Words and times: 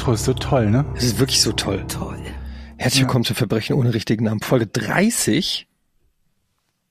Intro 0.00 0.14
ist 0.14 0.24
so 0.24 0.32
toll, 0.32 0.70
ne? 0.70 0.86
Es 0.96 1.04
ist 1.04 1.18
wirklich 1.18 1.42
so 1.42 1.52
toll. 1.52 1.84
Toll. 1.86 2.16
Herzlich 2.78 3.02
willkommen 3.02 3.22
zu 3.22 3.34
Verbrechen 3.34 3.76
ohne 3.76 3.92
richtigen 3.92 4.24
Namen. 4.24 4.40
Folge 4.40 4.66
30. 4.66 5.68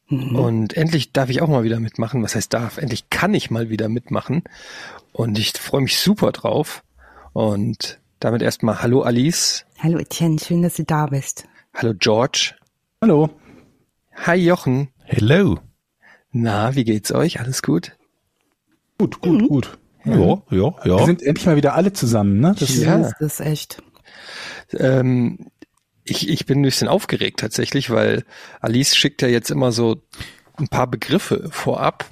Mhm. 0.10 0.36
Und 0.36 0.78
endlich 0.78 1.11
darf 1.11 1.32
ich 1.32 1.42
auch 1.42 1.48
mal 1.48 1.64
wieder 1.64 1.80
mitmachen. 1.80 2.21
Was 2.21 2.36
heißt 2.36 2.54
darf? 2.54 2.78
Endlich 2.78 3.10
kann 3.10 3.34
ich 3.34 3.50
mal 3.50 3.71
wieder 3.71 3.89
mitmachen. 3.89 4.43
Und 5.11 5.39
ich 5.39 5.54
freue 5.54 5.82
mich 5.82 5.98
super 5.98 6.32
drauf. 6.32 6.84
Und 7.34 8.00
damit 8.20 8.43
erstmal 8.43 8.84
Hallo 8.84 9.01
Alice. 9.01 9.65
Hallo 9.79 9.98
Etienne, 9.98 10.37
schön, 10.37 10.62
dass 10.62 10.76
du 10.76 10.84
da 10.84 11.07
bist. 11.07 11.46
Hallo 11.73 11.96
George. 11.98 12.54
Hallo. 13.01 13.32
Hi 14.18 14.36
Jochen. 14.36 14.89
Hello. 15.06 15.57
Na, 16.32 16.76
wie 16.76 16.84
geht's 16.84 17.12
euch? 17.12 17.39
Alles 17.39 17.64
gut? 17.64 17.98
Gut, 19.00 19.20
gut, 19.20 19.50
gut. 19.50 19.79
Ja, 20.06 20.16
ja, 20.16 20.74
Wir 20.84 20.98
ja. 20.98 21.06
sind 21.06 21.21
endlich 21.21 21.46
mal 21.46 21.56
wieder 21.56 21.76
alle 21.76 21.94
zusammen, 21.94 22.40
ne? 22.40 22.56
Das 22.57 22.76
Ja. 22.78 22.98
Das 22.98 23.14
ist 23.20 23.40
echt. 23.42 23.84
Ähm, 24.71 25.48
ich, 26.04 26.30
ich 26.30 26.46
bin 26.46 26.60
ein 26.60 26.64
bisschen 26.64 26.88
aufgeregt 26.88 27.40
tatsächlich, 27.40 27.90
weil 27.90 28.24
Alice 28.62 28.96
schickt 28.96 29.21
ja 29.21 29.28
jetzt 29.28 29.52
immer 29.52 29.71
so 29.71 30.02
ein 30.57 30.68
paar 30.68 30.88
Begriffe 30.88 31.50
vorab, 31.52 32.06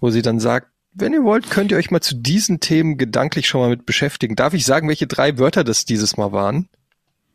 wo 0.00 0.10
sie 0.10 0.22
dann 0.22 0.40
sagt, 0.40 0.68
wenn 0.94 1.12
ihr 1.12 1.22
wollt, 1.22 1.50
könnt 1.50 1.70
ihr 1.70 1.78
euch 1.78 1.90
mal 1.90 2.00
zu 2.00 2.16
diesen 2.16 2.60
Themen 2.60 2.96
gedanklich 2.96 3.46
schon 3.46 3.60
mal 3.60 3.70
mit 3.70 3.86
beschäftigen. 3.86 4.36
Darf 4.36 4.54
ich 4.54 4.64
sagen, 4.64 4.88
welche 4.88 5.06
drei 5.06 5.38
Wörter 5.38 5.62
das 5.62 5.84
dieses 5.84 6.16
Mal 6.16 6.32
waren? 6.32 6.68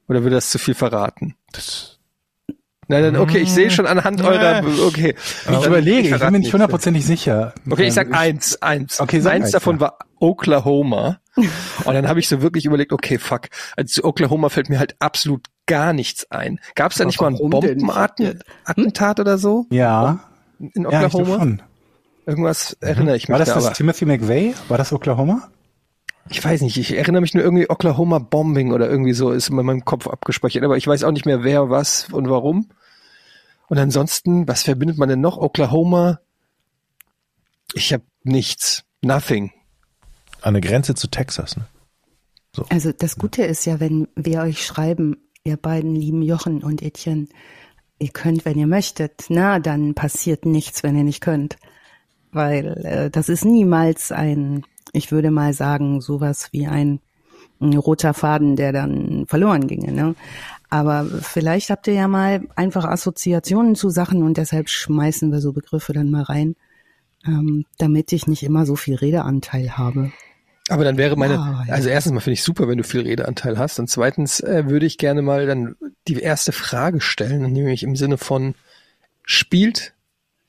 Oder 0.07 0.23
würde 0.23 0.35
das 0.35 0.49
zu 0.49 0.59
viel 0.59 0.73
verraten? 0.73 1.35
Das, 1.53 1.92
Nein, 2.87 3.01
nein, 3.03 3.15
okay, 3.17 3.39
ich 3.39 3.51
sehe 3.51 3.69
schon 3.71 3.85
anhand 3.85 4.19
Ja. 4.19 4.27
eurer, 4.27 4.63
okay. 4.85 5.15
ich 5.49 5.65
überlege, 5.65 5.99
ich 5.99 6.09
bin 6.09 6.17
verrate 6.17 6.31
mir 6.31 6.39
nicht 6.39 6.53
hundertprozentig 6.53 7.05
sicher. 7.05 7.53
Okay, 7.69 7.87
ich 7.87 7.93
sag 7.93 8.13
eins, 8.13 8.61
eins. 8.61 8.99
Okay, 8.99 9.19
sag 9.19 9.33
eins 9.33 9.43
eins, 9.45 9.51
davon 9.51 9.75
ja. 9.75 9.81
war 9.81 9.97
Oklahoma. 10.19 11.19
Und 11.35 11.93
dann 11.93 12.07
habe 12.07 12.19
ich 12.19 12.27
so 12.27 12.41
wirklich 12.41 12.65
überlegt, 12.65 12.93
okay, 12.93 13.17
fuck. 13.17 13.47
Also 13.75 14.01
zu 14.01 14.07
Oklahoma 14.07 14.49
fällt 14.49 14.69
mir 14.69 14.79
halt 14.79 14.95
absolut 14.99 15.47
gar 15.65 15.93
nichts 15.93 16.29
ein. 16.29 16.59
Gab 16.75 16.91
es 16.91 16.97
da 16.97 17.05
nicht 17.05 17.19
mal 17.19 17.27
ein? 17.27 17.37
Bombenattentat 17.37 19.19
oder 19.19 19.37
so 19.37 19.65
Ja, 19.69 20.19
in 20.59 20.83
ja, 20.83 21.05
ich 21.07 21.13
Oklahoma? 21.13 21.37
schon. 21.39 21.61
Irgendwas 22.25 22.77
erinnere 22.79 23.17
ich 23.17 23.23
mich 23.27 23.31
War 23.33 23.39
das 23.39 23.49
da, 23.49 23.55
das 23.55 23.65
aber 23.65 23.73
Timothy 23.75 24.05
McVeigh? 24.05 24.53
War 24.69 24.77
das 24.77 24.93
Oklahoma? 24.93 25.49
Ich 26.29 26.43
weiß 26.43 26.61
nicht. 26.61 26.77
Ich 26.77 26.95
erinnere 26.95 27.21
mich 27.21 27.33
nur 27.33 27.43
irgendwie 27.43 27.69
Oklahoma 27.69 28.19
Bombing 28.19 28.71
oder 28.71 28.89
irgendwie 28.89 29.13
so 29.13 29.31
ist 29.31 29.49
in 29.49 29.55
meinem 29.55 29.85
Kopf 29.85 30.07
abgespeichert. 30.07 30.63
Aber 30.63 30.77
ich 30.77 30.87
weiß 30.87 31.03
auch 31.03 31.11
nicht 31.11 31.25
mehr, 31.25 31.43
wer, 31.43 31.69
was 31.69 32.07
und 32.11 32.29
warum. 32.29 32.69
Und 33.67 33.77
ansonsten, 33.77 34.47
was 34.47 34.63
verbindet 34.63 34.97
man 34.97 35.09
denn 35.09 35.21
noch? 35.21 35.37
Oklahoma? 35.37 36.19
Ich 37.73 37.91
habe 37.93 38.03
nichts. 38.23 38.83
Nothing. 39.01 39.51
an 40.41 40.53
der 40.53 40.61
Grenze 40.61 40.95
zu 40.95 41.07
Texas, 41.07 41.57
ne? 41.57 41.65
Also 42.69 42.91
das 42.91 43.17
Gute 43.17 43.43
ist 43.43 43.65
ja, 43.65 43.79
wenn 43.79 44.07
wir 44.15 44.41
euch 44.41 44.65
schreiben, 44.65 45.17
ihr 45.43 45.57
beiden 45.57 45.95
lieben 45.95 46.21
Jochen 46.21 46.63
und 46.63 46.81
Etienne, 46.81 47.27
ihr 47.99 48.09
könnt, 48.09 48.45
wenn 48.45 48.57
ihr 48.57 48.67
möchtet, 48.67 49.25
na, 49.29 49.59
dann 49.59 49.95
passiert 49.95 50.45
nichts, 50.45 50.83
wenn 50.83 50.95
ihr 50.95 51.03
nicht 51.03 51.21
könnt. 51.21 51.57
Weil 52.31 52.77
äh, 52.85 53.09
das 53.09 53.29
ist 53.29 53.43
niemals 53.43 54.11
ein, 54.11 54.65
ich 54.93 55.11
würde 55.11 55.31
mal 55.31 55.53
sagen, 55.53 55.99
sowas 55.99 56.49
wie 56.51 56.67
ein, 56.67 56.99
ein 57.59 57.75
roter 57.75 58.13
Faden, 58.13 58.55
der 58.55 58.71
dann 58.71 59.25
verloren 59.27 59.67
ginge. 59.67 59.91
Ne? 59.91 60.15
Aber 60.69 61.05
vielleicht 61.05 61.69
habt 61.69 61.87
ihr 61.87 61.93
ja 61.93 62.07
mal 62.07 62.47
einfach 62.55 62.85
Assoziationen 62.85 63.75
zu 63.75 63.89
Sachen 63.89 64.23
und 64.23 64.37
deshalb 64.37 64.69
schmeißen 64.69 65.31
wir 65.31 65.41
so 65.41 65.51
Begriffe 65.51 65.93
dann 65.93 66.09
mal 66.09 66.23
rein, 66.23 66.55
ähm, 67.25 67.65
damit 67.77 68.13
ich 68.13 68.27
nicht 68.27 68.43
immer 68.43 68.65
so 68.65 68.75
viel 68.75 68.95
Redeanteil 68.95 69.77
habe. 69.77 70.11
Aber 70.69 70.83
dann 70.83 70.97
wäre 70.97 71.17
meine, 71.17 71.37
Ah, 71.39 71.65
ja. 71.67 71.73
also 71.73 71.89
erstens 71.89 72.13
mal 72.13 72.21
finde 72.21 72.35
ich 72.35 72.43
super, 72.43 72.67
wenn 72.67 72.77
du 72.77 72.83
viel 72.83 73.01
Redeanteil 73.01 73.57
hast. 73.57 73.79
Und 73.79 73.89
zweitens 73.89 74.39
äh, 74.39 74.69
würde 74.69 74.85
ich 74.85 74.97
gerne 74.97 75.21
mal 75.21 75.45
dann 75.45 75.75
die 76.07 76.19
erste 76.19 76.53
Frage 76.53 77.01
stellen, 77.01 77.51
nämlich 77.51 77.83
im 77.83 77.95
Sinne 77.95 78.17
von, 78.17 78.55
spielt 79.23 79.93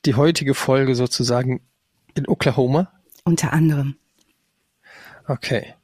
die 0.04 0.14
heutige 0.14 0.54
Folge 0.54 0.94
sozusagen 0.94 1.62
in 2.14 2.28
Oklahoma? 2.28 2.92
Unter 3.24 3.52
anderem. 3.52 3.96
Okay. 5.26 5.74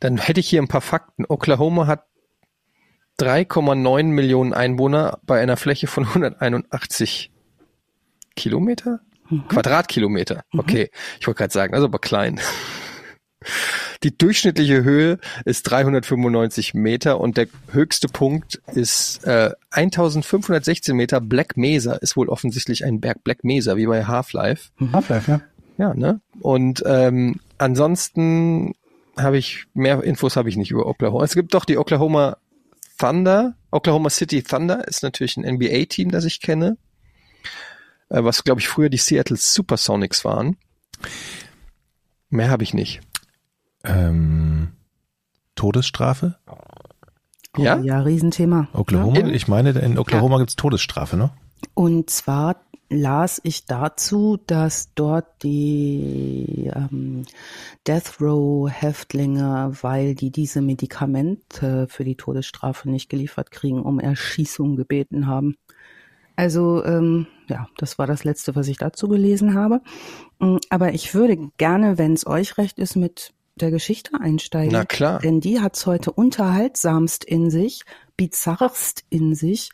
Dann 0.00 0.18
hätte 0.18 0.40
ich 0.40 0.48
hier 0.48 0.60
ein 0.60 0.68
paar 0.68 0.80
Fakten. 0.80 1.24
Oklahoma 1.28 1.86
hat 1.86 2.04
3,9 3.20 4.04
Millionen 4.04 4.52
Einwohner 4.52 5.18
bei 5.24 5.40
einer 5.40 5.56
Fläche 5.56 5.86
von 5.86 6.04
181 6.04 7.32
Kilometer? 8.36 9.00
Quadratkilometer. 9.48 10.42
Okay. 10.56 10.90
Ich 11.20 11.26
wollte 11.26 11.38
gerade 11.38 11.52
sagen, 11.52 11.74
also 11.74 11.86
aber 11.86 11.98
klein. 11.98 12.40
Die 14.02 14.16
durchschnittliche 14.16 14.84
Höhe 14.84 15.18
ist 15.44 15.64
395 15.64 16.74
Meter 16.74 17.20
und 17.20 17.36
der 17.36 17.48
höchste 17.72 18.08
Punkt 18.08 18.60
ist 18.74 19.24
äh, 19.24 19.50
1516 19.70 20.96
Meter. 20.96 21.20
Black 21.20 21.56
Mesa 21.56 21.94
ist 21.94 22.16
wohl 22.16 22.28
offensichtlich 22.28 22.84
ein 22.84 23.00
Berg 23.00 23.24
Black 23.24 23.44
Mesa, 23.44 23.76
wie 23.76 23.86
bei 23.86 24.04
Half-Life. 24.04 24.70
Half-Life, 24.92 25.30
ja. 25.30 25.40
Ja, 25.78 25.94
ne? 25.94 26.20
Und 26.40 26.82
ähm, 26.86 27.40
ansonsten 27.58 28.74
habe 29.18 29.38
ich 29.38 29.66
mehr 29.74 30.02
Infos 30.02 30.36
habe 30.36 30.48
ich 30.48 30.56
nicht 30.56 30.70
über 30.70 30.86
Oklahoma. 30.86 31.24
Es 31.24 31.34
gibt 31.34 31.54
doch 31.54 31.64
die 31.64 31.78
Oklahoma 31.78 32.36
Thunder. 32.98 33.54
Oklahoma 33.70 34.10
City 34.10 34.42
Thunder 34.42 34.86
ist 34.88 35.02
natürlich 35.02 35.36
ein 35.36 35.44
NBA-Team, 35.54 36.10
das 36.10 36.24
ich 36.24 36.40
kenne, 36.40 36.76
äh, 38.08 38.22
was 38.24 38.44
glaube 38.44 38.60
ich 38.60 38.68
früher 38.68 38.88
die 38.88 38.96
Seattle 38.96 39.36
Supersonics 39.36 40.24
waren. 40.24 40.56
Mehr 42.30 42.50
habe 42.50 42.62
ich 42.62 42.74
nicht. 42.74 43.00
Ähm, 43.84 44.72
Todesstrafe? 45.54 46.38
Ja? 47.56 47.78
Oh, 47.78 47.82
ja, 47.82 48.00
Riesenthema. 48.00 48.68
Oklahoma? 48.72 49.18
In- 49.18 49.30
ich 49.34 49.48
meine, 49.48 49.70
in 49.70 49.98
Oklahoma 49.98 50.38
gibt's 50.38 50.56
Todesstrafe, 50.56 51.16
ne? 51.16 51.30
Und 51.74 52.10
zwar 52.10 52.56
las 52.90 53.40
ich 53.44 53.66
dazu, 53.66 54.38
dass 54.46 54.94
dort 54.94 55.42
die 55.42 56.70
ähm, 56.74 57.24
Death 57.86 58.20
Row 58.20 58.70
Häftlinge, 58.70 59.72
weil 59.82 60.14
die 60.14 60.30
diese 60.30 60.62
Medikamente 60.62 61.86
für 61.88 62.04
die 62.04 62.16
Todesstrafe 62.16 62.88
nicht 62.90 63.10
geliefert 63.10 63.50
kriegen, 63.50 63.82
um 63.82 64.00
Erschießung 64.00 64.76
gebeten 64.76 65.26
haben. 65.26 65.56
Also 66.36 66.84
ähm, 66.84 67.26
ja, 67.48 67.68
das 67.76 67.98
war 67.98 68.06
das 68.06 68.24
letzte, 68.24 68.54
was 68.54 68.68
ich 68.68 68.78
dazu 68.78 69.08
gelesen 69.08 69.54
habe. 69.54 69.80
Mm, 70.38 70.58
Aber 70.70 70.94
ich 70.94 71.14
würde 71.14 71.50
gerne, 71.58 71.98
wenn 71.98 72.14
es 72.14 72.26
euch 72.26 72.58
recht 72.58 72.78
ist, 72.78 72.96
mit 72.96 73.32
der 73.56 73.70
Geschichte 73.70 74.12
einsteigen. 74.20 74.72
Na 74.72 74.84
klar. 74.84 75.18
Denn 75.18 75.40
die 75.40 75.60
hat's 75.60 75.84
heute 75.86 76.12
unterhaltsamst 76.12 77.24
in 77.24 77.50
sich, 77.50 77.82
bizarrst 78.16 79.04
in 79.10 79.34
sich. 79.34 79.70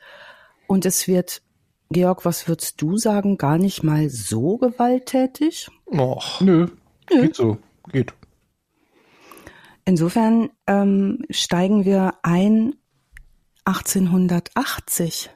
Und 0.67 0.87
es 0.87 1.07
wird, 1.07 1.43
Georg, 1.91 2.25
was 2.25 2.49
würdest 2.49 2.81
du 2.81 2.97
sagen, 2.97 3.39
gar 3.39 3.59
nicht 3.59 3.83
mal 3.83 4.09
so 4.11 4.57
gewalttätig? 4.59 5.69
Och. 5.87 6.41
Nö, 6.41 6.69
geht 7.09 7.37
so. 7.37 7.59
Geht. 7.93 8.15
Insofern 9.85 10.51
ähm, 10.67 11.25
steigen 11.31 11.85
wir 11.85 12.15
ein 12.23 12.75
1880. 13.65 15.31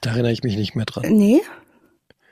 Da 0.00 0.10
erinnere 0.10 0.32
ich 0.32 0.42
mich 0.42 0.56
nicht 0.56 0.76
mehr 0.76 0.86
dran. 0.86 1.04
Nee, 1.12 1.42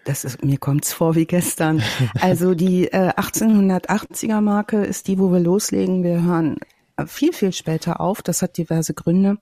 das 0.08 0.24
ist, 0.24 0.42
mir 0.42 0.58
kommt's 0.58 0.92
vor 0.92 1.14
wie 1.16 1.26
gestern. 1.26 1.82
Also 2.20 2.54
die 2.54 2.86
äh, 2.86 3.10
1880er 3.10 4.40
Marke 4.40 4.84
ist 4.84 5.06
die, 5.06 5.18
wo 5.18 5.30
wir 5.30 5.40
loslegen. 5.40 6.02
Wir 6.02 6.22
hören 6.22 6.56
äh, 6.96 7.06
viel, 7.06 7.32
viel 7.32 7.52
später 7.52 8.00
auf. 8.00 8.22
Das 8.22 8.40
hat 8.40 8.56
diverse 8.56 8.94
Gründe. 8.94 9.36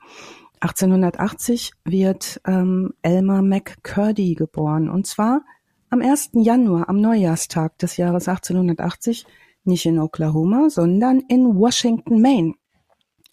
1880 0.60 1.72
wird 1.84 2.40
ähm, 2.46 2.94
Elmer 3.02 3.42
McCurdy 3.42 4.34
geboren. 4.34 4.88
Und 4.88 5.06
zwar 5.06 5.42
am 5.90 6.00
1. 6.00 6.30
Januar, 6.34 6.88
am 6.88 7.00
Neujahrstag 7.00 7.78
des 7.78 7.96
Jahres 7.96 8.28
1880, 8.28 9.26
nicht 9.64 9.86
in 9.86 9.98
Oklahoma, 9.98 10.68
sondern 10.70 11.20
in 11.20 11.56
Washington, 11.56 12.20
Maine. 12.20 12.54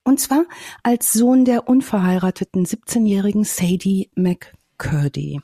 Und 0.04 0.20
zwar 0.20 0.46
als 0.84 1.14
Sohn 1.14 1.46
der 1.46 1.70
unverheirateten 1.70 2.66
17-jährigen 2.66 3.46
Sadie 3.46 4.10
McCurdy. 4.16 5.40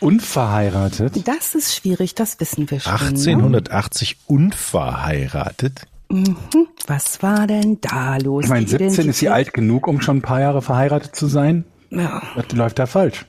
Unverheiratet. 0.00 1.26
Das 1.26 1.54
ist 1.54 1.74
schwierig, 1.74 2.14
das 2.14 2.38
wissen 2.38 2.70
wir 2.70 2.80
schon. 2.80 2.92
Ne? 2.92 2.98
1880 3.00 4.18
unverheiratet. 4.26 5.86
Mhm. 6.10 6.36
Was 6.86 7.22
war 7.22 7.46
denn 7.46 7.78
da 7.80 8.16
los? 8.18 8.44
Ich 8.44 8.50
meine, 8.50 8.64
Die 8.66 8.70
17 8.70 9.08
ist 9.08 9.18
sie 9.18 9.28
alt 9.28 9.52
genug, 9.52 9.86
um 9.88 10.00
schon 10.00 10.18
ein 10.18 10.22
paar 10.22 10.40
Jahre 10.40 10.62
verheiratet 10.62 11.16
zu 11.16 11.26
sein. 11.26 11.64
Ja. 11.90 12.22
Was 12.34 12.52
läuft 12.52 12.78
da 12.78 12.86
falsch? 12.86 13.26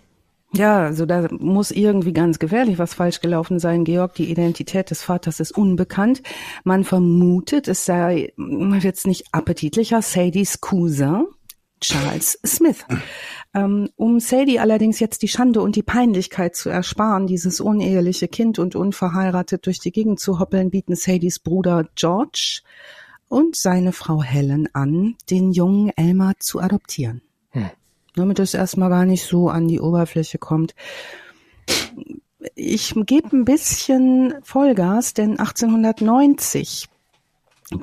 ja, 0.53 0.79
also 0.79 1.05
da 1.05 1.27
muss 1.31 1.71
irgendwie 1.71 2.13
ganz 2.13 2.39
gefährlich 2.39 2.79
was 2.79 2.93
falsch 2.93 3.19
gelaufen 3.19 3.59
sein, 3.59 3.83
Georg. 3.83 4.15
Die 4.15 4.31
Identität 4.31 4.89
des 4.89 5.03
Vaters 5.03 5.39
ist 5.39 5.51
unbekannt. 5.51 6.23
Man 6.63 6.83
vermutet, 6.83 7.67
es 7.67 7.85
sei 7.85 8.33
jetzt 8.81 9.05
nicht 9.07 9.25
appetitlicher 9.33 10.01
Sadies 10.01 10.61
Cousin, 10.61 11.25
Charles 11.79 12.39
Smith. 12.45 12.85
Ähm, 13.53 13.89
um 13.95 14.19
Sadie 14.19 14.59
allerdings 14.59 14.99
jetzt 14.99 15.21
die 15.21 15.27
Schande 15.27 15.61
und 15.61 15.75
die 15.75 15.83
Peinlichkeit 15.83 16.55
zu 16.55 16.69
ersparen, 16.69 17.27
dieses 17.27 17.59
uneheliche 17.59 18.27
Kind 18.27 18.59
und 18.59 18.75
unverheiratet 18.75 19.65
durch 19.65 19.79
die 19.79 19.91
Gegend 19.91 20.19
zu 20.19 20.39
hoppeln, 20.39 20.69
bieten 20.69 20.95
Sadies 20.95 21.39
Bruder 21.39 21.87
George 21.95 22.61
und 23.29 23.55
seine 23.55 23.93
Frau 23.93 24.23
Helen 24.23 24.69
an, 24.73 25.15
den 25.29 25.51
jungen 25.51 25.91
Elmer 25.95 26.33
zu 26.39 26.59
adoptieren. 26.59 27.21
Hm. 27.51 27.69
Damit 28.15 28.39
es 28.39 28.53
erstmal 28.53 28.89
gar 28.89 29.05
nicht 29.05 29.25
so 29.25 29.49
an 29.49 29.67
die 29.67 29.79
Oberfläche 29.79 30.37
kommt. 30.37 30.75
Ich 32.55 32.93
gebe 32.95 33.35
ein 33.35 33.45
bisschen 33.45 34.33
Vollgas, 34.43 35.13
denn 35.13 35.39
1890 35.39 36.87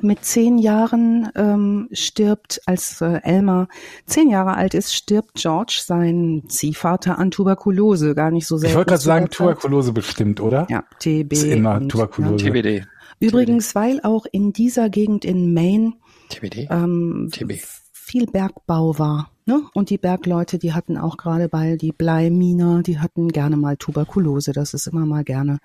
mit 0.01 0.25
zehn 0.25 0.57
Jahren 0.57 1.29
ähm, 1.35 1.89
stirbt, 1.91 2.61
als 2.65 3.01
äh, 3.01 3.21
Elmer 3.23 3.67
zehn 4.05 4.29
Jahre 4.29 4.55
alt 4.55 4.73
ist, 4.73 4.95
stirbt 4.95 5.35
George, 5.35 5.81
sein 5.83 6.43
Ziehvater, 6.47 7.19
an 7.19 7.31
Tuberkulose. 7.31 8.15
Gar 8.15 8.31
nicht 8.31 8.47
so 8.47 8.57
sehr. 8.57 8.69
Ich 8.69 8.75
wollte 8.75 8.89
gerade 8.89 9.03
sagen, 9.03 9.29
Tuberkulose 9.29 9.93
bestimmt, 9.93 10.41
oder? 10.41 10.65
Ja, 10.69 10.83
TB. 10.99 11.33
Ist 11.33 11.43
immer 11.43 11.75
und, 11.75 11.89
Tuberkulose. 11.89 12.45
Ja. 12.45 12.51
TBD. 12.51 12.85
Übrigens, 13.19 13.69
TBD. 13.69 13.75
weil 13.75 14.01
auch 14.03 14.25
in 14.31 14.53
dieser 14.53 14.89
Gegend 14.89 15.23
in 15.23 15.53
Maine 15.53 15.93
TBD. 16.29 16.67
Ähm, 16.71 17.29
TB. 17.31 17.53
viel 17.91 18.25
Bergbau 18.25 18.97
war. 18.97 19.29
Ne? 19.45 19.61
Und 19.73 19.91
die 19.91 19.99
Bergleute, 19.99 20.57
die 20.57 20.73
hatten 20.73 20.97
auch 20.97 21.17
gerade 21.17 21.47
bei 21.47 21.75
die 21.75 21.91
Bleiminer, 21.91 22.81
die 22.81 22.99
hatten 22.99 23.27
gerne 23.27 23.57
mal 23.57 23.77
Tuberkulose. 23.77 24.53
Das 24.53 24.73
ist 24.73 24.87
immer 24.87 25.05
mal 25.05 25.23
gerne 25.23 25.59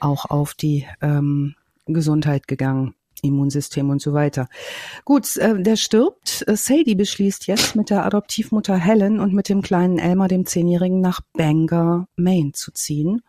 auch 0.00 0.24
auf 0.30 0.54
die 0.54 0.86
ähm, 1.02 1.54
Gesundheit 1.86 2.48
gegangen. 2.48 2.94
Immunsystem 3.22 3.90
und 3.90 4.00
so 4.00 4.12
weiter. 4.12 4.48
Gut, 5.04 5.36
äh, 5.36 5.60
der 5.62 5.76
stirbt. 5.76 6.44
Äh, 6.46 6.56
Sadie 6.56 6.94
beschließt 6.94 7.46
jetzt 7.46 7.76
mit 7.76 7.90
der 7.90 8.04
Adoptivmutter 8.04 8.76
Helen 8.76 9.20
und 9.20 9.32
mit 9.34 9.48
dem 9.48 9.62
kleinen 9.62 9.98
Elmer, 9.98 10.28
dem 10.28 10.46
Zehnjährigen, 10.46 11.00
nach 11.00 11.20
Bangor, 11.34 12.08
Maine 12.16 12.52
zu 12.52 12.72
ziehen. 12.72 13.22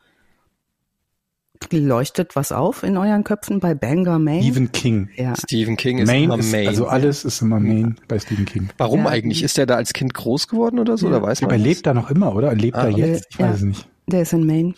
Leuchtet 1.71 2.37
was 2.37 2.53
auf 2.53 2.83
in 2.83 2.95
euren 2.95 3.25
Köpfen 3.25 3.59
bei 3.59 3.75
Bangor, 3.75 4.17
Maine? 4.17 4.43
Stephen 4.43 4.71
King. 4.71 5.09
Ja. 5.15 5.35
Stephen 5.35 5.75
King 5.75 5.97
ist 5.99 6.07
Maine 6.07 6.23
immer 6.23 6.39
ist, 6.39 6.51
Maine. 6.51 6.69
Also 6.69 6.87
alles 6.87 7.25
ist 7.25 7.41
immer 7.41 7.59
Maine 7.59 7.95
bei 8.07 8.17
Stephen 8.17 8.45
King. 8.45 8.69
Warum 8.77 9.01
ja. 9.01 9.09
eigentlich? 9.09 9.43
Ist 9.43 9.57
er 9.59 9.65
da 9.65 9.75
als 9.75 9.91
Kind 9.91 10.13
groß 10.13 10.47
geworden 10.47 10.79
oder 10.79 10.97
so? 10.97 11.07
Ja. 11.07 11.17
Oder 11.17 11.27
weiß 11.27 11.41
man 11.41 11.49
Aber 11.51 11.59
er 11.59 11.63
lebt 11.63 11.85
da 11.85 11.93
noch 11.93 12.09
immer, 12.09 12.33
oder? 12.33 12.47
Er 12.47 12.55
lebt 12.55 12.77
Ah, 12.77 12.83
da 12.83 12.89
okay. 12.91 13.01
jetzt? 13.01 13.27
Ich 13.29 13.39
weiß 13.39 13.57
es 13.57 13.61
nicht. 13.63 13.87
Der 14.07 14.21
ist 14.21 14.31
in 14.33 14.45
Maine. 14.45 14.73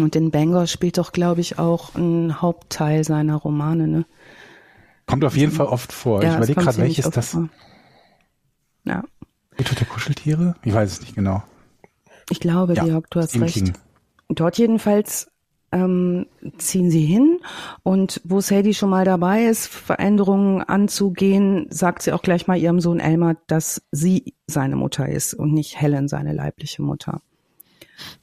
Und 0.00 0.14
in 0.14 0.30
Bangor 0.30 0.66
spielt 0.66 0.98
doch, 0.98 1.12
glaube 1.12 1.40
ich, 1.40 1.58
auch 1.58 1.94
ein 1.94 2.40
Hauptteil 2.40 3.04
seiner 3.04 3.36
Romane, 3.36 3.88
ne? 3.88 4.04
Kommt 5.12 5.24
auf 5.26 5.36
jeden 5.36 5.52
Fall 5.52 5.66
oft 5.66 5.92
vor. 5.92 6.22
Ja, 6.22 6.30
ich 6.30 6.36
überlege 6.36 6.60
gerade, 6.62 6.78
welches 6.78 7.10
das. 7.10 7.28
vor. 7.28 7.48
Ja, 8.84 9.04
Friedhof 9.54 9.74
der 9.76 9.86
Kuscheltiere? 9.86 10.54
Ich 10.64 10.72
weiß 10.72 10.90
es 10.90 11.00
nicht 11.02 11.14
genau. 11.14 11.42
ich 12.30 12.40
glaube, 12.40 12.72
Ja, 12.72 12.84
Georg, 12.84 13.10
du 13.10 13.20
hast 13.20 13.38
recht. 13.38 13.54
King. 13.54 13.72
Dort 14.30 14.56
jedenfalls 14.56 15.30
ähm, 15.70 16.26
ziehen 16.56 16.90
sie 16.90 17.04
hin 17.04 17.40
und 17.82 18.22
wo 18.24 18.40
Sadie 18.40 18.72
schon 18.72 18.88
mal 18.88 19.04
dabei 19.04 19.44
ist, 19.44 19.66
Veränderungen 19.66 20.62
anzugehen, 20.62 21.66
sagt 21.68 22.02
sie 22.02 22.12
auch 22.12 22.22
gleich 22.22 22.46
mal 22.46 22.56
ihrem 22.56 22.80
Sohn 22.80 22.98
Elmer, 22.98 23.36
dass 23.48 23.82
sie 23.90 24.34
seine 24.46 24.76
Mutter 24.76 25.08
ist 25.08 25.34
und 25.34 25.52
nicht 25.52 25.78
Helen 25.78 26.08
seine 26.08 26.32
leibliche 26.32 26.80
Mutter. 26.80 27.20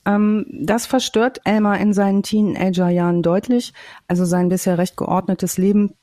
Ähm, 0.06 0.46
das 0.62 0.86
verstört 0.88 1.42
Elmer 1.46 1.80
in 1.80 1.94
seinen 1.94 2.24
Teenagerjahren 2.24 3.22
deutlich. 3.22 3.74
Also 4.08 4.26
sein 4.26 4.50
bisher 4.50 4.78
recht 4.78 4.98
geordnetes 4.98 5.58
Leben, 5.58 5.94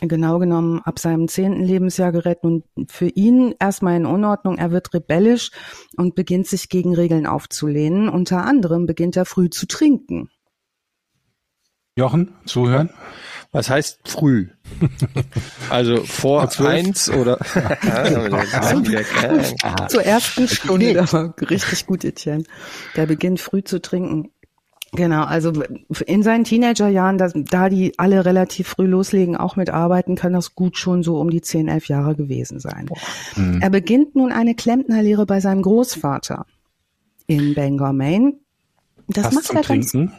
genau 0.00 0.38
genommen 0.38 0.80
ab 0.84 0.98
seinem 0.98 1.28
zehnten 1.28 1.62
Lebensjahr 1.62 2.12
gerät 2.12 2.44
nun 2.44 2.64
für 2.88 3.08
ihn 3.08 3.54
erstmal 3.58 3.96
in 3.96 4.06
Unordnung. 4.06 4.58
Er 4.58 4.70
wird 4.70 4.92
rebellisch 4.94 5.50
und 5.96 6.14
beginnt 6.14 6.46
sich 6.46 6.68
gegen 6.68 6.94
Regeln 6.94 7.26
aufzulehnen. 7.26 8.08
Unter 8.08 8.44
anderem 8.44 8.86
beginnt 8.86 9.16
er 9.16 9.24
früh 9.24 9.50
zu 9.50 9.66
trinken. 9.66 10.28
Jochen, 11.96 12.34
zuhören? 12.44 12.90
Was 13.52 13.70
heißt 13.70 14.00
früh? 14.06 14.48
Also 15.70 16.04
vor 16.04 16.50
zwölf? 16.50 16.68
eins 16.68 17.08
oder? 17.08 17.38
Zur 19.88 20.02
ersten 20.02 20.46
Stunde, 20.46 21.10
war 21.10 21.34
richtig 21.40 21.86
gut, 21.86 22.04
Etienne. 22.04 22.44
Der 22.96 23.06
beginnt 23.06 23.40
früh 23.40 23.64
zu 23.64 23.80
trinken. 23.80 24.30
Genau, 24.92 25.24
also 25.24 25.52
in 26.06 26.22
seinen 26.22 26.44
Teenagerjahren, 26.44 27.18
da, 27.18 27.28
da 27.34 27.68
die 27.68 27.98
alle 27.98 28.24
relativ 28.24 28.68
früh 28.68 28.86
loslegen, 28.86 29.36
auch 29.36 29.56
mit 29.56 29.70
Arbeiten, 29.70 30.14
kann 30.14 30.32
das 30.32 30.54
gut 30.54 30.78
schon 30.78 31.02
so 31.02 31.18
um 31.18 31.28
die 31.28 31.40
10, 31.40 31.68
11 31.68 31.88
Jahre 31.88 32.14
gewesen 32.14 32.60
sein. 32.60 32.88
Mhm. 33.34 33.60
Er 33.60 33.70
beginnt 33.70 34.14
nun 34.14 34.32
eine 34.32 34.54
Klempnerlehre 34.54 35.26
bei 35.26 35.40
seinem 35.40 35.62
Großvater 35.62 36.46
in 37.26 37.54
Bangor, 37.54 37.92
Maine. 37.92 38.34
Das 39.08 39.24
Passt 39.24 39.34
macht 39.34 39.44
zum 39.46 39.56
er 39.56 39.62
ganz, 39.62 39.90
Trinken. 39.90 40.12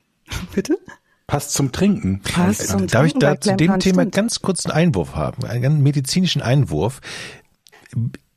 bitte? 0.54 0.78
Passt 1.26 1.52
zum 1.52 1.72
Trinken. 1.72 2.22
Passt 2.22 2.68
zum 2.68 2.86
Darf 2.86 3.04
ich 3.04 3.12
Trinken 3.12 3.20
da 3.20 3.30
bei 3.30 3.36
zu 3.36 3.56
dem 3.56 3.78
Thema 3.78 4.02
stimmt. 4.02 4.14
ganz 4.14 4.40
kurz 4.40 4.64
einen 4.64 4.74
Einwurf 4.74 5.14
haben, 5.14 5.44
einen 5.44 5.62
ganz 5.62 5.80
medizinischen 5.80 6.40
Einwurf? 6.40 7.00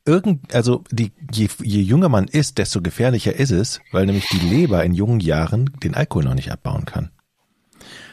Irgend, 0.04 0.52
also 0.52 0.82
die, 0.90 1.12
je, 1.32 1.48
je 1.62 1.80
jünger 1.80 2.08
man 2.08 2.26
ist, 2.26 2.58
desto 2.58 2.82
gefährlicher 2.82 3.36
ist 3.36 3.52
es, 3.52 3.80
weil 3.92 4.06
nämlich 4.06 4.26
die 4.30 4.38
Leber 4.48 4.82
in 4.84 4.94
jungen 4.94 5.20
Jahren 5.20 5.70
den 5.82 5.94
Alkohol 5.94 6.24
noch 6.24 6.34
nicht 6.34 6.50
abbauen 6.50 6.86
kann. 6.86 7.10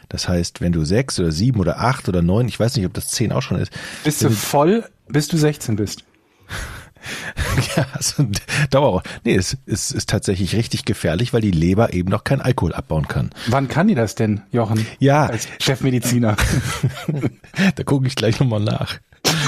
Das 0.08 0.28
heißt, 0.28 0.62
wenn 0.62 0.72
du 0.72 0.86
sechs 0.86 1.20
oder 1.20 1.32
sieben 1.32 1.60
oder 1.60 1.80
acht 1.80 2.08
oder 2.10 2.22
neun, 2.22 2.48
ich 2.48 2.60
weiß 2.60 2.76
nicht, 2.76 2.86
ob 2.86 2.94
das 2.94 3.10
zehn 3.10 3.32
auch 3.32 3.42
schon 3.42 3.60
ist, 3.60 3.72
Bist 4.04 4.24
du 4.24 4.30
voll, 4.30 4.84
bis 5.08 5.28
du 5.28 5.38
16 5.38 5.76
bist? 5.76 6.04
ja, 7.76 7.88
also 7.94 8.28
Dauer. 8.70 9.04
Nee, 9.24 9.36
es, 9.36 9.58
es 9.66 9.92
ist 9.92 10.10
tatsächlich 10.10 10.56
richtig 10.56 10.86
gefährlich, 10.86 11.34
weil 11.34 11.42
die 11.42 11.52
Leber 11.52 11.94
eben 11.94 12.10
noch 12.10 12.24
keinen 12.24 12.42
Alkohol 12.42 12.74
abbauen 12.74 13.08
kann. 13.08 13.30
Wann 13.48 13.68
kann 13.68 13.88
die 13.88 13.96
das 13.96 14.16
denn, 14.16 14.42
Jochen? 14.52 14.86
Ja, 15.00 15.26
Als 15.26 15.48
Chefmediziner. 15.60 16.36
da 17.76 17.84
gucke 17.84 18.08
ich 18.08 18.16
gleich 18.16 18.40
nochmal 18.40 18.60
nach. 18.62 19.00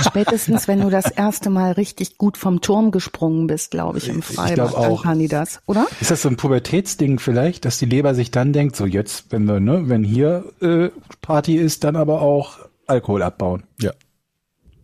Spätestens, 0.04 0.68
wenn 0.68 0.82
du 0.82 0.90
das 0.90 1.10
erste 1.10 1.50
Mal 1.50 1.74
richtig 1.74 2.18
gut 2.18 2.38
vom 2.38 2.62
Turm 2.62 2.92
gesprungen 2.92 3.48
bist, 3.48 3.72
glaube 3.72 3.98
ich, 3.98 4.10
im 4.10 4.22
Freibad, 4.22 4.74
dann 4.74 4.76
auch. 4.76 5.04
kann 5.04 5.20
die 5.20 5.28
das, 5.28 5.62
oder? 5.66 5.88
Ist 6.00 6.12
das 6.12 6.22
so 6.22 6.30
ein 6.30 6.38
Pubertätsding 6.38 7.20
vielleicht, 7.20 7.66
dass 7.66 7.78
die 7.78 7.86
Leber 7.86 8.16
sich 8.16 8.32
dann 8.32 8.54
denkt, 8.54 8.76
so 8.76 8.86
jetzt, 8.86 9.32
wenn 9.32 9.46
wir, 9.46 9.60
ne, 9.60 9.90
wenn 9.90 10.04
hier 10.04 10.46
äh, 10.62 10.90
Party 11.22 11.56
ist, 11.56 11.84
dann 11.84 11.96
aber 11.96 12.22
auch 12.22 12.60
Alkohol 12.88 13.24
abbauen. 13.24 13.64
Ja. 13.80 13.92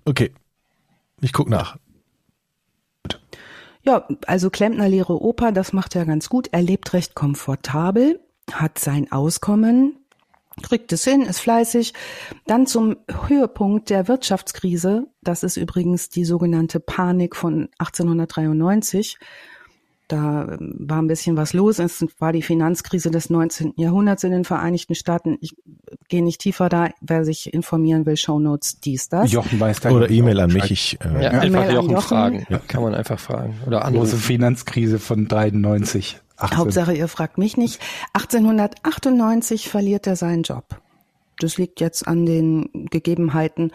Okay. 0.05 0.31
Ich 1.21 1.33
guck 1.33 1.49
nach. 1.49 1.77
Ja, 3.83 4.05
also 4.25 4.49
Klempnerlehre 4.49 5.21
Opa, 5.21 5.51
das 5.51 5.71
macht 5.71 5.95
er 5.95 6.05
ganz 6.05 6.29
gut. 6.29 6.49
Er 6.51 6.61
lebt 6.61 6.93
recht 6.93 7.15
komfortabel, 7.15 8.19
hat 8.51 8.79
sein 8.79 9.11
Auskommen, 9.11 9.95
kriegt 10.63 10.91
es 10.93 11.03
hin, 11.03 11.21
ist 11.21 11.39
fleißig. 11.39 11.93
Dann 12.45 12.65
zum 12.67 12.97
Höhepunkt 13.27 13.89
der 13.89 14.07
Wirtschaftskrise, 14.07 15.07
das 15.21 15.43
ist 15.43 15.57
übrigens 15.57 16.09
die 16.09 16.25
sogenannte 16.25 16.79
Panik 16.79 17.35
von 17.35 17.69
1893. 17.79 19.17
Da 20.09 20.47
ähm, 20.53 20.75
war 20.79 21.01
ein 21.01 21.07
bisschen 21.07 21.35
was 21.35 21.51
los. 21.51 21.79
Es 21.79 22.05
war 22.19 22.31
die 22.31 22.41
Finanzkrise 22.41 23.11
des 23.11 23.29
19. 23.29 23.73
Jahrhunderts 23.75 24.23
in 24.23 24.31
den 24.31 24.45
Vereinigten 24.45 24.95
Staaten. 24.95 25.37
Ich 25.41 25.53
gehe 26.07 26.23
nicht 26.23 26.39
tiefer 26.39 26.69
da. 26.69 26.89
Wer 27.01 27.25
sich 27.25 27.53
informieren 27.53 28.05
will, 28.05 28.15
Shownotes, 28.15 28.79
dies, 28.79 29.09
das. 29.09 29.31
Jochen 29.33 29.59
weiß 29.59 29.81
da 29.81 29.91
Oder 29.91 30.09
E-Mail 30.09 30.39
an 30.39 30.53
mich. 30.53 30.71
Ich, 30.71 30.97
äh, 31.01 31.13
Ja, 31.15 31.21
Ja. 31.33 31.39
einfach 31.41 31.71
Jochen 31.71 31.89
Jochen. 31.91 32.01
fragen. 32.07 32.47
Kann 32.69 32.83
man 32.83 32.95
einfach 32.95 33.19
fragen. 33.19 33.57
Oder 33.67 33.79
Große 33.79 33.87
anrufen. 33.87 34.17
Finanzkrise 34.19 34.97
von 34.99 35.27
93. 35.27 36.21
18. 36.37 36.57
Hauptsache, 36.57 36.93
ihr 36.93 37.07
fragt 37.07 37.37
mich 37.37 37.57
nicht. 37.57 37.81
1898 38.13 39.69
verliert 39.69 40.07
er 40.07 40.15
seinen 40.15 40.43
Job. 40.43 40.79
Das 41.39 41.57
liegt 41.57 41.79
jetzt 41.81 42.07
an 42.07 42.25
den 42.25 42.69
Gegebenheiten. 42.89 43.71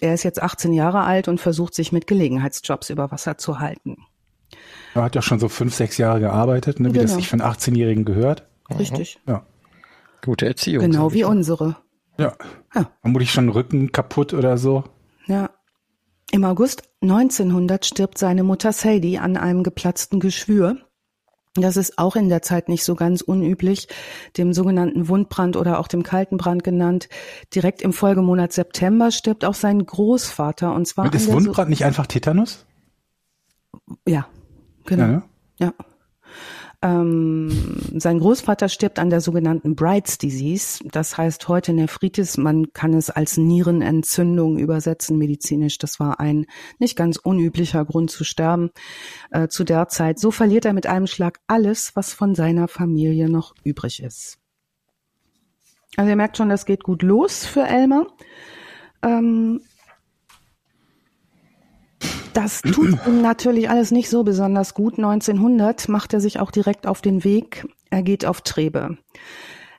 Er 0.00 0.14
ist 0.14 0.22
jetzt 0.22 0.42
18 0.42 0.72
Jahre 0.72 1.00
alt 1.02 1.28
und 1.28 1.40
versucht 1.40 1.74
sich 1.74 1.92
mit 1.92 2.06
Gelegenheitsjobs 2.06 2.90
über 2.90 3.10
Wasser 3.10 3.38
zu 3.38 3.58
halten. 3.58 3.96
Er 4.94 5.02
hat 5.04 5.14
ja 5.14 5.22
schon 5.22 5.38
so 5.38 5.48
fünf, 5.48 5.74
sechs 5.74 5.96
Jahre 5.98 6.20
gearbeitet, 6.20 6.80
ne, 6.80 6.92
wie 6.92 6.98
das 6.98 7.06
Genau. 7.12 7.16
sich 7.16 7.28
für 7.28 7.34
einen 7.34 7.42
18-Jährigen 7.42 8.04
gehört. 8.04 8.46
Richtig. 8.78 9.18
Ja. 9.26 9.46
Gute 10.22 10.46
Erziehung. 10.46 10.82
Genau 10.84 11.12
wie 11.12 11.24
unsere. 11.24 11.76
Ja. 12.18 12.34
Ja. 12.74 12.90
Vermutlich 13.00 13.32
schon 13.32 13.48
Rücken 13.48 13.92
kaputt 13.92 14.34
oder 14.34 14.58
so. 14.58 14.84
Ja. 15.26 15.50
Im 16.32 16.44
August 16.44 16.82
1900 17.00 17.86
stirbt 17.86 18.18
seine 18.18 18.42
Mutter 18.44 18.72
Sadie 18.72 19.18
an 19.18 19.36
einem 19.36 19.62
geplatzten 19.62 20.20
Geschwür. 20.20 20.76
Das 21.54 21.76
ist 21.76 21.98
auch 21.98 22.14
in 22.14 22.28
der 22.28 22.42
Zeit 22.42 22.68
nicht 22.68 22.84
so 22.84 22.94
ganz 22.94 23.22
unüblich, 23.22 23.88
dem 24.36 24.52
sogenannten 24.52 25.08
Wundbrand 25.08 25.56
oder 25.56 25.80
auch 25.80 25.88
dem 25.88 26.04
Kaltenbrand 26.04 26.62
genannt. 26.62 27.08
Direkt 27.54 27.82
im 27.82 27.92
Folgemonat 27.92 28.52
September 28.52 29.10
stirbt 29.10 29.44
auch 29.44 29.54
sein 29.54 29.84
Großvater 29.84 30.72
und 30.72 30.86
zwar 30.86 31.06
Und 31.06 31.14
ist 31.14 31.30
Wundbrand 31.30 31.70
nicht 31.70 31.84
einfach 31.84 32.06
Tetanus? 32.06 32.66
So 33.72 33.96
ja, 34.06 34.28
genau. 34.84 35.02
Ja, 35.02 35.08
ne? 35.08 35.22
Ja. 35.58 35.74
Ähm, 36.82 37.50
sein 37.94 38.20
Großvater 38.20 38.70
stirbt 38.70 38.98
an 38.98 39.10
der 39.10 39.20
sogenannten 39.20 39.74
Bright's 39.76 40.16
Disease. 40.16 40.82
Das 40.90 41.18
heißt 41.18 41.46
heute 41.48 41.74
Nephritis. 41.74 42.38
Man 42.38 42.72
kann 42.72 42.94
es 42.94 43.10
als 43.10 43.36
Nierenentzündung 43.36 44.58
übersetzen 44.58 45.18
medizinisch. 45.18 45.76
Das 45.76 46.00
war 46.00 46.20
ein 46.20 46.46
nicht 46.78 46.96
ganz 46.96 47.18
unüblicher 47.18 47.84
Grund 47.84 48.10
zu 48.10 48.24
sterben 48.24 48.70
äh, 49.30 49.48
zu 49.48 49.64
der 49.64 49.88
Zeit. 49.88 50.18
So 50.18 50.30
verliert 50.30 50.64
er 50.64 50.72
mit 50.72 50.86
einem 50.86 51.06
Schlag 51.06 51.40
alles, 51.46 51.94
was 51.96 52.14
von 52.14 52.34
seiner 52.34 52.66
Familie 52.66 53.28
noch 53.28 53.54
übrig 53.62 54.02
ist. 54.02 54.38
Also 55.96 56.08
ihr 56.08 56.16
merkt 56.16 56.38
schon, 56.38 56.48
das 56.48 56.64
geht 56.64 56.82
gut 56.82 57.02
los 57.02 57.44
für 57.44 57.64
Elmer. 57.64 58.06
Ähm, 59.02 59.60
das 62.32 62.62
tut 62.62 62.98
ihm 63.06 63.22
natürlich 63.22 63.68
alles 63.68 63.90
nicht 63.90 64.08
so 64.08 64.24
besonders 64.24 64.74
gut. 64.74 64.98
1900 64.98 65.88
macht 65.88 66.14
er 66.14 66.20
sich 66.20 66.40
auch 66.40 66.50
direkt 66.50 66.86
auf 66.86 67.00
den 67.00 67.24
Weg. 67.24 67.66
Er 67.90 68.02
geht 68.02 68.24
auf 68.24 68.40
Trebe. 68.40 68.98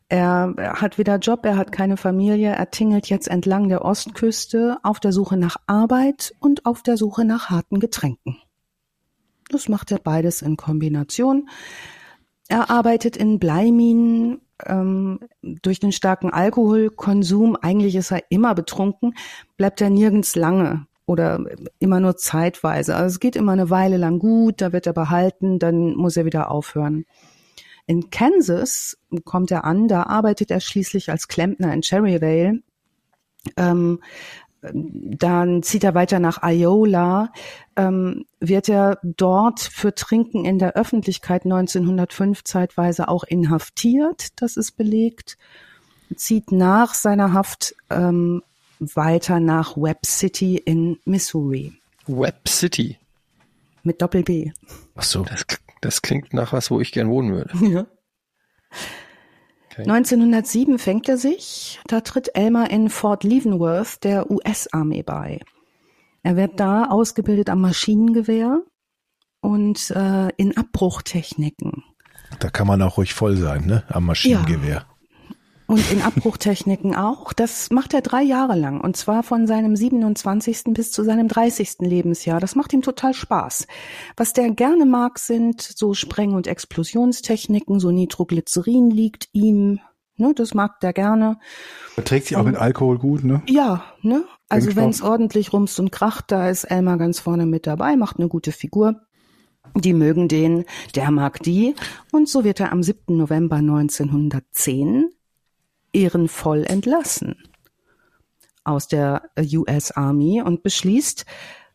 Er, 0.10 0.56
hat 0.58 0.98
wieder 0.98 1.18
Job, 1.20 1.46
er 1.46 1.56
hat 1.56 1.72
keine 1.72 1.96
Familie, 1.96 2.50
er 2.50 2.70
tingelt 2.70 3.08
jetzt 3.08 3.30
entlang 3.30 3.70
der 3.70 3.86
Ostküste 3.86 4.78
auf 4.84 5.00
der 5.00 5.14
Suche 5.14 5.38
nach 5.38 5.56
Arbeit 5.68 6.34
und 6.40 6.66
auf 6.66 6.84
der 6.84 6.98
Suche 6.98 7.24
nach 7.24 7.50
harten 7.50 7.80
Getränken. 7.80 8.38
Das 9.50 9.70
macht 9.70 9.90
er 9.90 10.00
beides 10.00 10.42
in 10.42 10.58
Kombination. 10.58 11.48
Er 12.50 12.70
arbeitet 12.70 13.16
in 13.16 13.40
Bleiminen, 13.40 14.42
ähm, 14.66 15.20
durch 15.42 15.80
den 15.80 15.94
starken 15.94 16.30
Alkoholkonsum, 16.30 17.56
eigentlich 17.56 17.96
ist 17.96 18.12
er 18.12 18.24
immer 18.30 18.54
betrunken, 18.54 19.14
bleibt 19.56 19.80
er 19.80 19.90
nirgends 19.90 20.36
lange 20.36 20.88
oder 21.12 21.44
immer 21.80 22.00
nur 22.00 22.18
zeitweise. 22.18 22.96
Also 22.96 23.08
es 23.08 23.20
geht 23.20 23.36
immer 23.36 23.52
eine 23.52 23.70
Weile 23.70 23.98
lang 23.98 24.20
gut, 24.20 24.62
da 24.62 24.74
wird 24.74 24.88
er 24.88 24.94
behalten, 24.94 25.60
dann 25.60 25.96
muss 25.96 26.18
er 26.18 26.26
wieder 26.26 26.50
aufhören. 26.50 27.06
In 27.86 28.10
Kansas 28.10 28.98
kommt 29.26 29.52
er 29.52 29.66
an, 29.66 29.88
da 29.88 30.04
arbeitet 30.04 30.50
er 30.52 30.60
schließlich 30.60 31.12
als 31.12 31.28
Klempner 31.28 31.74
in 31.74 31.82
Cherryvale. 31.82 32.62
Ähm, 33.58 34.00
dann 34.62 35.64
zieht 35.64 35.84
er 35.84 35.96
weiter 35.96 36.20
nach 36.20 36.44
Iola, 36.44 37.32
ähm, 37.76 38.26
wird 38.40 38.70
er 38.70 39.00
dort 39.02 39.60
für 39.60 39.96
Trinken 39.96 40.46
in 40.46 40.60
der 40.60 40.76
Öffentlichkeit 40.76 41.46
1905 41.46 42.44
zeitweise 42.44 43.08
auch 43.08 43.24
inhaftiert, 43.24 44.40
das 44.40 44.58
ist 44.58 44.74
belegt, 44.74 45.38
zieht 46.16 46.52
nach 46.52 46.94
seiner 46.94 47.34
Haft 47.34 47.76
ähm, 47.90 48.44
weiter 48.82 49.40
nach 49.40 49.78
Webb 49.78 50.06
City 50.06 50.58
in 50.58 50.98
Missouri. 51.06 51.74
Webb 52.08 52.48
City. 52.48 52.98
Mit 53.84 54.02
Doppel 54.02 54.24
B. 54.24 54.52
Ach 54.96 55.04
so. 55.04 55.24
Das, 55.24 55.46
das 55.82 56.02
klingt 56.02 56.34
nach 56.34 56.54
was, 56.54 56.72
wo 56.72 56.80
ich 56.80 56.92
gern 56.92 57.10
wohnen 57.10 57.32
würde. 57.32 57.54
Ja. 57.72 57.86
Okay. 59.74 59.90
1907 59.90 60.80
fängt 60.80 61.08
er 61.08 61.18
sich. 61.18 61.80
Da 61.88 62.02
tritt 62.02 62.36
Elmer 62.36 62.70
in 62.70 62.90
Fort 62.90 63.24
Leavenworth 63.24 64.04
der 64.04 64.30
US-Armee 64.30 65.02
bei. 65.02 65.40
Er 66.24 66.36
wird 66.36 66.60
da 66.60 66.90
ausgebildet 66.90 67.50
am 67.50 67.62
Maschinengewehr 67.62 68.64
und 69.40 69.92
äh, 69.92 70.28
in 70.36 70.58
Abbruchtechniken. 70.58 71.86
Da 72.40 72.50
kann 72.50 72.68
man 72.68 72.82
auch 72.82 72.98
ruhig 72.98 73.14
voll 73.14 73.38
sein, 73.38 73.66
ne? 73.66 73.84
Am 73.88 74.06
Maschinengewehr. 74.06 74.86
Und 75.72 75.90
in 75.90 76.02
Abbruchtechniken 76.02 76.98
auch. 76.98 77.32
Das 77.32 77.70
macht 77.70 77.94
er 77.94 78.02
drei 78.02 78.22
Jahre 78.24 78.58
lang. 78.58 78.82
Und 78.82 78.98
zwar 78.98 79.24
von 79.24 79.48
seinem 79.48 79.78
27. 79.78 80.74
bis 80.74 80.92
zu 80.92 81.06
seinem 81.06 81.30
30. 81.30 81.78
Lebensjahr. 81.80 82.42
Das 82.42 82.56
macht 82.56 82.74
ihm 82.74 82.82
total 82.82 83.14
Spaß. 83.14 83.68
Was 84.18 84.34
der 84.34 84.52
gerne 84.52 84.86
mag, 84.86 85.18
sind 85.18 85.62
so 85.62 85.94
Spreng- 85.94 86.34
und 86.34 86.46
Explosionstechniken. 86.46 87.80
So 87.80 87.90
Nitroglycerin 87.92 88.90
liegt 88.90 89.30
ihm. 89.32 89.80
Ne, 90.18 90.34
das 90.36 90.54
mag 90.54 90.82
der 90.82 90.92
gerne. 90.92 91.40
Verträgt 91.94 92.28
sich 92.28 92.36
auch 92.36 92.44
mit 92.44 92.58
Alkohol 92.58 92.98
gut, 92.98 93.24
ne? 93.24 93.42
Ja, 93.48 93.86
ne? 94.02 94.26
Also 94.50 94.76
wenn 94.76 94.90
es 94.90 95.02
ordentlich 95.02 95.54
rumst 95.54 95.80
und 95.80 95.90
kracht, 95.90 96.34
da 96.34 96.50
ist 96.50 96.66
Elmar 96.66 96.98
ganz 96.98 97.22
vorne 97.22 97.46
mit 97.46 97.66
dabei, 97.66 97.96
macht 97.96 98.20
eine 98.20 98.28
gute 98.28 98.52
Figur. 98.52 99.04
Die 99.74 99.94
mögen 99.94 100.28
den, 100.28 100.66
der 100.96 101.12
mag 101.12 101.42
die. 101.44 101.76
Und 102.12 102.28
so 102.28 102.44
wird 102.44 102.60
er 102.60 102.74
am 102.74 102.84
7. 102.84 103.16
November 103.16 103.56
1910 103.56 105.12
ehrenvoll 105.94 106.64
entlassen 106.64 107.36
aus 108.64 108.88
der 108.88 109.30
US 109.38 109.92
Army 109.92 110.42
und 110.42 110.64
beschließt, 110.64 111.26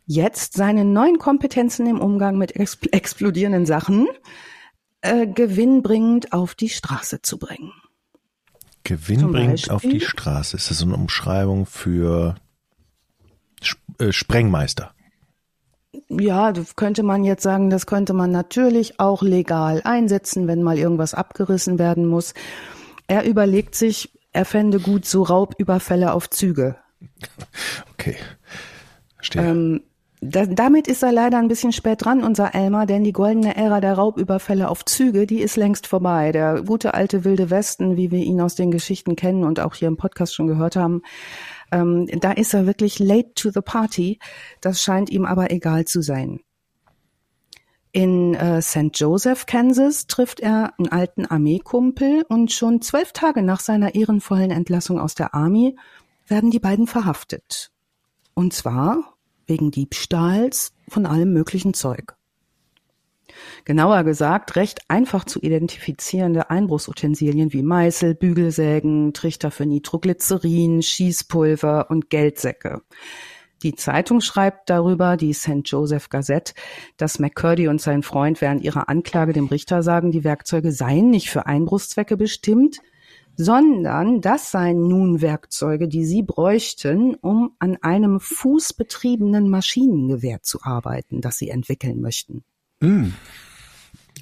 jetzt 0.06 0.54
seine 0.54 0.84
neuen 0.84 1.18
Kompetenzen 1.18 1.86
im 1.86 2.00
Umgang 2.00 2.38
mit 2.38 2.56
ex 2.56 2.78
explodierenden 2.92 3.66
Sachen 3.66 4.06
äh, 5.00 5.26
gewinnbringend 5.26 6.32
auf 6.32 6.54
die 6.54 6.68
Straße 6.68 7.22
zu 7.22 7.38
bringen. 7.38 7.72
Gewinnbringend 8.84 9.70
auf 9.70 9.82
die? 9.82 10.00
Straße. 10.00 10.56
Ist 10.56 10.70
das 10.70 10.82
eine 10.82 10.94
Umschreibung 10.94 11.66
für 11.66 12.36
Sp 13.58 13.82
äh, 13.98 14.12
Sprengmeister? 14.12 14.92
Ja, 16.08 16.52
könnte 16.76 17.02
man 17.02 17.24
jetzt 17.24 17.42
sagen, 17.42 17.70
das 17.70 17.86
könnte 17.86 18.12
man 18.12 18.30
natürlich 18.30 19.00
auch 19.00 19.22
legal 19.22 19.80
einsetzen, 19.84 20.46
wenn 20.46 20.62
mal 20.62 20.78
irgendwas 20.78 21.14
abgerissen 21.14 21.78
werden 21.78 22.06
muss. 22.06 22.34
Er 23.06 23.24
überlegt 23.24 23.74
sich, 23.74 24.12
er 24.32 24.44
fände 24.44 24.80
gut 24.80 25.06
so 25.06 25.22
Raubüberfälle 25.22 26.12
auf 26.12 26.28
Züge. 26.30 26.76
Okay. 27.92 28.16
Verstehe. 29.16 29.42
Ähm, 29.42 29.82
da, 30.20 30.46
damit 30.46 30.88
ist 30.88 31.02
er 31.02 31.12
leider 31.12 31.38
ein 31.38 31.48
bisschen 31.48 31.72
spät 31.72 32.04
dran, 32.04 32.24
unser 32.24 32.54
Elmar, 32.54 32.86
denn 32.86 33.04
die 33.04 33.12
goldene 33.12 33.56
Ära 33.56 33.80
der 33.80 33.94
Raubüberfälle 33.94 34.68
auf 34.68 34.84
Züge, 34.84 35.26
die 35.26 35.40
ist 35.40 35.56
längst 35.56 35.86
vorbei. 35.86 36.32
Der 36.32 36.62
gute 36.62 36.94
alte 36.94 37.24
wilde 37.24 37.50
Westen, 37.50 37.96
wie 37.96 38.10
wir 38.10 38.20
ihn 38.20 38.40
aus 38.40 38.54
den 38.54 38.70
Geschichten 38.70 39.14
kennen 39.14 39.44
und 39.44 39.60
auch 39.60 39.74
hier 39.74 39.88
im 39.88 39.96
Podcast 39.96 40.34
schon 40.34 40.46
gehört 40.46 40.76
haben, 40.76 41.02
ähm, 41.70 42.06
da 42.20 42.32
ist 42.32 42.54
er 42.54 42.66
wirklich 42.66 42.98
late 42.98 43.34
to 43.34 43.50
the 43.50 43.60
party. 43.60 44.18
Das 44.60 44.82
scheint 44.82 45.10
ihm 45.10 45.24
aber 45.26 45.50
egal 45.50 45.84
zu 45.84 46.02
sein. 46.02 46.40
In 47.92 48.34
äh, 48.34 48.60
St. 48.60 48.90
Joseph, 48.92 49.46
Kansas, 49.46 50.06
trifft 50.06 50.40
er 50.40 50.74
einen 50.78 50.88
alten 50.88 51.24
Armeekumpel 51.26 52.24
und 52.28 52.52
schon 52.52 52.82
zwölf 52.82 53.12
Tage 53.12 53.42
nach 53.42 53.60
seiner 53.60 53.94
ehrenvollen 53.94 54.50
Entlassung 54.50 55.00
aus 55.00 55.14
der 55.14 55.34
Army 55.34 55.76
werden 56.26 56.50
die 56.50 56.58
beiden 56.58 56.86
verhaftet. 56.86 57.70
Und 58.34 58.52
zwar 58.52 59.14
wegen 59.46 59.70
Diebstahls 59.70 60.72
von 60.88 61.06
allem 61.06 61.32
möglichen 61.32 61.72
Zeug. 61.72 62.16
Genauer 63.64 64.04
gesagt, 64.04 64.56
recht 64.56 64.80
einfach 64.88 65.24
zu 65.24 65.40
identifizierende 65.40 66.50
Einbruchsutensilien 66.50 67.52
wie 67.52 67.62
Meißel, 67.62 68.14
Bügelsägen, 68.14 69.12
Trichter 69.12 69.50
für 69.50 69.66
Nitroglycerin, 69.66 70.82
Schießpulver 70.82 71.90
und 71.90 72.10
Geldsäcke. 72.10 72.82
Die 73.62 73.74
Zeitung 73.74 74.20
schreibt 74.20 74.68
darüber, 74.68 75.16
die 75.16 75.32
St. 75.32 75.62
Joseph 75.64 76.08
Gazette, 76.10 76.54
dass 76.96 77.18
McCurdy 77.18 77.68
und 77.68 77.80
sein 77.80 78.02
Freund 78.02 78.40
während 78.40 78.62
ihrer 78.62 78.88
Anklage 78.88 79.32
dem 79.32 79.46
Richter 79.46 79.82
sagen, 79.82 80.10
die 80.10 80.24
Werkzeuge 80.24 80.72
seien 80.72 81.10
nicht 81.10 81.30
für 81.30 81.46
Einbruchszwecke 81.46 82.16
bestimmt, 82.16 82.80
sondern 83.36 84.20
das 84.20 84.50
seien 84.50 84.88
nun 84.88 85.20
Werkzeuge, 85.20 85.88
die 85.88 86.04
sie 86.04 86.22
bräuchten, 86.22 87.14
um 87.14 87.52
an 87.58 87.76
einem 87.82 88.20
fußbetriebenen 88.20 89.48
Maschinengewehr 89.48 90.42
zu 90.42 90.62
arbeiten, 90.62 91.20
das 91.20 91.36
sie 91.36 91.50
entwickeln 91.50 92.00
möchten. 92.00 92.44
Mm. 92.80 93.08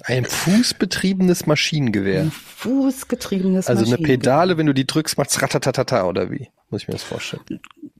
Ein 0.03 0.25
fußbetriebenes 0.25 1.45
Maschinengewehr. 1.45 2.29
Fußgetriebenes 2.31 3.67
Also 3.67 3.83
eine 3.83 3.91
Maschinengewehr. 3.91 4.17
Pedale, 4.17 4.57
wenn 4.57 4.65
du 4.65 4.73
die 4.73 4.85
drückst, 4.85 5.17
macht's 5.17 5.41
ratatatata 5.41 6.05
oder 6.05 6.29
wie? 6.29 6.49
Muss 6.69 6.81
ich 6.81 6.87
mir 6.87 6.93
das 6.93 7.03
vorstellen. 7.03 7.43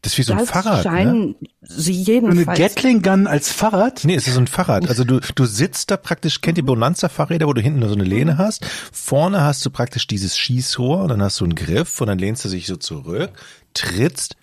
Das 0.01 0.13
ist 0.13 0.17
wie 0.17 0.23
so 0.23 0.33
ein 0.33 0.39
das 0.39 0.49
Fahrrad, 0.49 0.77
ne? 0.77 0.83
scheinen 0.83 1.35
sie 1.61 1.93
Eine 1.93 2.03
jedenfalls. 2.35 2.59
Gatling 2.59 3.01
Gun 3.01 3.27
als 3.27 3.51
Fahrrad? 3.51 4.03
Nee, 4.03 4.15
es 4.15 4.27
ist 4.27 4.33
so 4.33 4.39
ein 4.39 4.47
Fahrrad. 4.47 4.89
Also 4.89 5.03
du, 5.03 5.19
du 5.19 5.45
sitzt 5.45 5.91
da 5.91 5.97
praktisch, 5.97 6.41
kennt 6.41 6.57
ihr 6.57 6.65
Bonanza-Fahrräder, 6.65 7.47
wo 7.47 7.53
du 7.53 7.61
hinten 7.61 7.79
nur 7.79 7.89
so 7.89 7.95
eine 7.95 8.03
Lehne 8.03 8.37
hast? 8.37 8.65
Vorne 8.91 9.41
hast 9.41 9.65
du 9.65 9.69
praktisch 9.69 10.07
dieses 10.07 10.37
Schießrohr 10.37 11.03
und 11.03 11.09
dann 11.09 11.21
hast 11.21 11.39
du 11.39 11.45
einen 11.45 11.55
Griff 11.55 12.01
und 12.01 12.07
dann 12.07 12.17
lehnst 12.19 12.43
du 12.43 12.49
dich 12.49 12.65
so 12.67 12.75
zurück, 12.75 13.31
trittst. 13.73 14.35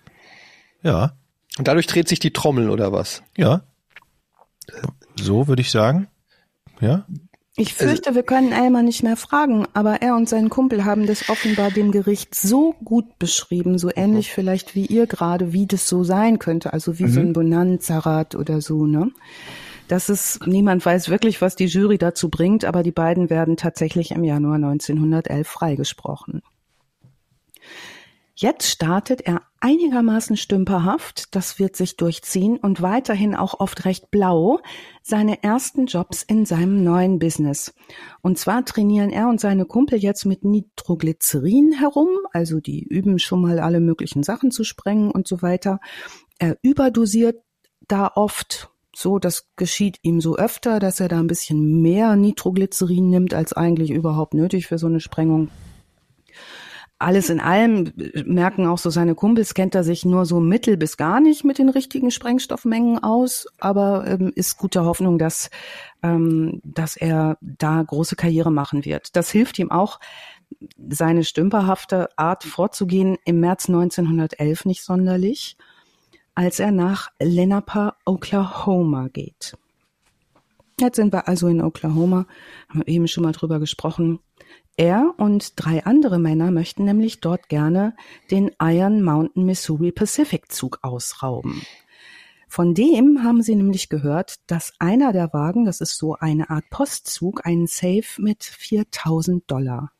Ja, 0.81 1.13
Und 1.57 1.67
dadurch 1.67 1.87
dreht 1.87 2.07
sich 2.07 2.19
die 2.19 2.31
Trommel 2.31 2.69
oder 2.69 2.91
was? 2.91 3.23
ja. 3.37 3.61
So 5.19 5.47
würde 5.47 5.61
ich 5.61 5.69
sagen. 5.69 6.07
Ja. 6.81 7.05
Ich 7.55 7.75
fürchte, 7.75 8.15
wir 8.15 8.23
können 8.23 8.51
Elmar 8.51 8.81
nicht 8.81 9.03
mehr 9.03 9.15
fragen, 9.15 9.67
aber 9.73 10.01
er 10.01 10.15
und 10.15 10.27
sein 10.27 10.49
Kumpel 10.49 10.85
haben 10.85 11.05
das 11.05 11.29
offenbar 11.29 11.69
dem 11.69 11.91
Gericht 11.91 12.33
so 12.33 12.73
gut 12.83 13.19
beschrieben, 13.19 13.77
so 13.77 13.91
ähnlich 13.95 14.31
vielleicht 14.31 14.73
wie 14.73 14.87
ihr 14.87 15.05
gerade, 15.05 15.53
wie 15.53 15.67
das 15.67 15.87
so 15.87 16.03
sein 16.03 16.39
könnte, 16.39 16.73
also 16.73 16.97
wie 16.97 17.07
so 17.07 17.19
ein 17.19 17.33
Bonanza-Rad 17.33 18.33
oder 18.33 18.59
so, 18.59 18.87
ne? 18.87 19.11
Das 19.87 20.09
ist, 20.09 20.47
niemand 20.47 20.83
weiß 20.83 21.09
wirklich, 21.09 21.41
was 21.41 21.55
die 21.55 21.67
Jury 21.67 21.99
dazu 21.99 22.29
bringt, 22.29 22.65
aber 22.65 22.81
die 22.81 22.91
beiden 22.91 23.29
werden 23.29 23.55
tatsächlich 23.55 24.09
im 24.09 24.23
Januar 24.23 24.55
1911 24.55 25.47
freigesprochen. 25.47 26.41
Jetzt 28.35 28.67
startet 28.67 29.21
er 29.21 29.43
einigermaßen 29.59 30.37
stümperhaft, 30.37 31.35
das 31.35 31.59
wird 31.59 31.75
sich 31.75 31.97
durchziehen 31.97 32.57
und 32.57 32.81
weiterhin 32.81 33.35
auch 33.35 33.59
oft 33.59 33.85
recht 33.85 34.09
blau, 34.09 34.59
seine 35.03 35.43
ersten 35.43 35.85
Jobs 35.85 36.23
in 36.23 36.47
seinem 36.47 36.83
neuen 36.83 37.19
Business. 37.19 37.75
Und 38.21 38.39
zwar 38.39 38.65
trainieren 38.65 39.11
er 39.11 39.29
und 39.29 39.39
seine 39.39 39.65
Kumpel 39.65 39.99
jetzt 39.99 40.25
mit 40.25 40.43
Nitroglycerin 40.43 41.73
herum, 41.73 42.07
also 42.31 42.59
die 42.59 42.83
üben 42.83 43.19
schon 43.19 43.39
mal 43.39 43.59
alle 43.59 43.79
möglichen 43.79 44.23
Sachen 44.23 44.49
zu 44.49 44.63
sprengen 44.63 45.11
und 45.11 45.27
so 45.27 45.43
weiter. 45.43 45.79
Er 46.39 46.57
überdosiert 46.63 47.37
da 47.87 48.11
oft, 48.15 48.71
so 48.95 49.19
das 49.19 49.47
geschieht 49.57 49.99
ihm 50.01 50.21
so 50.21 50.37
öfter, 50.37 50.79
dass 50.79 50.99
er 50.99 51.07
da 51.07 51.19
ein 51.19 51.27
bisschen 51.27 51.83
mehr 51.83 52.15
Nitroglycerin 52.15 53.11
nimmt, 53.11 53.35
als 53.35 53.53
eigentlich 53.53 53.91
überhaupt 53.91 54.33
nötig 54.33 54.65
für 54.65 54.79
so 54.79 54.87
eine 54.87 55.01
Sprengung. 55.01 55.49
Alles 56.99 57.29
in 57.29 57.39
allem 57.39 57.91
merken 58.25 58.65
auch 58.65 58.77
so 58.77 58.89
seine 58.89 59.15
Kumpels, 59.15 59.53
kennt 59.53 59.75
er 59.75 59.83
sich 59.83 60.05
nur 60.05 60.25
so 60.25 60.39
mittel 60.39 60.77
bis 60.77 60.95
gar 60.95 61.19
nicht 61.19 61.43
mit 61.43 61.57
den 61.57 61.69
richtigen 61.69 62.11
Sprengstoffmengen 62.11 63.03
aus, 63.03 63.47
aber 63.59 64.07
ähm, 64.07 64.31
ist 64.35 64.57
guter 64.57 64.85
Hoffnung, 64.85 65.17
dass, 65.17 65.49
ähm, 66.01 66.61
dass 66.63 66.95
er 66.95 67.37
da 67.41 67.83
große 67.83 68.15
Karriere 68.15 68.51
machen 68.51 68.85
wird. 68.85 69.15
Das 69.15 69.31
hilft 69.31 69.59
ihm 69.59 69.71
auch, 69.71 69.99
seine 70.89 71.23
stümperhafte 71.23 72.09
Art 72.17 72.43
vorzugehen 72.43 73.17
im 73.25 73.39
März 73.39 73.67
1911 73.67 74.65
nicht 74.65 74.83
sonderlich, 74.83 75.57
als 76.35 76.59
er 76.59 76.71
nach 76.71 77.09
Lenape, 77.19 77.93
Oklahoma 78.05 79.09
geht. 79.09 79.57
Jetzt 80.79 80.95
sind 80.95 81.13
wir 81.13 81.27
also 81.27 81.47
in 81.47 81.61
Oklahoma, 81.61 82.25
haben 82.69 82.79
wir 82.79 82.87
eben 82.87 83.07
schon 83.07 83.23
mal 83.23 83.31
drüber 83.31 83.59
gesprochen. 83.59 84.19
Er 84.75 85.13
und 85.17 85.53
drei 85.55 85.85
andere 85.85 86.17
Männer 86.17 86.49
möchten 86.49 86.85
nämlich 86.85 87.19
dort 87.19 87.47
gerne 87.47 87.95
den 88.31 88.51
Iron 88.59 89.03
Mountain 89.03 89.45
Missouri 89.45 89.91
Pacific 89.91 90.51
Zug 90.51 90.79
ausrauben. 90.81 91.61
Von 92.47 92.73
dem 92.73 93.23
haben 93.23 93.41
sie 93.41 93.55
nämlich 93.55 93.89
gehört, 93.89 94.35
dass 94.47 94.73
einer 94.79 95.11
der 95.11 95.33
Wagen, 95.33 95.65
das 95.65 95.81
ist 95.81 95.97
so 95.97 96.15
eine 96.15 96.49
Art 96.49 96.69
Postzug, 96.69 97.45
einen 97.45 97.67
Safe 97.67 98.03
mit 98.19 98.43
4000 98.43 99.49
Dollar 99.49 99.91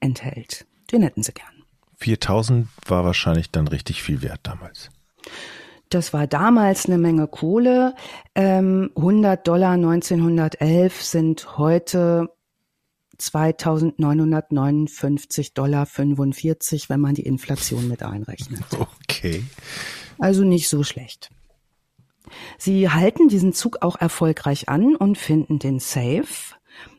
enthält. 0.00 0.66
Den 0.92 1.02
hätten 1.02 1.22
sie 1.22 1.32
gern. 1.32 1.64
4000 1.96 2.68
war 2.86 3.04
wahrscheinlich 3.04 3.50
dann 3.50 3.68
richtig 3.68 4.02
viel 4.02 4.20
wert 4.20 4.40
damals. 4.42 4.90
Das 5.88 6.12
war 6.12 6.26
damals 6.26 6.86
eine 6.86 6.98
Menge 6.98 7.26
Kohle. 7.26 7.94
Ähm, 8.34 8.90
100 8.96 9.46
Dollar 9.46 9.72
1911 9.72 11.02
sind 11.02 11.56
heute 11.56 12.33
2959 13.26 15.54
Dollar 15.54 15.86
45, 15.86 16.88
wenn 16.88 17.00
man 17.00 17.14
die 17.14 17.26
Inflation 17.26 17.88
mit 17.88 18.02
einrechnet. 18.02 18.64
Okay. 19.08 19.44
Also 20.18 20.44
nicht 20.44 20.68
so 20.68 20.82
schlecht. 20.82 21.30
Sie 22.58 22.90
halten 22.90 23.28
diesen 23.28 23.52
Zug 23.52 23.82
auch 23.82 24.00
erfolgreich 24.00 24.68
an 24.68 24.96
und 24.96 25.18
finden 25.18 25.58
den 25.58 25.78
Safe. 25.78 26.54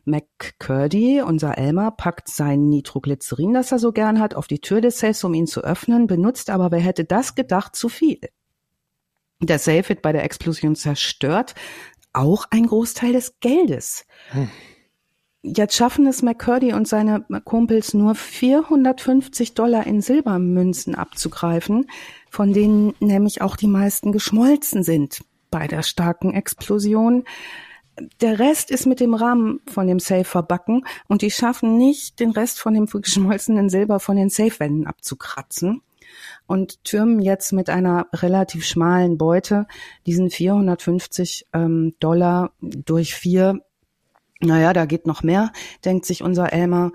McCurdy, 0.05 1.21
unser 1.21 1.57
Elmer, 1.57 1.91
packt 1.91 2.29
sein 2.29 2.69
Nitroglycerin, 2.69 3.53
das 3.53 3.71
er 3.71 3.79
so 3.79 3.91
gern 3.91 4.19
hat, 4.19 4.35
auf 4.35 4.47
die 4.47 4.59
Tür 4.59 4.81
des 4.81 4.99
Safes, 4.99 5.23
um 5.23 5.33
ihn 5.33 5.47
zu 5.47 5.61
öffnen, 5.61 6.07
benutzt 6.07 6.49
aber, 6.49 6.71
wer 6.71 6.79
hätte 6.79 7.05
das 7.05 7.35
gedacht, 7.35 7.75
zu 7.75 7.89
viel. 7.89 8.19
Der 9.41 9.59
Safe 9.59 9.89
wird 9.89 10.01
bei 10.01 10.11
der 10.11 10.23
Explosion 10.23 10.75
zerstört, 10.75 11.55
auch 12.13 12.45
ein 12.51 12.67
Großteil 12.67 13.13
des 13.13 13.39
Geldes. 13.39 14.05
Hm. 14.29 14.49
Jetzt 15.47 15.75
schaffen 15.75 16.07
es 16.07 16.23
McCurdy 16.23 16.73
und 16.73 16.87
seine 16.87 17.23
Kumpels 17.43 17.93
nur 17.93 18.15
450 18.15 19.53
Dollar 19.53 19.85
in 19.85 20.01
Silbermünzen 20.01 20.95
abzugreifen, 20.95 21.85
von 22.31 22.51
denen 22.51 22.95
nämlich 22.99 23.43
auch 23.43 23.55
die 23.55 23.67
meisten 23.67 24.11
geschmolzen 24.11 24.81
sind 24.81 25.23
bei 25.51 25.67
der 25.67 25.83
starken 25.83 26.33
Explosion. 26.33 27.25
Der 28.21 28.39
Rest 28.39 28.71
ist 28.71 28.87
mit 28.87 28.99
dem 28.99 29.13
Rahmen 29.13 29.59
von 29.67 29.85
dem 29.85 29.99
Safe 29.99 30.23
verbacken 30.23 30.83
und 31.07 31.21
die 31.21 31.29
schaffen 31.29 31.77
nicht, 31.77 32.19
den 32.19 32.31
Rest 32.31 32.59
von 32.59 32.73
dem 32.73 32.87
geschmolzenen 32.87 33.69
Silber 33.69 33.99
von 33.99 34.15
den 34.15 34.29
Safe-Wänden 34.29 34.87
abzukratzen 34.87 35.83
und 36.47 36.83
türmen 36.83 37.21
jetzt 37.21 37.53
mit 37.53 37.69
einer 37.69 38.07
relativ 38.13 38.65
schmalen 38.65 39.19
Beute 39.19 39.67
diesen 40.07 40.31
450 40.31 41.45
ähm, 41.53 41.93
Dollar 41.99 42.51
durch 42.61 43.13
vier 43.13 43.61
naja, 44.45 44.73
da 44.73 44.85
geht 44.85 45.07
noch 45.07 45.23
mehr, 45.23 45.51
denkt 45.83 46.05
sich 46.05 46.23
unser 46.23 46.53
Elmer, 46.53 46.91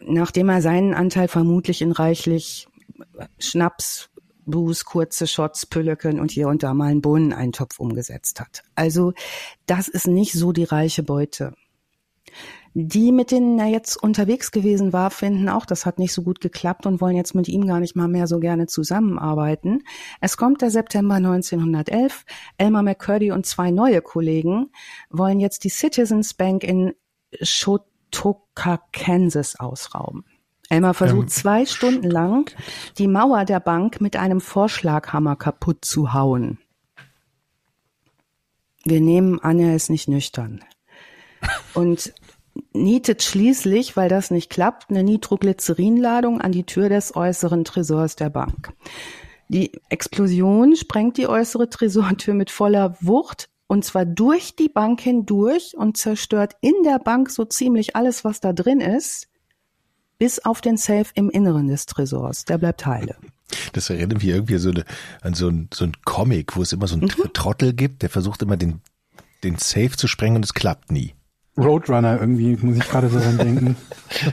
nachdem 0.00 0.48
er 0.48 0.62
seinen 0.62 0.94
Anteil 0.94 1.28
vermutlich 1.28 1.82
in 1.82 1.92
reichlich 1.92 2.68
Schnaps, 3.38 4.10
Booze, 4.46 4.84
kurze 4.84 5.26
Shots, 5.26 5.66
Pülleken 5.66 6.20
und 6.20 6.30
hier 6.30 6.48
und 6.48 6.62
da 6.62 6.74
mal 6.74 6.86
einen 6.86 7.02
Bohneneintopf 7.02 7.78
umgesetzt 7.78 8.40
hat. 8.40 8.62
Also 8.74 9.12
das 9.66 9.88
ist 9.88 10.06
nicht 10.06 10.32
so 10.32 10.52
die 10.52 10.64
reiche 10.64 11.02
Beute. 11.02 11.54
Die, 12.80 13.10
mit 13.10 13.32
denen 13.32 13.58
er 13.58 13.66
jetzt 13.66 13.96
unterwegs 13.96 14.52
gewesen 14.52 14.92
war, 14.92 15.10
finden 15.10 15.48
auch, 15.48 15.66
das 15.66 15.84
hat 15.84 15.98
nicht 15.98 16.12
so 16.12 16.22
gut 16.22 16.40
geklappt 16.40 16.86
und 16.86 17.00
wollen 17.00 17.16
jetzt 17.16 17.34
mit 17.34 17.48
ihm 17.48 17.66
gar 17.66 17.80
nicht 17.80 17.96
mal 17.96 18.06
mehr 18.06 18.28
so 18.28 18.38
gerne 18.38 18.68
zusammenarbeiten. 18.68 19.82
Es 20.20 20.36
kommt 20.36 20.62
der 20.62 20.70
September 20.70 21.16
1911. 21.16 22.24
Elmer 22.56 22.84
McCurdy 22.84 23.32
und 23.32 23.46
zwei 23.46 23.72
neue 23.72 24.00
Kollegen 24.00 24.70
wollen 25.10 25.40
jetzt 25.40 25.64
die 25.64 25.70
Citizens 25.70 26.34
Bank 26.34 26.62
in 26.62 26.94
Shotoka, 27.42 28.80
Kansas 28.92 29.58
ausrauben. 29.58 30.24
Elmer 30.68 30.94
versucht 30.94 31.22
ähm, 31.22 31.28
zwei 31.28 31.66
Stunden 31.66 32.08
lang, 32.08 32.54
die 32.96 33.08
Mauer 33.08 33.44
der 33.44 33.58
Bank 33.58 34.00
mit 34.00 34.14
einem 34.14 34.40
Vorschlaghammer 34.40 35.34
kaputt 35.34 35.84
zu 35.84 36.12
hauen. 36.12 36.58
Wir 38.84 39.00
nehmen 39.00 39.40
an, 39.40 39.58
er 39.58 39.74
ist 39.74 39.90
nicht 39.90 40.06
nüchtern. 40.06 40.62
Und 41.74 42.12
nietet 42.72 43.22
schließlich, 43.22 43.96
weil 43.96 44.08
das 44.08 44.30
nicht 44.30 44.50
klappt, 44.50 44.90
eine 44.90 45.02
Nitroglycerinladung 45.02 46.40
an 46.40 46.52
die 46.52 46.64
Tür 46.64 46.88
des 46.88 47.14
äußeren 47.14 47.64
Tresors 47.64 48.16
der 48.16 48.30
Bank. 48.30 48.72
Die 49.48 49.72
Explosion 49.88 50.76
sprengt 50.76 51.16
die 51.16 51.26
äußere 51.26 51.70
Tresortür 51.70 52.34
mit 52.34 52.50
voller 52.50 52.96
Wucht 53.00 53.48
und 53.66 53.84
zwar 53.84 54.06
durch 54.06 54.56
die 54.56 54.68
Bank 54.68 55.00
hindurch 55.00 55.74
und 55.76 55.96
zerstört 55.96 56.54
in 56.60 56.74
der 56.84 56.98
Bank 56.98 57.30
so 57.30 57.44
ziemlich 57.44 57.96
alles, 57.96 58.24
was 58.24 58.40
da 58.40 58.52
drin 58.52 58.80
ist, 58.80 59.28
bis 60.18 60.38
auf 60.40 60.60
den 60.60 60.76
Safe 60.76 61.06
im 61.14 61.30
Inneren 61.30 61.68
des 61.68 61.86
Tresors. 61.86 62.44
Der 62.44 62.58
bleibt 62.58 62.86
heile. 62.86 63.16
Das 63.72 63.88
erinnert 63.90 64.18
mich 64.18 64.28
irgendwie 64.28 64.58
so 64.58 64.70
eine, 64.70 64.84
an 65.22 65.34
so 65.34 65.48
ein, 65.48 65.68
so 65.72 65.84
ein 65.84 65.92
Comic, 66.04 66.56
wo 66.56 66.62
es 66.62 66.72
immer 66.72 66.86
so 66.86 66.96
einen 66.96 67.04
mhm. 67.04 67.32
Trottel 67.32 67.72
gibt, 67.72 68.02
der 68.02 68.10
versucht 68.10 68.42
immer 68.42 68.56
den, 68.56 68.80
den 69.44 69.56
Safe 69.56 69.90
zu 69.90 70.08
sprengen 70.08 70.36
und 70.36 70.44
es 70.44 70.54
klappt 70.54 70.90
nie. 70.90 71.14
Roadrunner 71.58 72.20
irgendwie, 72.20 72.56
muss 72.60 72.76
ich 72.76 72.88
gerade 72.88 73.08
so 73.08 73.18
dran 73.18 73.38
denken. 73.38 73.76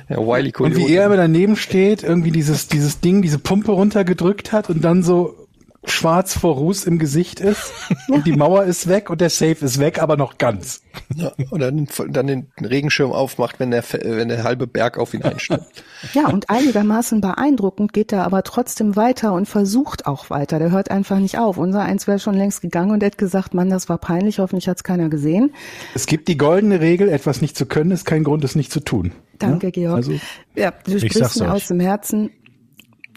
ja, 0.10 0.18
Wiley 0.18 0.54
Und 0.58 0.76
wie 0.76 0.94
er 0.94 1.08
immer 1.08 1.18
daneben 1.18 1.56
steht, 1.56 2.04
irgendwie 2.04 2.32
dieses, 2.32 2.68
dieses 2.68 3.00
Ding, 3.00 3.22
diese 3.22 3.40
Pumpe 3.40 3.72
runtergedrückt 3.72 4.52
hat 4.52 4.70
und 4.70 4.84
dann 4.84 5.04
so 5.04 5.45
schwarz 5.88 6.38
vor 6.38 6.56
Ruß 6.56 6.86
im 6.86 7.00
Gesicht 7.00 7.40
ist 7.40 7.72
und 8.10 8.26
die 8.26 8.34
Mauer 8.34 8.64
ist 8.64 8.88
weg 8.88 9.10
und 9.10 9.22
der 9.22 9.30
Safe 9.30 9.64
ist 9.64 9.80
weg, 9.80 10.02
aber 10.02 10.18
noch 10.18 10.38
ganz. 10.38 10.82
Ja, 11.16 11.32
und 11.50 11.60
dann, 11.60 11.88
dann 12.10 12.28
den 12.28 12.48
Regenschirm 12.62 13.12
aufmacht, 13.12 13.60
wenn 13.60 13.72
der, 13.72 13.84
wenn 13.92 14.30
der 14.30 14.44
halbe 14.44 14.68
Berg 14.68 14.98
auf 14.98 15.14
ihn 15.14 15.24
einstürmt. 15.24 15.66
Ja, 16.14 16.28
und 16.28 16.52
einigermaßen 16.52 17.20
beeindruckend 17.20 17.92
geht 17.92 18.12
er 18.12 18.26
aber 18.26 18.44
trotzdem 18.44 18.96
weiter 18.96 19.34
und 19.34 19.48
versucht 19.48 20.06
auch 20.06 20.30
weiter. 20.30 20.60
Der 20.60 20.70
hört 20.70 20.92
einfach 20.92 21.18
nicht 21.18 21.40
auf. 21.40 21.58
Unser 21.58 21.82
eins 21.82 22.06
wäre 22.06 22.20
schon 22.20 22.36
längst 22.36 22.62
gegangen 22.62 22.92
und 22.92 23.02
hätte 23.02 23.18
gesagt, 23.18 23.56
Mann, 23.56 23.72
das 23.72 23.90
war 23.90 23.98
peinlich, 23.98 24.38
hoffentlich 24.38 24.68
hat 24.68 24.78
es 24.78 24.84
keiner 24.84 25.10
gesehen. 25.10 25.54
Es 25.96 26.06
gibt 26.06 26.28
die 26.28 26.38
goldene 26.38 26.82
Regel, 26.82 27.10
etwas 27.10 27.42
nicht 27.42 27.58
zu 27.58 27.66
können, 27.66 27.90
ist 27.90 28.06
kein 28.06 28.24
Grund, 28.24 28.44
es 28.44 28.56
nicht 28.56 28.72
zu 28.72 28.82
tun. 28.82 29.14
Danke, 29.40 29.68
ja? 29.68 29.72
Georg. 29.72 29.96
Also, 29.96 30.14
ja, 30.56 30.72
du 30.72 31.00
sprichst 31.00 31.40
mir 31.40 31.52
aus 31.52 31.68
dem 31.68 31.80
Herzen. 31.80 32.30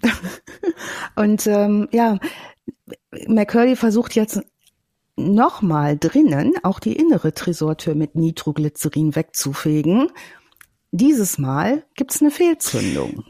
und 1.16 1.46
ähm, 1.46 1.88
ja, 1.92 2.18
McCurdy 3.28 3.76
versucht 3.76 4.14
jetzt 4.14 4.40
nochmal 5.16 5.98
drinnen 5.98 6.54
auch 6.62 6.80
die 6.80 6.96
innere 6.96 7.34
Tresortür 7.34 7.94
mit 7.94 8.14
Nitroglycerin 8.14 9.14
wegzufegen. 9.14 10.10
Dieses 10.92 11.38
Mal 11.38 11.84
gibt's 11.94 12.22
eine 12.22 12.30
Fehlzündung. 12.30 13.24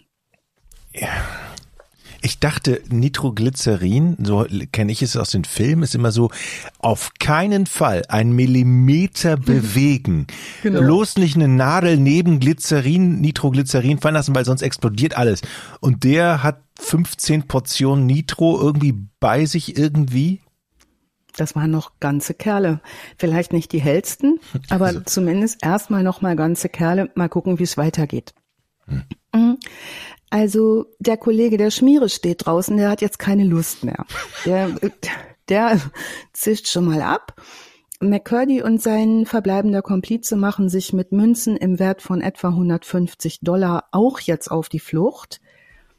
Ja. 0.95 1.09
Ich 2.21 2.41
dachte, 2.41 2.83
Nitroglycerin, 2.89 4.17
so 4.23 4.45
kenne 4.73 4.93
ich 4.93 5.03
es 5.03 5.17
aus 5.17 5.31
den 5.31 5.45
Filmen, 5.45 5.83
ist 5.83 5.95
immer 5.95 6.11
so, 6.11 6.31
auf 6.79 7.13
keinen 7.21 7.67
Fall 7.67 8.03
ein 8.09 8.33
Millimeter 8.33 9.37
bewegen. 9.37 10.27
Genau. 10.63 10.81
Bloß 10.81 11.19
nicht 11.19 11.37
eine 11.37 11.49
Nadel 11.49 11.97
neben 11.97 12.41
Glycerin, 12.41 13.21
Nitroglycerin 13.21 13.99
fallen 13.99 14.15
lassen, 14.15 14.35
weil 14.35 14.45
sonst 14.45 14.63
explodiert 14.63 15.17
alles. 15.17 15.43
Und 15.81 16.05
der 16.05 16.43
hat 16.43 16.61
15 16.81 17.47
Portionen 17.47 18.07
Nitro 18.07 18.61
irgendwie 18.61 18.95
bei 19.21 19.45
sich 19.45 19.77
irgendwie? 19.77 20.41
Das 21.37 21.55
waren 21.55 21.71
noch 21.71 21.93
ganze 22.01 22.35
Kerle. 22.35 22.81
Vielleicht 23.17 23.53
nicht 23.53 23.73
die 23.73 23.81
hellsten, 23.81 24.41
aber 24.71 24.87
also. 24.87 25.01
zumindest 25.01 25.65
erstmal 25.65 26.03
noch 26.03 26.21
mal 26.21 26.37
ganze 26.37 26.69
Kerle. 26.69 27.11
Mal 27.15 27.29
gucken, 27.29 27.59
wie 27.59 27.65
es 27.65 27.77
weitergeht. 27.77 28.35
Hm. 29.35 29.59
Also 30.31 30.87
der 30.99 31.17
Kollege, 31.17 31.57
der 31.57 31.71
Schmiere 31.71 32.09
steht 32.09 32.47
draußen, 32.47 32.77
der 32.77 32.91
hat 32.91 33.01
jetzt 33.01 33.19
keine 33.19 33.45
Lust 33.45 33.85
mehr. 33.85 34.05
Der, 34.45 34.71
der 35.49 35.81
zischt 36.33 36.69
schon 36.69 36.85
mal 36.85 37.03
ab. 37.03 37.35
McCurdy 38.01 38.63
und 38.63 38.81
sein 38.81 39.27
verbleibender 39.27 39.83
Komplize 39.83 40.37
machen 40.37 40.69
sich 40.69 40.93
mit 40.93 41.11
Münzen 41.11 41.57
im 41.57 41.79
Wert 41.79 42.01
von 42.01 42.21
etwa 42.21 42.49
150 42.49 43.41
Dollar 43.41 43.85
auch 43.91 44.21
jetzt 44.21 44.51
auf 44.51 44.69
die 44.69 44.79
Flucht. 44.79 45.41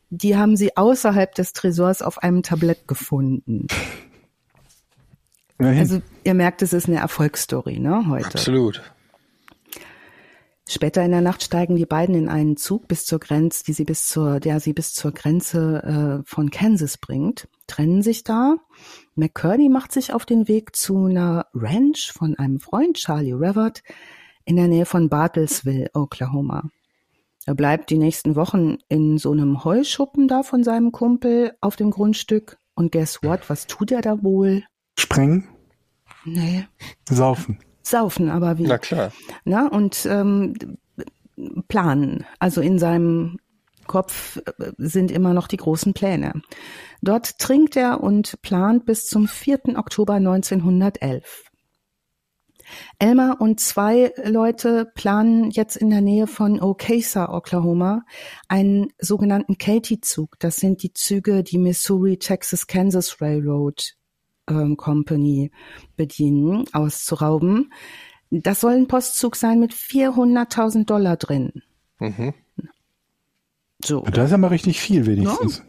Die 0.10 0.38
haben 0.38 0.56
sie 0.56 0.78
außerhalb 0.78 1.36
des 1.36 1.54
Tresors 1.54 2.02
auf 2.02 2.20
einem 2.20 2.42
Tablett 2.42 2.88
gefunden. 2.88 3.68
Also 5.58 6.02
ihr 6.24 6.34
merkt, 6.34 6.62
es 6.62 6.72
ist 6.72 6.88
eine 6.88 7.00
Erfolgsstory, 7.00 7.80
ne, 7.80 8.06
heute. 8.08 8.28
Absolut. 8.28 8.82
Später 10.72 11.04
in 11.04 11.10
der 11.10 11.22
Nacht 11.22 11.42
steigen 11.42 11.76
die 11.76 11.88
beiden 11.88 12.14
in 12.14 12.30
einen 12.30 12.56
Zug 12.56 12.88
bis 12.88 13.04
zur 13.04 13.18
Grenze, 13.20 13.64
die 13.64 13.74
sie 13.74 13.86
bis 13.86 14.08
zur, 14.08 14.40
der 14.40 14.60
sie 14.60 14.74
bis 14.74 14.94
zur 14.94 15.12
Grenze 15.12 16.22
äh, 16.22 16.30
von 16.30 16.52
Kansas 16.52 17.00
bringt, 17.00 17.48
trennen 17.66 18.04
sich 18.04 18.24
da. 18.24 18.58
McCurdy 19.16 19.68
macht 19.68 19.92
sich 19.92 20.14
auf 20.14 20.28
den 20.28 20.48
Weg 20.48 20.76
zu 20.76 21.06
einer 21.06 21.48
Ranch 21.56 22.12
von 22.12 22.38
einem 22.38 22.60
Freund, 22.60 22.98
Charlie 22.98 23.34
Revert, 23.34 23.82
in 24.46 24.58
der 24.58 24.68
Nähe 24.68 24.86
von 24.86 25.10
Bartlesville, 25.10 25.90
Oklahoma. 25.96 26.70
Er 27.48 27.56
bleibt 27.56 27.90
die 27.90 27.98
nächsten 27.98 28.36
Wochen 28.36 28.78
in 28.90 29.18
so 29.18 29.32
einem 29.32 29.64
Heuschuppen 29.64 30.28
da 30.28 30.44
von 30.44 30.64
seinem 30.64 30.92
Kumpel 30.92 31.54
auf 31.62 31.78
dem 31.78 31.90
Grundstück. 31.90 32.60
Und 32.76 32.92
guess 32.92 33.24
what? 33.24 33.50
Was 33.50 33.66
tut 33.66 33.92
er 33.92 34.02
da 34.02 34.22
wohl? 34.22 34.64
Sprengen, 35.00 35.48
Nee, 36.26 36.68
saufen. 37.10 37.58
Saufen, 37.90 38.30
aber 38.30 38.58
wie? 38.58 38.68
Na 38.68 38.78
klar. 38.78 39.12
Na, 39.46 39.68
und 39.68 40.06
ähm, 40.06 40.54
planen. 41.68 42.26
Also 42.40 42.62
in 42.62 42.80
seinem 42.80 43.38
Kopf 43.88 44.38
äh, 44.38 44.72
sind 44.78 45.12
immer 45.12 45.34
noch 45.34 45.48
die 45.48 45.58
großen 45.58 45.94
Pläne. 45.94 46.42
Dort 47.02 47.40
trinkt 47.40 47.76
er 47.76 48.02
und 48.02 48.42
plant 48.42 48.86
bis 48.86 49.08
zum 49.08 49.28
4. 49.28 49.78
Oktober 49.78 50.14
1911. 50.14 51.46
Elmer 53.00 53.38
und 53.40 53.60
zwei 53.60 54.14
Leute 54.24 54.92
planen 54.94 55.50
jetzt 55.50 55.76
in 55.76 55.90
der 55.90 56.02
Nähe 56.02 56.28
von 56.28 56.62
Okesa, 56.62 57.34
Oklahoma, 57.34 58.04
einen 58.48 58.90
sogenannten 59.00 59.58
Katy-Zug. 59.58 60.38
Das 60.40 60.58
sind 60.58 60.84
die 60.84 60.94
Züge, 60.94 61.44
die 61.44 61.58
Missouri 61.58 62.18
Texas 62.18 62.68
Kansas 62.68 63.22
Railroad 63.22 63.96
ähm, 64.50 64.78
Company 64.78 65.52
bedienen, 65.96 66.66
auszurauben. 66.74 67.72
Das 68.32 68.62
soll 68.62 68.74
ein 68.74 68.88
Postzug 68.88 69.36
sein 69.36 69.60
mit 69.60 69.74
400.000 69.74 70.86
Dollar 70.86 71.18
drin. 71.18 71.64
Mhm. 72.00 72.34
So, 73.84 74.02
Das 74.02 74.26
ist 74.26 74.32
ja 74.32 74.38
mal 74.38 74.48
richtig 74.48 74.80
viel 74.82 75.06
wenigstens. 75.06 75.64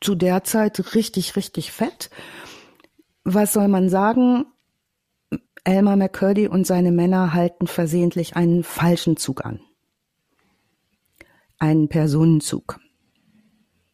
zu 0.00 0.14
der 0.14 0.44
Zeit 0.44 0.94
richtig, 0.94 1.36
richtig 1.36 1.72
fett. 1.72 2.10
Was 3.24 3.52
soll 3.52 3.68
man 3.68 3.88
sagen? 3.88 4.46
Elmer 5.64 5.96
McCurdy 5.96 6.48
und 6.48 6.66
seine 6.66 6.90
Männer 6.90 7.34
halten 7.34 7.66
versehentlich 7.66 8.34
einen 8.36 8.62
falschen 8.64 9.16
Zug 9.16 9.44
an. 9.44 9.60
Einen 11.58 11.88
Personenzug. 11.88 12.80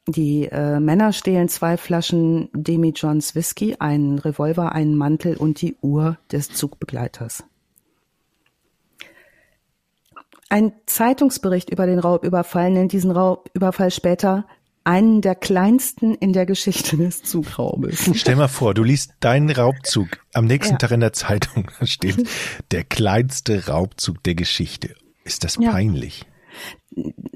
Die 0.09 0.45
äh, 0.45 0.79
Männer 0.79 1.13
stehlen 1.13 1.49
zwei 1.49 1.77
Flaschen 1.77 2.49
Demi 2.53 2.91
Johns 2.95 3.35
Whisky, 3.35 3.77
einen 3.81 4.19
Revolver, 4.19 4.73
einen 4.73 4.97
Mantel 4.97 5.37
und 5.37 5.61
die 5.61 5.77
Uhr 5.83 6.17
des 6.31 6.49
Zugbegleiters. 6.51 7.43
Ein 10.49 10.73
Zeitungsbericht 10.87 11.71
über 11.71 11.87
den 11.87 11.99
Raubüberfall 11.99 12.71
nennt 12.71 12.93
diesen 12.93 13.11
Raubüberfall 13.11 13.91
später 13.91 14.47
einen 14.85 15.21
der 15.21 15.35
kleinsten 15.35 16.15
in 16.15 16.33
der 16.33 16.47
Geschichte 16.47 16.97
des 16.97 17.25
Zugraubes. 17.25 18.09
Stell 18.15 18.37
mal 18.37 18.47
vor, 18.47 18.73
du 18.73 18.85
liest 18.85 19.15
deinen 19.19 19.51
Raubzug 19.51 20.07
am 20.33 20.45
nächsten 20.45 20.75
Ja. 20.75 20.79
Tag 20.79 20.93
in 20.93 21.01
der 21.01 21.13
Zeitung. 21.13 21.69
Da 21.81 21.87
steht 21.87 22.29
der 22.71 22.85
kleinste 22.85 23.67
Raubzug 23.67 24.23
der 24.23 24.37
Geschichte. 24.37 24.95
Ist 25.25 25.43
das 25.43 25.57
Ja. 25.61 25.73
peinlich? 25.73 26.25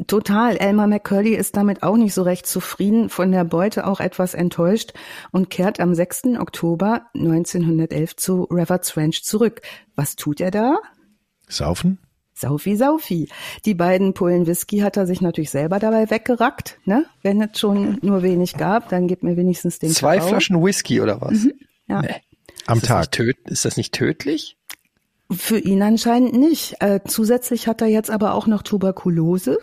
Total. 0.07 0.57
Elmer 0.57 0.87
McCurdy 0.87 1.35
ist 1.35 1.57
damit 1.57 1.83
auch 1.83 1.97
nicht 1.97 2.15
so 2.15 2.23
recht 2.23 2.47
zufrieden, 2.47 3.09
von 3.11 3.31
der 3.31 3.45
Beute 3.45 3.87
auch 3.87 4.01
etwas 4.01 4.35
enttäuscht 4.35 4.93
und 5.33 5.51
kehrt 5.51 5.81
am 5.81 5.95
6. 5.95 6.39
Oktober 6.39 7.07
1911 7.15 8.17
zu 8.17 8.45
Reverts 8.45 8.97
Ranch 8.97 9.23
zurück. 9.23 9.61
Was 9.97 10.17
tut 10.17 10.41
er 10.41 10.51
da? 10.51 10.79
Saufen? 11.49 11.99
Saufi, 12.41 12.75
Saufi. 12.75 13.29
Die 13.67 13.75
beiden 13.75 14.15
Pullen 14.15 14.47
Whisky 14.47 14.79
hat 14.79 14.97
er 14.97 15.07
sich 15.07 15.21
natürlich 15.21 15.51
selber 15.51 15.79
dabei 15.79 16.11
weggerackt. 16.11 16.79
Ne? 16.87 17.05
Wenn 17.23 17.43
es 17.43 17.59
schon 17.59 17.99
nur 18.01 18.23
wenig 18.23 18.55
gab, 18.55 18.89
dann 18.89 19.09
gib 19.09 19.23
mir 19.23 19.37
wenigstens 19.37 19.79
den 19.79 19.91
Zwei 19.91 20.17
Kakao. 20.17 20.31
Flaschen 20.31 20.65
Whisky 20.65 21.03
oder 21.03 21.21
was? 21.21 21.47
Ja. 21.87 22.01
Nee. 22.01 22.15
Am 22.67 22.79
ist 22.79 22.85
das 22.85 22.89
Tag. 22.89 23.13
Töd 23.13 23.37
ist 23.47 23.67
das 23.67 23.77
nicht 23.77 23.93
tödlich? 23.93 24.57
Für 25.31 25.59
ihn 25.59 25.83
anscheinend 25.83 26.33
nicht. 26.35 26.77
Äh, 26.81 27.01
zusätzlich 27.07 27.69
hat 27.69 27.81
er 27.83 27.89
jetzt 27.89 28.11
aber 28.11 28.35
auch 28.35 28.47
noch 28.47 28.63
Tuberkulose 28.63 29.59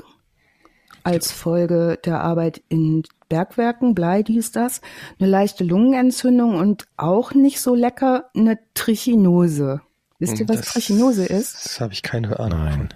als 1.03 1.31
Folge 1.31 1.99
der 2.05 2.21
Arbeit 2.21 2.61
in 2.69 3.03
Bergwerken, 3.29 3.93
Blei, 3.95 4.23
dies, 4.23 4.51
das, 4.51 4.81
eine 5.19 5.29
leichte 5.29 5.63
Lungenentzündung 5.63 6.55
und 6.55 6.87
auch 6.97 7.33
nicht 7.33 7.59
so 7.61 7.75
lecker 7.75 8.29
eine 8.35 8.59
Trichinose. 8.73 9.81
Wisst 10.19 10.39
ihr, 10.39 10.47
was 10.49 10.57
Das- 10.61 10.69
Trichinose 10.73 11.25
ist? 11.25 11.65
Das 11.65 11.81
habe 11.81 11.93
ich 11.93 12.01
keine 12.03 12.39
Ahnung. 12.39 12.59
Nein. 12.59 12.89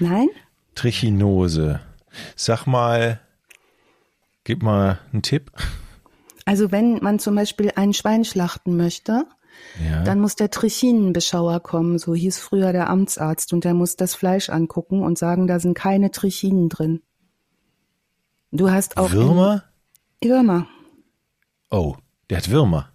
Nein? 0.00 0.28
Trichinose. 0.74 1.80
Sag 2.36 2.66
mal, 2.66 3.20
gib 4.44 4.62
mal 4.62 4.98
einen 5.12 5.22
Tipp. 5.22 5.50
Also 6.44 6.70
wenn 6.70 6.98
man 7.02 7.18
zum 7.18 7.34
Beispiel 7.34 7.72
ein 7.76 7.92
Schwein 7.92 8.24
schlachten 8.24 8.76
möchte, 8.76 9.26
Ja. 9.84 10.02
dann 10.02 10.20
muss 10.20 10.34
der 10.34 10.50
Trichinenbeschauer 10.50 11.60
kommen, 11.60 11.98
so 11.98 12.14
hieß 12.14 12.38
früher 12.38 12.72
der 12.72 12.90
Amtsarzt, 12.90 13.52
und 13.52 13.64
der 13.64 13.74
muss 13.74 13.96
das 13.96 14.14
Fleisch 14.14 14.48
angucken 14.50 15.02
und 15.02 15.18
sagen, 15.18 15.46
da 15.46 15.60
sind 15.60 15.74
keine 15.74 16.10
Trichinen 16.10 16.68
drin. 16.68 17.02
Du 18.50 18.70
hast 18.70 18.96
auch 18.96 19.12
Würmer? 19.12 19.64
Würmer. 20.22 20.66
Oh, 21.70 21.96
der 22.30 22.38
hat 22.38 22.50
Würmer. 22.50 22.90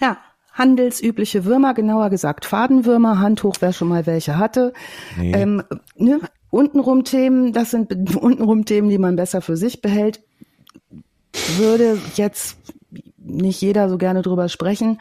Ja, 0.00 0.18
handelsübliche 0.52 1.44
Würmer, 1.44 1.74
genauer 1.74 2.10
gesagt 2.10 2.44
Fadenwürmer, 2.44 3.18
Hand 3.18 3.42
hoch, 3.42 3.56
wer 3.60 3.72
schon 3.72 3.88
mal 3.88 4.06
welche 4.06 4.38
hatte. 4.38 4.72
Nee. 5.18 5.32
Ähm, 5.32 5.62
ne, 5.96 6.20
untenrum 6.50 7.04
Themen, 7.04 7.52
das 7.52 7.70
sind 7.72 8.16
untenrum 8.16 8.64
Themen, 8.64 8.88
die 8.88 8.98
man 8.98 9.16
besser 9.16 9.40
für 9.40 9.56
sich 9.56 9.82
behält. 9.82 10.22
Würde 11.58 11.98
jetzt 12.14 12.58
nicht 13.18 13.60
jeder 13.60 13.88
so 13.88 13.98
gerne 13.98 14.22
drüber 14.22 14.48
sprechen, 14.48 15.00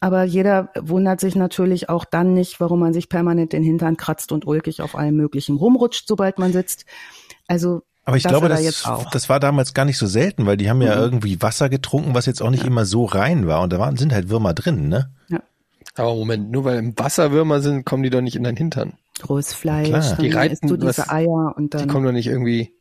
aber 0.00 0.24
jeder 0.24 0.70
wundert 0.80 1.20
sich 1.20 1.34
natürlich 1.36 1.88
auch 1.88 2.04
dann 2.04 2.34
nicht, 2.34 2.60
warum 2.60 2.80
man 2.80 2.92
sich 2.92 3.08
permanent 3.08 3.52
den 3.52 3.62
Hintern 3.62 3.96
kratzt 3.96 4.32
und 4.32 4.46
ulkig 4.46 4.82
auf 4.82 4.94
allem 4.94 5.16
Möglichen 5.16 5.56
rumrutscht, 5.56 6.06
sobald 6.08 6.38
man 6.38 6.52
sitzt. 6.52 6.84
Also 7.48 7.82
Aber 8.04 8.16
ich 8.16 8.22
das 8.24 8.30
glaube, 8.32 8.48
das, 8.48 8.62
jetzt 8.62 8.86
auch. 8.86 9.04
Mhm. 9.06 9.08
das 9.12 9.28
war 9.28 9.40
damals 9.40 9.72
gar 9.74 9.84
nicht 9.84 9.98
so 9.98 10.06
selten, 10.06 10.46
weil 10.46 10.56
die 10.56 10.68
haben 10.70 10.82
ja 10.82 10.94
irgendwie 10.96 11.40
Wasser 11.42 11.68
getrunken, 11.68 12.14
was 12.14 12.26
jetzt 12.26 12.42
auch 12.42 12.50
nicht 12.50 12.64
immer 12.64 12.84
so 12.84 13.04
rein 13.04 13.46
war. 13.46 13.62
Und 13.62 13.72
da 13.72 13.78
waren, 13.78 13.96
sind 13.96 14.12
halt 14.12 14.28
Würmer 14.28 14.52
drin, 14.54 14.88
ne? 14.88 15.10
ja, 15.28 15.40
Aber 15.94 16.14
Moment, 16.14 16.50
nur 16.50 16.64
weil 16.64 16.78
im 16.78 16.98
Wasser 16.98 17.30
Würmer 17.32 17.60
sind, 17.60 17.84
kommen 17.86 18.02
die 18.02 18.10
doch 18.10 18.20
nicht 18.20 18.36
in 18.36 18.44
dein 18.44 18.56
Hintern. 18.56 18.94
rohes 19.28 19.52
Fleisch, 19.54 19.88
Klar. 19.88 20.00
dann 20.02 20.18
Die 20.24 20.30
reiten 20.30 20.52
isst 20.54 20.64
du 20.64 20.76
diese 20.76 20.98
was- 20.98 21.08
Eier 21.08 21.54
und 21.56 21.72
Die 21.72 21.78
dann 21.78 21.88
kommen 21.88 22.04
doch 22.04 22.12
nicht 22.12 22.26
irgendwie. 22.26 22.72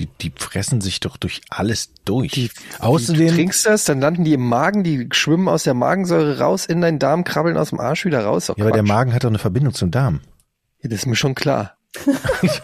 Die, 0.00 0.06
die 0.20 0.32
fressen 0.34 0.80
sich 0.80 0.98
doch 1.00 1.16
durch 1.18 1.42
alles 1.50 1.90
durch. 2.06 2.32
Die, 2.32 2.50
Außerdem, 2.78 3.28
du 3.28 3.34
trinkst 3.34 3.66
das, 3.66 3.84
dann 3.84 4.00
landen 4.00 4.24
die 4.24 4.32
im 4.32 4.46
Magen, 4.48 4.82
die 4.82 5.08
schwimmen 5.12 5.46
aus 5.48 5.62
der 5.64 5.74
Magensäure 5.74 6.38
raus 6.38 6.64
in 6.66 6.80
deinen 6.80 6.98
Darm, 6.98 7.22
krabbeln 7.22 7.56
aus 7.58 7.68
dem 7.68 7.80
Arsch 7.80 8.06
wieder 8.06 8.24
raus. 8.24 8.48
Ja, 8.48 8.54
aber 8.58 8.70
der. 8.72 8.82
Magen 8.82 9.12
hat 9.12 9.24
doch 9.24 9.28
eine 9.28 9.38
Verbindung 9.38 9.74
zum 9.74 9.90
Darm. 9.90 10.20
Ja, 10.82 10.88
das 10.88 11.00
ist 11.00 11.06
mir 11.06 11.16
schon 11.16 11.34
klar. 11.34 11.76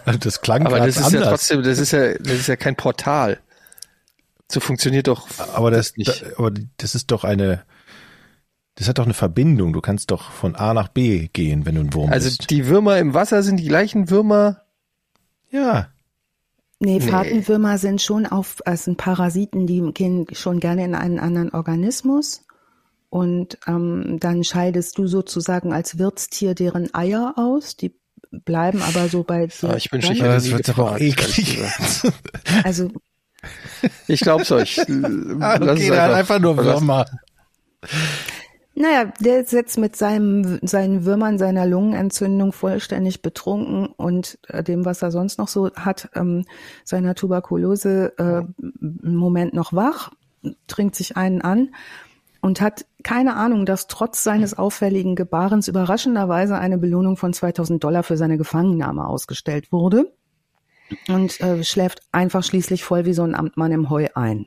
Also 0.07 0.19
das 0.21 0.41
klang 0.41 0.65
Aber 0.67 0.79
das 0.79 0.97
ist 0.97 1.05
anders. 1.05 1.13
ja 1.13 1.29
trotzdem, 1.31 1.63
das 1.63 1.79
ist 1.79 1.91
ja, 1.93 2.15
das 2.15 2.33
ist 2.35 2.47
ja 2.47 2.57
kein 2.57 2.75
Portal. 2.77 3.39
So 4.51 4.61
funktioniert 4.61 5.09
doch. 5.09 5.27
aber 5.55 5.71
das, 5.71 5.97
nicht. 5.97 6.23
da, 6.23 6.39
aber 6.39 6.53
das 6.79 6.95
ist 6.95 7.11
doch 7.11 7.25
eine, 7.25 7.65
das 8.77 8.89
hat 8.89 8.99
doch 8.99 9.05
eine 9.05 9.15
Verbindung. 9.15 9.73
Du 9.73 9.81
kannst 9.81 10.11
doch 10.11 10.31
von 10.31 10.55
A 10.55 10.73
nach 10.73 10.89
B 10.89 11.29
gehen, 11.33 11.67
wenn 11.67 11.75
du 11.75 11.81
ein 11.83 11.93
Wurm 11.93 12.11
Also 12.13 12.29
bist. 12.29 12.49
die 12.51 12.67
Würmer 12.67 12.99
im 12.99 13.13
Wasser 13.13 13.43
sind 13.43 13.57
die 13.59 13.67
gleichen 13.69 14.09
Würmer. 14.09 14.63
Ja. 15.51 15.89
Nee, 16.79 16.99
Nee. 16.99 17.01
Fadenwürmer 17.01 17.79
sind 17.79 18.03
schon 18.03 18.27
auf, 18.27 18.57
es 18.67 18.85
sind 18.85 18.99
Parasiten, 18.99 19.67
die 19.67 19.81
gehen 19.93 20.27
schon 20.33 20.61
gerne 20.61 20.85
in 20.85 20.95
einen 20.95 21.19
anderen 21.19 21.51
Organismus. 21.53 22.43
Und 23.09 23.59
ähm, 23.67 24.19
dann 24.21 24.45
scheidest 24.45 24.99
du 24.99 25.07
sozusagen 25.07 25.73
als 25.73 25.99
Wirtstier 25.99 26.55
deren 26.55 26.93
Eier 26.95 27.35
aus. 27.37 27.77
Die 27.77 27.95
bleiben 28.31 28.83
aber 28.83 29.09
so 29.09 29.23
bei 29.23 29.47
dir. 29.47 29.71
Ah, 29.71 29.77
ich 29.77 29.89
dran. 29.89 30.01
hätte 30.03 30.25
das 30.25 30.51
wird 30.51 30.69
aber 30.69 31.01
eklig. 31.01 31.59
Also 32.65 32.91
Ich 34.09 34.21
glaub's 34.21 34.51
euch. 34.51 34.79
Ah, 34.81 35.57
Lass 35.61 35.79
okay, 35.79 35.91
hat 35.97 36.13
einfach 36.13 36.41
nur 36.41 36.57
Würmer. 36.57 37.07
Naja, 38.79 39.11
der 39.21 39.41
ist 39.41 39.53
jetzt 39.53 39.79
mit 39.79 39.97
seinem, 39.97 40.59
seinen 40.63 41.07
Würmern, 41.07 41.39
seiner 41.39 41.65
Lungenentzündung 41.65 42.53
vollständig 42.53 43.23
betrunken 43.23 43.87
und 43.87 44.39
äh, 44.49 44.63
dem, 44.63 44.85
was 44.85 45.01
er 45.01 45.11
sonst 45.11 45.39
noch 45.39 45.49
so 45.49 45.71
hat, 45.75 46.11
ähm, 46.15 46.45
seiner 46.85 47.15
Tuberkulose, 47.15 48.13
äh, 48.19 48.43
im 48.61 49.17
Moment 49.17 49.55
noch 49.55 49.73
wach, 49.73 50.11
trinkt 50.67 50.95
sich 50.95 51.17
einen 51.17 51.41
an 51.41 51.75
und 52.43 52.61
hat 52.61 52.85
keine 53.03 53.37
Ahnung, 53.37 53.65
dass 53.65 53.87
trotz 53.87 54.23
seines 54.23 54.59
auffälligen 54.59 55.17
Gebarens 55.17 55.69
überraschenderweise 55.69 56.59
eine 56.59 56.77
Belohnung 56.77 57.17
von 57.17 57.33
2000 57.33 57.83
Dollar 57.83 58.03
für 58.03 58.19
seine 58.19 58.37
Gefangennahme 58.37 59.09
ausgestellt 59.09 59.73
wurde 59.73 60.13
und 61.09 61.41
äh, 61.41 61.65
schläft 61.65 62.03
einfach 62.13 62.45
schließlich 62.45 62.85
voll 62.85 63.07
wie 63.07 63.15
so 63.15 63.23
ein 63.23 63.35
Amtmann 63.35 63.73
im 63.73 63.89
Heu 63.89 64.09
ein. 64.15 64.45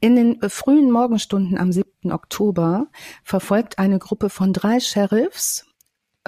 In 0.00 0.16
den 0.16 0.42
äh, 0.42 0.48
frühen 0.48 0.90
Morgenstunden 0.90 1.58
am 1.58 1.72
7. 1.72 2.12
Oktober 2.12 2.88
verfolgt 3.24 3.78
eine 3.78 3.98
Gruppe 3.98 4.30
von 4.30 4.52
drei 4.52 4.80
Sheriffs 4.80 5.68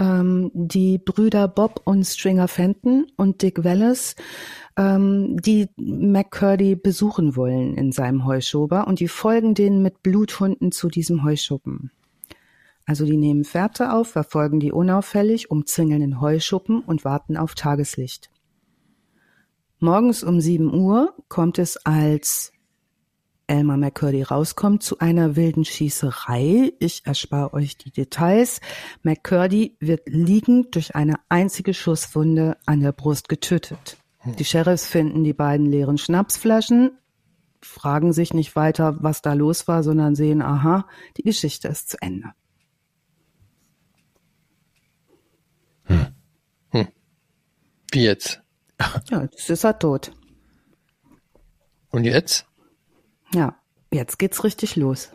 ähm, 0.00 0.50
die 0.54 0.98
Brüder 0.98 1.46
Bob 1.46 1.82
und 1.84 2.04
Stringer 2.04 2.48
Fenton 2.48 3.06
und 3.16 3.42
Dick 3.42 3.62
Wallace, 3.62 4.16
ähm, 4.76 5.36
die 5.40 5.68
McCurdy 5.76 6.74
besuchen 6.74 7.36
wollen 7.36 7.76
in 7.76 7.92
seinem 7.92 8.24
Heuschober 8.24 8.88
und 8.88 8.98
die 8.98 9.08
folgen 9.08 9.54
denen 9.54 9.82
mit 9.82 10.02
Bluthunden 10.02 10.72
zu 10.72 10.88
diesem 10.88 11.22
Heuschuppen. 11.22 11.92
Also 12.86 13.04
die 13.04 13.18
nehmen 13.18 13.44
Fährte 13.44 13.92
auf, 13.92 14.08
verfolgen 14.08 14.58
die 14.58 14.72
unauffällig, 14.72 15.50
umzingeln 15.50 16.00
den 16.00 16.20
Heuschuppen 16.20 16.80
und 16.80 17.04
warten 17.04 17.36
auf 17.36 17.54
Tageslicht. 17.54 18.30
Morgens 19.78 20.24
um 20.24 20.40
7 20.40 20.74
Uhr 20.74 21.14
kommt 21.28 21.58
es, 21.58 21.76
als 21.86 22.52
Elmer 23.50 23.76
McCurdy 23.76 24.22
rauskommt, 24.22 24.84
zu 24.84 25.00
einer 25.00 25.34
wilden 25.34 25.64
Schießerei. 25.64 26.72
Ich 26.78 27.04
erspare 27.04 27.52
euch 27.52 27.76
die 27.76 27.90
Details. 27.90 28.60
McCurdy 29.02 29.76
wird 29.80 30.02
liegend 30.06 30.76
durch 30.76 30.94
eine 30.94 31.16
einzige 31.28 31.74
Schusswunde 31.74 32.56
an 32.64 32.80
der 32.80 32.92
Brust 32.92 33.28
getötet. 33.28 33.96
Die 34.24 34.44
Sheriffs 34.44 34.86
finden 34.86 35.24
die 35.24 35.32
beiden 35.32 35.66
leeren 35.66 35.98
Schnapsflaschen, 35.98 36.92
fragen 37.60 38.12
sich 38.12 38.32
nicht 38.34 38.54
weiter, 38.54 38.96
was 39.00 39.20
da 39.20 39.32
los 39.32 39.66
war, 39.66 39.82
sondern 39.82 40.14
sehen, 40.14 40.42
aha, 40.42 40.86
die 41.16 41.22
Geschichte 41.22 41.66
ist 41.66 41.90
zu 41.90 42.00
Ende. 42.00 42.28
Hm. 45.84 46.06
Hm. 46.70 46.88
Wie 47.90 48.04
jetzt? 48.04 48.42
Ja, 49.10 49.22
jetzt 49.22 49.50
ist 49.50 49.64
er 49.64 49.78
tot. 49.78 50.12
Und 51.90 52.04
jetzt? 52.04 52.46
Ja, 53.32 53.56
jetzt 53.92 54.18
geht's 54.18 54.44
richtig 54.44 54.76
los. 54.76 55.12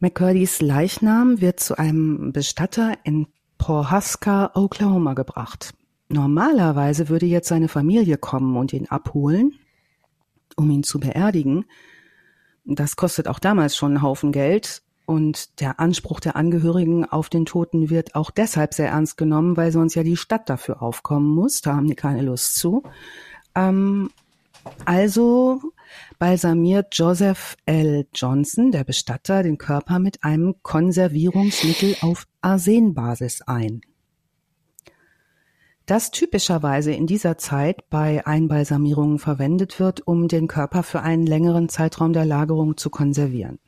McCurdys 0.00 0.60
Leichnam 0.60 1.40
wird 1.40 1.60
zu 1.60 1.78
einem 1.78 2.32
Bestatter 2.32 2.94
in 3.04 3.26
Pawhuska, 3.58 4.50
Oklahoma 4.54 5.14
gebracht. 5.14 5.74
Normalerweise 6.08 7.08
würde 7.08 7.26
jetzt 7.26 7.48
seine 7.48 7.68
Familie 7.68 8.18
kommen 8.18 8.56
und 8.56 8.72
ihn 8.72 8.88
abholen, 8.88 9.54
um 10.56 10.70
ihn 10.70 10.82
zu 10.82 11.00
beerdigen. 11.00 11.64
Das 12.64 12.96
kostet 12.96 13.28
auch 13.28 13.38
damals 13.38 13.76
schon 13.76 13.92
einen 13.92 14.02
Haufen 14.02 14.32
Geld 14.32 14.82
und 15.06 15.60
der 15.60 15.80
Anspruch 15.80 16.20
der 16.20 16.36
Angehörigen 16.36 17.04
auf 17.04 17.28
den 17.28 17.46
Toten 17.46 17.90
wird 17.90 18.14
auch 18.14 18.30
deshalb 18.30 18.74
sehr 18.74 18.88
ernst 18.88 19.16
genommen, 19.16 19.56
weil 19.56 19.70
sonst 19.70 19.94
ja 19.94 20.02
die 20.02 20.16
Stadt 20.16 20.48
dafür 20.48 20.82
aufkommen 20.82 21.28
muss. 21.28 21.60
Da 21.60 21.76
haben 21.76 21.86
die 21.86 21.94
keine 21.94 22.22
Lust 22.22 22.56
zu. 22.56 22.82
Ähm, 23.54 24.10
also 24.84 25.60
balsamiert 26.18 26.88
Joseph 26.92 27.56
L. 27.66 28.06
Johnson, 28.14 28.70
der 28.70 28.84
Bestatter, 28.84 29.42
den 29.42 29.58
Körper 29.58 29.98
mit 29.98 30.24
einem 30.24 30.54
Konservierungsmittel 30.62 31.96
auf 32.00 32.26
Arsenbasis 32.40 33.42
ein. 33.42 33.80
Das 35.86 36.10
typischerweise 36.10 36.92
in 36.92 37.06
dieser 37.06 37.36
Zeit 37.36 37.90
bei 37.90 38.26
Einbalsamierungen 38.26 39.18
verwendet 39.18 39.78
wird, 39.78 40.06
um 40.06 40.28
den 40.28 40.48
Körper 40.48 40.82
für 40.82 41.02
einen 41.02 41.26
längeren 41.26 41.68
Zeitraum 41.68 42.14
der 42.14 42.24
Lagerung 42.24 42.78
zu 42.78 42.88
konservieren. 42.88 43.58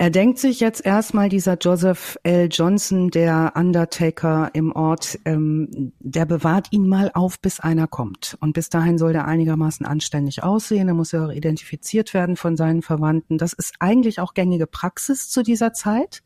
Er 0.00 0.08
denkt 0.08 0.38
sich 0.38 0.60
jetzt 0.60 0.86
erstmal 0.86 1.28
dieser 1.28 1.58
Joseph 1.58 2.18
L. 2.22 2.48
Johnson, 2.50 3.10
der 3.10 3.52
Undertaker 3.54 4.48
im 4.54 4.72
Ort, 4.72 5.18
ähm, 5.26 5.92
der 5.98 6.24
bewahrt 6.24 6.68
ihn 6.70 6.88
mal 6.88 7.10
auf, 7.12 7.38
bis 7.38 7.60
einer 7.60 7.86
kommt. 7.86 8.34
Und 8.40 8.54
bis 8.54 8.70
dahin 8.70 8.96
soll 8.96 9.12
der 9.12 9.26
einigermaßen 9.26 9.84
anständig 9.84 10.42
aussehen. 10.42 10.88
Er 10.88 10.94
muss 10.94 11.12
ja 11.12 11.26
auch 11.26 11.30
identifiziert 11.30 12.14
werden 12.14 12.36
von 12.36 12.56
seinen 12.56 12.80
Verwandten. 12.80 13.36
Das 13.36 13.52
ist 13.52 13.74
eigentlich 13.78 14.20
auch 14.20 14.32
gängige 14.32 14.66
Praxis 14.66 15.28
zu 15.28 15.42
dieser 15.42 15.74
Zeit, 15.74 16.22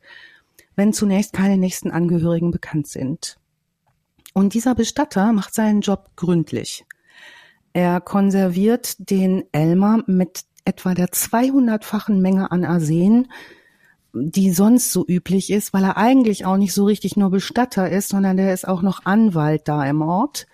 wenn 0.77 0.93
zunächst 0.93 1.33
keine 1.33 1.57
nächsten 1.57 1.91
Angehörigen 1.91 2.51
bekannt 2.51 2.87
sind. 2.87 3.35
Und 4.33 4.53
dieser 4.53 4.73
Bestatter 4.73 5.33
macht 5.33 5.53
seinen 5.53 5.81
Job 5.81 6.11
gründlich. 6.15 6.85
Er 7.73 7.99
konserviert 7.99 8.95
den 9.11 9.43
Elmer 9.51 10.01
mit 10.07 10.45
etwa 10.63 10.93
der 10.93 11.09
200-fachen 11.09 12.21
Menge 12.21 12.51
an 12.51 12.63
Arsen, 12.63 13.27
die 14.15 14.51
sonst 14.51 14.91
so 14.91 15.05
üblich 15.05 15.51
ist, 15.51 15.73
weil 15.73 15.83
er 15.83 15.97
eigentlich 15.97 16.45
auch 16.45 16.57
nicht 16.57 16.73
so 16.73 16.85
richtig 16.85 17.17
nur 17.17 17.29
Bestatter 17.29 17.89
ist, 17.89 18.09
sondern 18.09 18.37
der 18.37 18.53
ist 18.53 18.67
auch 18.67 18.81
noch 18.81 19.05
Anwalt 19.05 19.67
da 19.67 19.85
im 19.85 20.01
Ort 20.01 20.47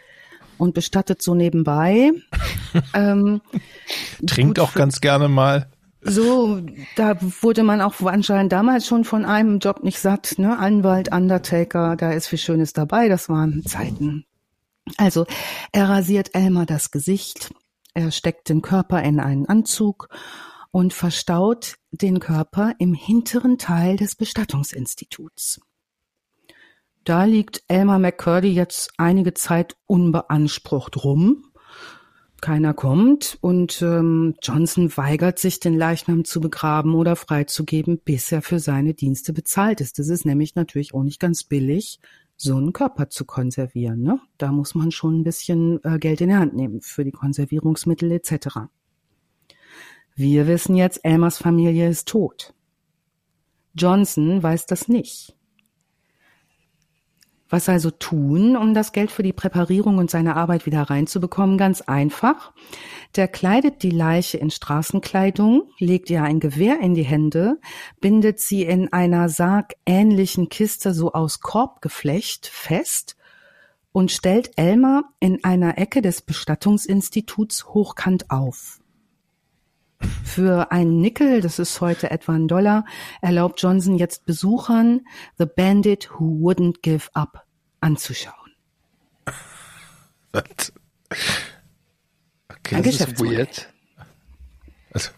und 0.58 0.74
bestattet 0.74 1.22
so 1.22 1.36
nebenbei. 1.36 2.12
ähm, 2.94 3.42
Trinkt 4.26 4.60
auch 4.60 4.74
ganz 4.74 5.00
gerne 5.02 5.28
mal. 5.28 5.68
So, 6.04 6.60
da 6.96 7.16
wurde 7.22 7.62
man 7.62 7.80
auch 7.80 8.02
anscheinend 8.02 8.52
damals 8.52 8.88
schon 8.88 9.06
von 9.06 9.24
einem 9.24 9.60
Job 9.60 9.84
nicht 9.84 10.00
satt, 10.00 10.36
ne? 10.38 10.58
Anwalt, 10.58 11.14
Undertaker, 11.14 11.96
da 11.96 12.12
ist 12.12 12.28
viel 12.28 12.40
Schönes 12.40 12.74
dabei, 12.74 13.08
das 13.08 13.30
waren 13.30 13.64
Zeiten. 13.68 14.26
Also, 14.98 15.28
er 15.72 15.90
rasiert 15.90 16.34
Elmer 16.34 16.66
das 16.66 16.90
Gesicht, 16.90 17.54
er 17.94 18.10
steckt 18.10 18.50
den 18.50 18.64
Körper 18.64 19.04
in 19.04 19.20
einen 19.20 19.46
Anzug 19.46 20.10
und 20.72 20.94
verstaut 20.94 21.76
den 21.92 22.20
Körper 22.20 22.74
im 22.80 22.94
hinteren 22.94 23.58
Teil 23.58 23.98
des 23.98 24.16
Bestattungsinstituts. 24.16 25.62
Da 27.04 27.26
liegt 27.26 27.64
Elmer 27.68 28.00
McCurdy 28.00 28.50
jetzt 28.50 28.92
einige 28.98 29.34
Zeit 29.34 29.76
unbeansprucht 29.88 31.04
rum. 31.04 31.46
Keiner 32.42 32.74
kommt 32.74 33.38
und 33.42 33.82
ähm, 33.84 34.36
Johnson 34.42 34.96
weigert 34.98 35.38
sich, 35.38 35.60
den 35.60 35.78
Leichnam 35.78 36.26
zu 36.26 36.42
begraben 36.42 36.96
oder 36.96 37.16
freizugeben, 37.16 38.00
bis 38.04 38.32
er 38.32 38.42
für 38.42 38.60
seine 38.60 38.96
Dienste 38.96 39.32
bezahlt 39.32 39.80
ist. 39.80 40.00
Das 40.00 40.10
ist 40.10 40.26
nämlich 40.26 40.56
natürlich 40.56 40.96
auch 40.96 41.04
nicht 41.04 41.20
ganz 41.20 41.44
billig, 41.44 42.00
so 42.38 42.56
einen 42.56 42.74
Körper 42.74 43.10
zu 43.10 43.26
konservieren. 43.26 44.02
Ne? 44.02 44.20
Da 44.40 44.52
muss 44.52 44.74
man 44.74 44.92
schon 44.92 45.20
ein 45.20 45.24
bisschen 45.24 45.84
äh, 45.84 46.00
Geld 46.00 46.22
in 46.22 46.30
die 46.30 46.36
Hand 46.36 46.56
nehmen 46.56 46.82
für 46.82 47.04
die 47.04 47.12
Konservierungsmittel 47.12 48.12
etc. 48.12 48.62
Wir 50.16 50.48
wissen 50.48 50.76
jetzt, 50.76 51.00
Elmers 51.04 51.38
Familie 51.38 51.90
ist 51.90 52.08
tot. 52.08 52.54
Johnson 53.74 54.44
weiß 54.44 54.66
das 54.66 54.88
nicht. 54.88 55.36
Was 57.52 57.68
also 57.68 57.92
tun, 57.92 58.56
um 58.56 58.74
das 58.74 58.94
Geld 58.94 59.12
für 59.12 59.24
die 59.24 59.34
Präparierung 59.34 59.98
und 59.98 60.10
seine 60.10 60.38
Arbeit 60.38 60.66
wieder 60.66 60.84
reinzubekommen? 60.84 61.58
Ganz 61.58 61.82
einfach. 61.82 62.54
Der 63.18 63.28
kleidet 63.28 63.84
die 63.84 63.90
Leiche 63.90 64.38
in 64.38 64.52
Straßenkleidung, 64.52 65.64
legt 65.78 66.10
ihr 66.10 66.24
ein 66.24 66.40
Gewehr 66.40 66.80
in 66.80 66.94
die 66.94 67.04
Hände, 67.04 67.60
bindet 68.00 68.40
sie 68.40 68.64
in 68.64 68.94
einer 68.94 69.28
sargähnlichen 69.28 70.48
Kiste 70.48 70.94
so 70.94 71.12
aus 71.12 71.42
Korbgeflecht 71.42 72.48
fest 72.48 73.18
und 73.92 74.12
stellt 74.12 74.52
Elmer 74.58 75.04
in 75.20 75.44
einer 75.44 75.78
Ecke 75.78 76.02
des 76.02 76.22
Bestattungsinstituts 76.22 77.66
hochkant 77.66 78.32
auf. 78.32 78.81
Für 80.24 80.72
einen 80.72 81.02
Nickel, 81.02 81.42
das 81.42 81.60
ist 81.60 81.82
heute 81.82 82.10
etwa 82.12 82.34
ein 82.34 82.48
Dollar, 82.48 82.86
erlaubt 83.22 83.62
Johnson 83.62 83.98
jetzt 83.98 84.26
Besuchern 84.26 85.02
The 85.38 85.46
Bandit 85.46 86.10
Who 86.12 86.40
Wouldn't 86.42 86.82
Give 86.82 87.08
Up 87.14 87.46
anzuschauen. 87.82 88.36
Was? 90.32 90.72
Okay, 92.50 92.76
ein 92.76 92.84
das 92.84 92.96
ist 93.02 93.20
weird. 93.20 93.74
Also. 94.94 95.10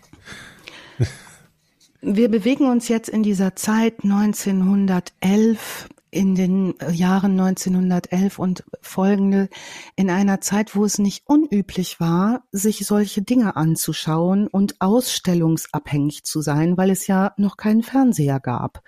Wir 2.01 2.29
bewegen 2.29 2.69
uns 2.69 2.87
jetzt 2.87 3.09
in 3.09 3.23
dieser 3.23 3.55
Zeit 3.55 4.03
1911 4.03 5.87
in 6.13 6.35
den 6.35 6.75
Jahren 6.91 7.39
1911 7.39 8.39
und 8.39 8.63
folgende 8.81 9.49
in 9.95 10.09
einer 10.09 10.41
Zeit, 10.41 10.75
wo 10.75 10.85
es 10.85 10.99
nicht 10.99 11.23
unüblich 11.25 11.99
war, 11.99 12.43
sich 12.51 12.85
solche 12.85 13.21
Dinge 13.21 13.55
anzuschauen 13.55 14.47
und 14.47 14.79
ausstellungsabhängig 14.79 16.23
zu 16.23 16.41
sein, 16.41 16.77
weil 16.77 16.91
es 16.91 17.07
ja 17.07 17.33
noch 17.37 17.57
keinen 17.57 17.83
Fernseher 17.83 18.39
gab. 18.39 18.83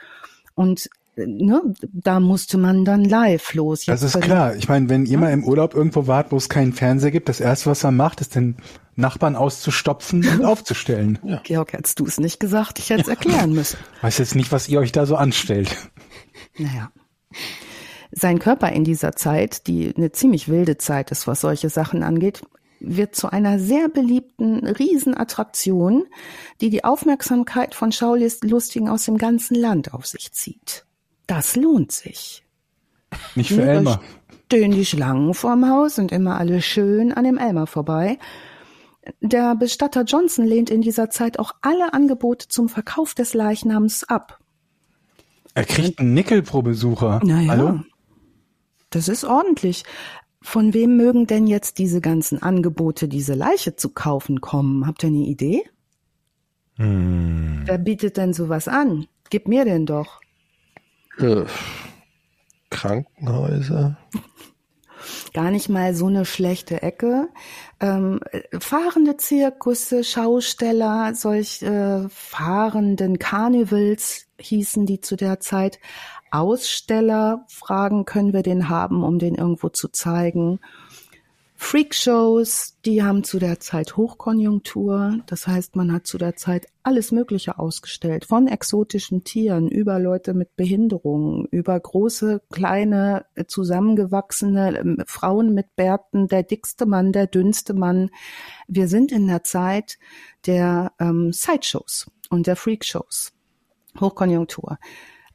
Und 0.53 0.89
ne, 1.15 1.61
da 1.83 2.19
musste 2.19 2.57
man 2.57 2.85
dann 2.85 3.03
live 3.03 3.53
los. 3.53 3.85
Jetzt 3.85 4.03
das 4.03 4.15
ist 4.15 4.21
klar. 4.21 4.55
Ich 4.55 4.67
meine, 4.67 4.89
wenn 4.89 5.05
ihr 5.05 5.17
mal 5.17 5.31
im 5.31 5.43
Urlaub 5.43 5.73
irgendwo 5.73 6.07
wart, 6.07 6.31
wo 6.31 6.37
es 6.37 6.49
keinen 6.49 6.73
Fernseher 6.73 7.11
gibt, 7.11 7.29
das 7.29 7.39
erste, 7.39 7.69
was 7.69 7.83
man 7.83 7.95
macht, 7.95 8.21
ist 8.21 8.35
den 8.35 8.57
Nachbarn 8.95 9.35
auszustopfen 9.35 10.27
und 10.27 10.45
aufzustellen. 10.45 11.19
Ja. 11.23 11.41
Georg, 11.43 11.73
hättest 11.73 11.99
du 11.99 12.05
es 12.05 12.19
nicht 12.19 12.39
gesagt, 12.39 12.79
ich 12.79 12.89
hätte 12.89 13.01
es 13.01 13.07
erklären 13.07 13.51
müssen. 13.51 13.77
Weiß 14.01 14.17
jetzt 14.17 14.35
nicht, 14.35 14.51
was 14.51 14.69
ihr 14.69 14.79
euch 14.79 14.91
da 14.91 15.05
so 15.05 15.15
anstellt. 15.15 15.75
Naja. 16.57 16.91
Sein 18.11 18.39
Körper 18.39 18.71
in 18.71 18.83
dieser 18.83 19.13
Zeit, 19.13 19.67
die 19.67 19.93
eine 19.95 20.11
ziemlich 20.11 20.47
wilde 20.47 20.77
Zeit 20.77 21.11
ist, 21.11 21.27
was 21.27 21.41
solche 21.41 21.69
Sachen 21.69 22.03
angeht, 22.03 22.41
wird 22.79 23.15
zu 23.15 23.31
einer 23.31 23.59
sehr 23.59 23.89
beliebten 23.89 24.65
Riesenattraktion, 24.65 26.05
die 26.61 26.69
die 26.69 26.83
Aufmerksamkeit 26.83 27.73
von 27.73 27.91
Schaulustigen 27.91 28.89
aus 28.89 29.05
dem 29.05 29.17
ganzen 29.17 29.55
Land 29.55 29.93
auf 29.93 30.05
sich 30.05 30.31
zieht. 30.33 30.85
Das 31.27 31.55
lohnt 31.55 31.91
sich. 31.91 32.43
Nicht 33.35 33.51
für 33.51 33.63
Elmer. 33.63 34.01
Stehen 34.45 34.71
die 34.71 34.85
Schlangen 34.85 35.33
vorm 35.33 35.67
Haus 35.67 35.97
und 35.97 36.11
immer 36.11 36.37
alle 36.37 36.61
schön 36.61 37.11
an 37.11 37.23
dem 37.23 37.37
Elmer 37.37 37.65
vorbei. 37.65 38.19
Der 39.21 39.55
Bestatter 39.55 40.03
Johnson 40.03 40.45
lehnt 40.45 40.69
in 40.69 40.81
dieser 40.81 41.09
Zeit 41.09 41.39
auch 41.39 41.53
alle 41.61 41.93
Angebote 41.93 42.47
zum 42.47 42.69
Verkauf 42.69 43.13
des 43.15 43.33
Leichnams 43.33 44.03
ab. 44.03 44.39
Er 45.55 45.63
kriegt 45.63 45.99
einen 45.99 46.13
Nickel 46.13 46.43
pro 46.43 46.61
Besucher. 46.61 47.21
Naja, 47.23 47.49
Hallo? 47.49 47.79
das 48.89 49.07
ist 49.07 49.23
ordentlich. 49.23 49.83
Von 50.41 50.73
wem 50.73 50.97
mögen 50.97 51.25
denn 51.27 51.47
jetzt 51.47 51.79
diese 51.79 52.01
ganzen 52.01 52.43
Angebote, 52.43 53.07
diese 53.07 53.33
Leiche 53.33 53.75
zu 53.75 53.89
kaufen 53.89 54.41
kommen? 54.41 54.85
Habt 54.85 55.03
ihr 55.03 55.07
eine 55.07 55.25
Idee? 55.25 55.63
Hm. 56.75 57.63
Wer 57.65 57.77
bietet 57.77 58.17
denn 58.17 58.33
sowas 58.33 58.67
an? 58.67 59.07
Gib 59.29 59.47
mir 59.47 59.65
denn 59.65 59.85
doch. 59.85 60.19
Äh, 61.17 61.45
Krankenhäuser. 62.69 63.97
Gar 65.33 65.51
nicht 65.51 65.69
mal 65.69 65.95
so 65.95 66.07
eine 66.07 66.25
schlechte 66.25 66.81
Ecke. 66.81 67.29
Ähm, 67.79 68.19
äh, 68.31 68.41
fahrende 68.59 69.15
Zirkusse, 69.17 70.03
Schausteller, 70.03 71.15
solch 71.15 71.61
äh, 71.61 72.07
fahrenden 72.09 73.19
Carnivals 73.19 74.24
hießen 74.39 74.85
die 74.85 75.01
zu 75.01 75.15
der 75.15 75.39
Zeit. 75.39 75.79
Aussteller 76.31 77.45
fragen, 77.47 78.05
können 78.05 78.33
wir 78.33 78.43
den 78.43 78.69
haben, 78.69 79.03
um 79.03 79.19
den 79.19 79.35
irgendwo 79.35 79.69
zu 79.69 79.87
zeigen. 79.89 80.59
Freakshows, 81.57 82.77
die 82.85 83.01
haben 83.01 83.23
zu 83.23 83.39
der 83.39 83.59
Zeit 83.59 83.95
Hochkonjunktur. 83.95 85.19
Das 85.25 85.47
heißt, 85.47 85.75
man 85.75 85.91
hat 85.91 86.05
zu 86.05 86.17
der 86.17 86.35
Zeit 86.35 86.67
alles 86.83 87.11
Mögliche 87.11 87.57
ausgestellt. 87.57 88.25
Von 88.25 88.47
exotischen 88.47 89.23
Tieren 89.23 89.69
über 89.69 89.97
Leute 89.97 90.33
mit 90.33 90.55
Behinderungen, 90.57 91.45
über 91.51 91.79
große, 91.79 92.41
kleine, 92.51 93.25
äh, 93.35 93.45
zusammengewachsene 93.45 94.77
ähm, 94.77 95.03
Frauen 95.07 95.53
mit 95.53 95.75
Bärten, 95.75 96.27
der 96.27 96.43
dickste 96.43 96.85
Mann, 96.85 97.13
der 97.13 97.27
dünnste 97.27 97.73
Mann. 97.73 98.11
Wir 98.67 98.87
sind 98.87 99.11
in 99.11 99.25
der 99.27 99.43
Zeit 99.43 99.97
der 100.45 100.91
ähm, 100.99 101.31
Sideshows 101.31 102.11
und 102.29 102.47
der 102.47 102.57
Freakshows. 102.57 103.34
Hochkonjunktur. 103.99 104.77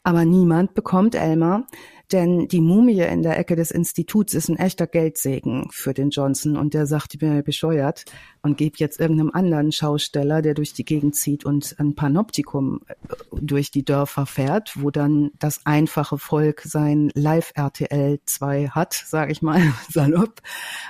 Aber 0.03 0.25
niemand 0.25 0.75
bekommt 0.75 1.15
Elmer, 1.15 1.67
denn 2.11 2.49
die 2.49 2.61
Mumie 2.61 3.03
in 3.03 3.23
der 3.23 3.39
Ecke 3.39 3.55
des 3.55 3.71
Instituts 3.71 4.35
ist 4.35 4.49
ein 4.49 4.57
echter 4.57 4.87
Geldsegen 4.87 5.69
für 5.71 5.95
den 5.95 6.11
Johnson 6.11 6.57
und 6.57 6.75
der 6.75 6.87
sagt, 6.87 7.15
ich 7.15 7.21
bin 7.21 7.45
bescheuert 7.45 8.05
und 8.43 8.57
gebe 8.57 8.77
jetzt 8.79 8.99
irgendeinem 8.99 9.31
anderen 9.33 9.71
Schausteller, 9.71 10.43
der 10.43 10.55
durch 10.55 10.73
die 10.73 10.85
Gegend 10.85 11.15
zieht 11.15 11.45
und 11.45 11.77
ein 11.79 11.95
Panoptikum 11.95 12.81
äh, 12.89 12.95
durch 13.41 13.71
die 13.71 13.85
Dörfer 13.85 14.27
fährt, 14.27 14.73
wo 14.81 14.91
dann 14.91 15.31
das 15.39 15.65
einfache 15.67 16.19
Volk 16.19 16.63
sein 16.63 17.13
Live-RTL 17.15 18.21
2 18.25 18.69
hat, 18.69 18.95
sage 18.95 19.33
ich 19.33 19.43
mal 19.43 19.61
salopp, 19.91 20.41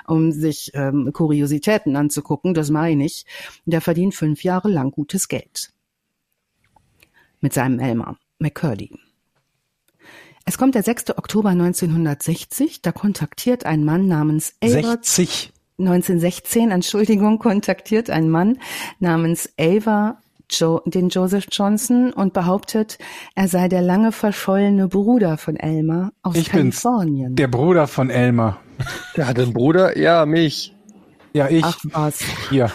um 0.06 0.32
sich 0.32 0.70
ähm, 0.74 1.10
Kuriositäten 1.12 1.96
anzugucken, 1.96 2.54
das 2.54 2.70
mache 2.70 2.90
ich. 2.90 3.26
Der 3.66 3.80
verdient 3.80 4.14
fünf 4.14 4.42
Jahre 4.44 4.68
lang 4.68 4.90
gutes 4.90 5.28
Geld 5.28 5.72
mit 7.40 7.52
seinem 7.52 7.78
Elmer 7.78 8.16
McCurdy. 8.38 8.90
Es 10.44 10.58
kommt 10.58 10.74
der 10.74 10.82
6. 10.82 11.10
Oktober 11.16 11.50
1960, 11.50 12.82
da 12.82 12.92
kontaktiert 12.92 13.66
ein 13.66 13.84
Mann 13.84 14.08
namens 14.08 14.54
Ava 14.62 14.98
60. 15.02 15.52
1916, 15.78 16.70
Entschuldigung, 16.70 17.38
kontaktiert 17.38 18.10
ein 18.10 18.28
Mann 18.28 18.58
namens 18.98 19.52
Ava 19.58 20.18
jo 20.50 20.82
den 20.84 21.08
Joseph 21.08 21.46
Johnson 21.50 22.12
und 22.12 22.32
behauptet, 22.32 22.98
er 23.34 23.48
sei 23.48 23.68
der 23.68 23.82
lange 23.82 24.12
verschollene 24.12 24.88
Bruder 24.88 25.38
von 25.38 25.56
Elmer 25.56 26.12
aus 26.22 26.36
Ich 26.36 26.50
bin's. 26.50 26.82
Kalifornien. 26.82 27.36
Der 27.36 27.48
Bruder 27.48 27.86
von 27.86 28.10
Elmer. 28.10 28.58
Der 29.16 29.26
hat 29.26 29.38
einen 29.38 29.52
Bruder? 29.52 29.98
Ja, 29.98 30.26
mich. 30.26 30.74
Ja, 31.32 31.48
ich. 31.48 31.64
Ach 31.64 31.78
was. 31.84 32.20
Hier. 32.48 32.70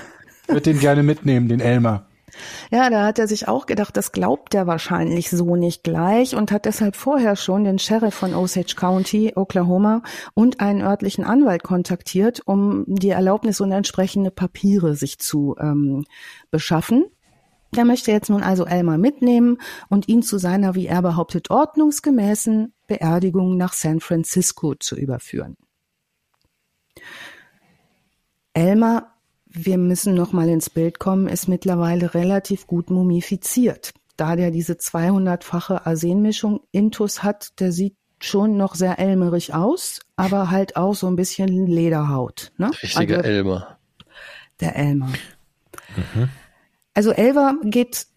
Würde 0.48 0.62
den 0.62 0.80
gerne 0.80 1.04
mitnehmen, 1.04 1.48
den 1.48 1.60
Elmer. 1.60 2.08
Ja, 2.72 2.90
da 2.90 3.06
hat 3.06 3.20
er 3.20 3.28
sich 3.28 3.48
auch 3.48 3.66
gedacht, 3.66 3.96
das 3.98 4.12
glaubt 4.12 4.54
er 4.54 4.68
wahrscheinlich 4.68 5.30
so 5.30 5.56
nicht 5.56 5.84
gleich 5.84 6.36
und 6.36 6.52
hat 6.52 6.66
deshalb 6.66 6.96
vorher 6.96 7.36
schon 7.36 7.64
den 7.64 7.80
Sheriff 7.80 8.14
von 8.14 8.34
Osage 8.34 8.76
County, 8.76 9.34
Oklahoma 9.36 10.02
und 10.34 10.60
einen 10.60 10.82
örtlichen 10.82 11.24
Anwalt 11.24 11.64
kontaktiert, 11.64 12.42
um 12.46 12.84
die 12.88 13.10
Erlaubnis 13.10 13.62
und 13.62 13.72
entsprechende 13.72 14.32
Papiere 14.32 14.96
sich 14.96 15.20
zu 15.20 15.56
ähm, 15.60 16.06
beschaffen. 16.52 17.06
Er 17.76 17.86
möchte 17.86 18.12
jetzt 18.12 18.30
nun 18.30 18.44
also 18.44 18.66
Elmer 18.66 18.98
mitnehmen 18.98 19.58
und 19.90 20.08
ihn 20.08 20.24
zu 20.24 20.38
seiner, 20.38 20.76
wie 20.76 20.88
er 20.88 21.02
behauptet, 21.02 21.50
ordnungsgemäßen 21.50 22.74
Beerdigung 22.88 23.58
nach 23.58 23.74
San 23.74 24.00
Francisco 24.00 24.76
zu 24.76 24.96
überführen. 24.96 25.58
Elmer 28.54 29.15
wir 29.56 29.78
müssen 29.78 30.14
noch 30.14 30.34
mal 30.34 30.50
ins 30.50 30.70
Bild 30.70 31.00
kommen, 31.00 31.28
ist 31.28 31.48
mittlerweile 31.48 32.14
relativ 32.14 32.68
gut 32.68 32.90
mumifiziert. 32.90 33.94
Da 34.18 34.36
der 34.36 34.52
diese 34.52 34.74
200-fache 34.74 35.86
Arsenmischung 35.86 36.62
Intus 36.72 37.24
hat, 37.24 37.60
der 37.60 37.72
sieht 37.72 37.96
schon 38.20 38.58
noch 38.58 38.76
sehr 38.76 39.00
elmerig 39.00 39.54
aus, 39.54 40.00
aber 40.16 40.52
halt 40.52 40.76
auch 40.78 40.96
so 40.96 41.08
ein 41.08 41.16
bisschen 41.16 41.68
Lederhaut. 41.68 42.52
Ne? 42.58 42.72
Richtiger 42.82 43.18
also, 43.18 43.30
Elmer. 43.30 43.78
der 44.60 44.76
Elmer. 44.76 45.14
Also 46.94 47.12
Elver 47.12 47.56
geht 47.64 48.08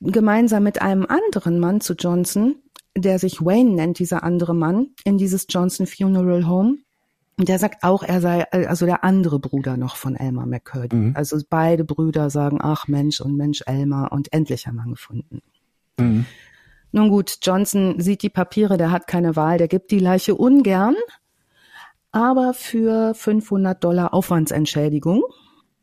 gemeinsam 0.00 0.64
mit 0.64 0.82
einem 0.82 1.06
anderen 1.06 1.58
Mann 1.58 1.80
zu 1.80 1.94
Johnson, 1.94 2.56
der 2.96 3.18
sich 3.18 3.44
Wayne 3.44 3.70
nennt, 3.70 3.98
dieser 3.98 4.22
andere 4.22 4.54
Mann, 4.54 4.88
in 5.04 5.18
dieses 5.18 5.46
Johnson 5.48 5.86
Funeral 5.86 6.46
Home. 6.46 6.78
Und 7.36 7.48
der 7.48 7.58
sagt 7.58 7.82
auch, 7.82 8.02
er 8.02 8.20
sei 8.20 8.44
also 8.52 8.86
der 8.86 9.02
andere 9.02 9.40
Bruder 9.40 9.76
noch 9.76 9.96
von 9.96 10.14
Elmer 10.14 10.46
McCurdy. 10.46 10.96
Mhm. 10.96 11.12
Also 11.16 11.38
beide 11.48 11.84
Brüder 11.84 12.30
sagen, 12.30 12.58
ach 12.60 12.86
Mensch 12.86 13.20
und 13.20 13.36
Mensch 13.36 13.62
Elmer 13.66 14.12
und 14.12 14.32
endlich 14.32 14.66
haben 14.66 14.76
wir 14.76 14.84
ihn 14.84 14.90
gefunden. 14.90 15.42
Mhm. 15.98 16.26
Nun 16.92 17.08
gut, 17.08 17.38
Johnson 17.42 17.98
sieht 17.98 18.22
die 18.22 18.30
Papiere, 18.30 18.76
der 18.76 18.92
hat 18.92 19.08
keine 19.08 19.34
Wahl, 19.34 19.58
der 19.58 19.66
gibt 19.66 19.90
die 19.90 19.98
Leiche 19.98 20.36
ungern, 20.36 20.94
aber 22.12 22.54
für 22.54 23.14
500 23.14 23.82
Dollar 23.82 24.14
Aufwandsentschädigung 24.14 25.24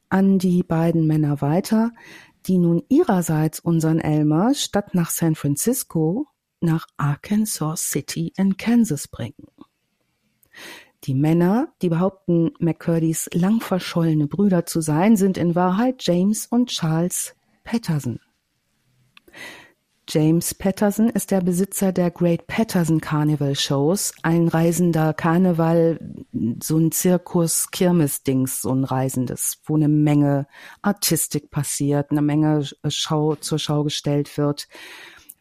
an 0.08 0.40
die 0.40 0.64
beiden 0.64 1.06
Männer 1.08 1.42
weiter, 1.42 1.92
die 2.48 2.58
nun 2.58 2.84
ihrerseits 2.88 3.60
unseren 3.60 4.00
Elmer 4.00 4.54
statt 4.54 4.96
nach 4.96 5.10
San 5.10 5.36
Francisco 5.36 6.28
nach 6.62 6.88
Arkansas 6.96 7.90
City 7.90 8.32
in 8.38 8.56
Kansas 8.56 9.10
bringen. 9.10 9.48
Die 11.06 11.16
Männer, 11.16 11.74
die 11.82 11.90
behaupten, 11.90 12.52
McCurdys 12.60 13.30
lang 13.34 13.60
verschollene 13.60 14.28
Brüder 14.28 14.68
zu 14.68 14.82
sein, 14.82 15.18
sind 15.18 15.38
in 15.38 15.56
Wahrheit 15.56 16.04
James 16.06 16.46
und 16.46 16.70
Charles 16.70 17.36
Patterson. 17.64 18.20
James 20.08 20.54
Patterson 20.54 21.10
ist 21.10 21.32
der 21.32 21.42
Besitzer 21.42 21.92
der 21.92 22.12
Great 22.12 22.46
Patterson 22.46 23.00
Carnival 23.00 23.56
Shows, 23.56 24.14
ein 24.24 24.48
reisender 24.48 25.14
Karneval, 25.14 26.00
so 26.62 26.78
ein 26.78 26.92
Zirkus, 26.92 27.72
Kirmes-Dings, 27.72 28.62
so 28.62 28.72
ein 28.72 28.84
reisendes, 28.84 29.60
wo 29.66 29.78
eine 29.78 29.88
Menge 29.88 30.48
Artistik 30.82 31.50
passiert, 31.50 32.12
eine 32.12 32.22
Menge 32.22 32.68
Schau 32.90 33.36
zur 33.36 33.58
Schau 33.58 33.84
gestellt 33.84 34.38
wird. 34.38 34.68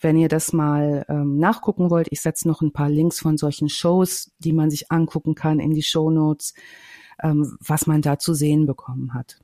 Wenn 0.00 0.16
ihr 0.16 0.28
das 0.28 0.52
mal 0.52 1.04
ähm, 1.08 1.38
nachgucken 1.38 1.90
wollt, 1.90 2.08
ich 2.10 2.20
setze 2.22 2.48
noch 2.48 2.62
ein 2.62 2.72
paar 2.72 2.88
Links 2.88 3.20
von 3.20 3.36
solchen 3.36 3.68
Shows, 3.68 4.32
die 4.38 4.52
man 4.52 4.70
sich 4.70 4.90
angucken 4.90 5.34
kann 5.34 5.60
in 5.60 5.74
die 5.74 5.82
Show 5.82 6.10
Notes, 6.10 6.54
ähm, 7.22 7.56
was 7.60 7.86
man 7.86 8.00
da 8.00 8.18
zu 8.18 8.32
sehen 8.34 8.66
bekommen 8.66 9.12
hat. 9.14 9.40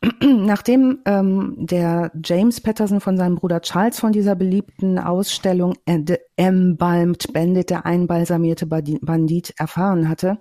Nachdem 0.22 1.00
ähm, 1.04 1.54
der 1.58 2.12
James 2.24 2.60
Patterson 2.60 3.00
von 3.00 3.16
seinem 3.16 3.34
Bruder 3.34 3.60
Charles 3.60 3.98
von 3.98 4.12
dieser 4.12 4.36
beliebten 4.36 4.98
Ausstellung 4.98 5.74
äh, 5.84 5.98
The 6.06 6.18
Embalmed 6.36 7.32
Bandit, 7.32 7.70
der 7.70 7.84
einbalsamierte 7.84 8.66
Bandit, 8.66 9.54
erfahren 9.58 10.08
hatte 10.08 10.38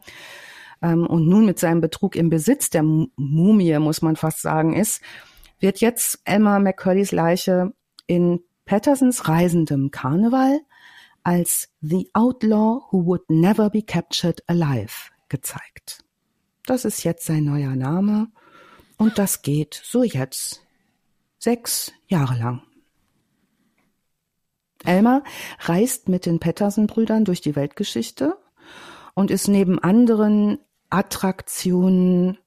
ähm, 0.81 1.07
und 1.07 1.27
nun 1.27 1.45
mit 1.45 1.57
seinem 1.57 1.81
Betrug 1.81 2.15
im 2.15 2.29
Besitz 2.29 2.69
der 2.69 2.83
Mu- 2.83 3.07
Mumie, 3.15 3.79
muss 3.79 4.01
man 4.03 4.15
fast 4.15 4.41
sagen, 4.41 4.73
ist, 4.73 5.01
wird 5.59 5.79
jetzt 5.81 6.21
Elmer 6.25 6.59
McCurdy's 6.59 7.11
Leiche 7.11 7.73
in 8.07 8.41
Pattersons 8.65 9.27
reisendem 9.27 9.91
Karneval 9.91 10.59
als 11.23 11.69
The 11.81 12.09
Outlaw 12.13 12.81
Who 12.89 13.05
Would 13.05 13.29
Never 13.29 13.69
Be 13.69 13.81
Captured 13.81 14.43
Alive 14.47 15.11
gezeigt. 15.29 16.03
Das 16.65 16.85
ist 16.85 17.03
jetzt 17.03 17.25
sein 17.25 17.43
neuer 17.43 17.75
Name 17.75 18.27
und 18.97 19.17
das 19.17 19.41
geht 19.41 19.81
so 19.83 20.03
jetzt 20.03 20.61
sechs 21.37 21.93
Jahre 22.07 22.37
lang. 22.37 22.61
Elmer 24.83 25.23
reist 25.59 26.07
mit 26.07 26.25
den 26.25 26.39
Patterson-Brüdern 26.39 27.25
durch 27.25 27.41
die 27.41 27.55
Weltgeschichte 27.55 28.37
und 29.13 29.31
ist 29.31 29.47
neben 29.47 29.79
anderen 29.79 30.59
Attraktionen 30.89 32.37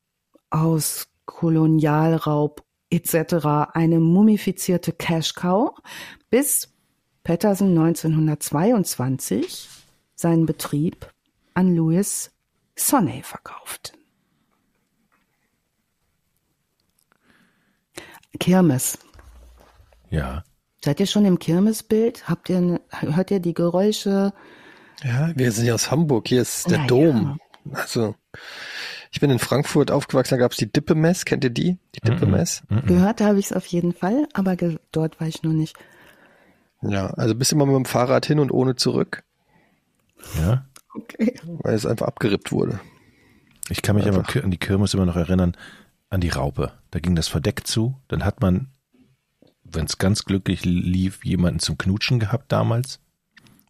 aus 0.49 1.09
Kolonialraub 1.27 2.65
etc. 2.91 3.73
eine 3.73 4.01
mumifizierte 4.01 4.93
Cash 4.93 5.35
Cow, 5.35 5.75
bis 6.29 6.69
Patterson 7.23 7.77
1922 7.79 9.69
seinen 10.15 10.47
Betrieb 10.47 11.13
an 11.55 11.75
Louis 11.75 12.31
Sonney 12.77 13.23
verkauft. 13.23 13.93
Kirmes. 18.39 18.99
Ja. 20.11 20.45
Seid 20.83 21.01
ihr 21.01 21.07
schon 21.07 21.27
im 21.27 21.39
Kirmesbild? 21.39 22.29
Habt 22.29 22.49
ihr, 22.49 22.81
hört 22.91 23.31
ihr 23.31 23.41
die 23.41 23.55
Geräusche? 23.55 24.33
Ja, 25.03 25.31
wir 25.37 25.53
sind 25.53 25.67
ja 25.67 25.75
aus 25.75 25.91
Hamburg. 25.91 26.29
Hier 26.29 26.43
ist 26.43 26.71
der 26.71 26.79
ja. 26.79 26.87
Dom. 26.87 27.39
Also, 27.73 28.15
ich 29.11 29.21
bin 29.21 29.31
in 29.31 29.39
Frankfurt 29.39 29.91
aufgewachsen, 29.91 30.35
da 30.35 30.39
gab's 30.39 30.57
die 30.57 30.71
Dippemess. 30.71 31.25
Kennt 31.25 31.43
ihr 31.45 31.51
die? 31.51 31.79
Die 31.97 32.01
Dippemess? 32.01 32.63
Gehört 32.87 33.21
habe 33.21 33.39
ich 33.39 33.47
es 33.47 33.53
auf 33.53 33.67
jeden 33.67 33.93
Fall, 33.93 34.29
aber 34.35 34.57
dort 34.93 35.21
war 35.21 35.27
ich 35.27 35.43
noch 35.43 35.53
nicht. 35.53 35.77
Ja, 36.83 37.09
also 37.09 37.35
bist 37.35 37.53
immer 37.53 37.67
mit 37.67 37.75
dem 37.75 37.85
Fahrrad 37.85 38.25
hin 38.27 38.39
und 38.39 38.51
ohne 38.51 38.77
zurück, 38.77 39.23
Ja. 40.39 40.65
Okay. 40.95 41.35
weil 41.45 41.75
es 41.75 41.87
einfach 41.87 42.07
abgerippt 42.07 42.51
wurde. 42.53 42.81
Ich 43.69 43.83
kann 43.83 43.97
mich 43.97 44.09
aber 44.09 44.19
Einfach. 44.21 44.43
an 44.43 44.51
die 44.51 44.59
Kirmes 44.59 44.95
immer 44.95 45.07
noch 45.07 45.15
erinnern, 45.17 45.57
an 46.09 46.21
die 46.21 46.31
Raupe. 46.31 46.73
Da 46.91 46.99
ging 46.99 47.15
das 47.15 47.29
Verdeck 47.29 47.67
zu, 47.67 47.97
dann 48.09 48.25
hat 48.25 48.41
man, 48.41 48.69
wenn 49.63 49.85
es 49.85 49.99
ganz 49.99 50.25
glücklich 50.25 50.65
lief, 50.65 51.25
jemanden 51.25 51.61
zum 51.61 51.79
Knutschen 51.79 52.19
gehabt 52.19 52.51
damals. 52.51 52.99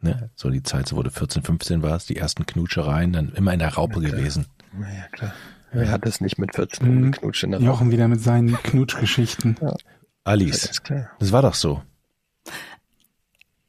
Ne? 0.01 0.31
So 0.35 0.49
die 0.49 0.63
Zeit, 0.63 0.89
so 0.89 1.03
du 1.03 1.11
14, 1.11 1.43
15 1.43 1.83
warst, 1.83 2.09
die 2.09 2.17
ersten 2.17 2.47
Knutschereien, 2.47 3.13
dann 3.13 3.33
immer 3.35 3.53
in 3.53 3.59
der 3.59 3.75
Raupe 3.75 4.01
gewesen. 4.01 4.47
Ja, 4.79 5.09
klar. 5.13 5.33
Wer 5.73 5.91
hat 5.91 6.05
das 6.07 6.21
nicht 6.21 6.39
mit 6.39 6.55
14 6.55 6.87
Mhm. 6.89 6.97
umgeknutscht 7.05 7.45
in 7.45 7.51
der? 7.53 7.61
Jochen 7.61 7.91
wieder 7.91 8.09
mit 8.09 8.21
seinen 8.21 8.55
Knutschgeschichten. 8.55 9.57
Alice, 10.25 10.65
Ist 10.65 10.85
klar. 10.85 11.11
das 11.19 11.33
war 11.33 11.43
doch 11.43 11.55
so. 11.55 11.83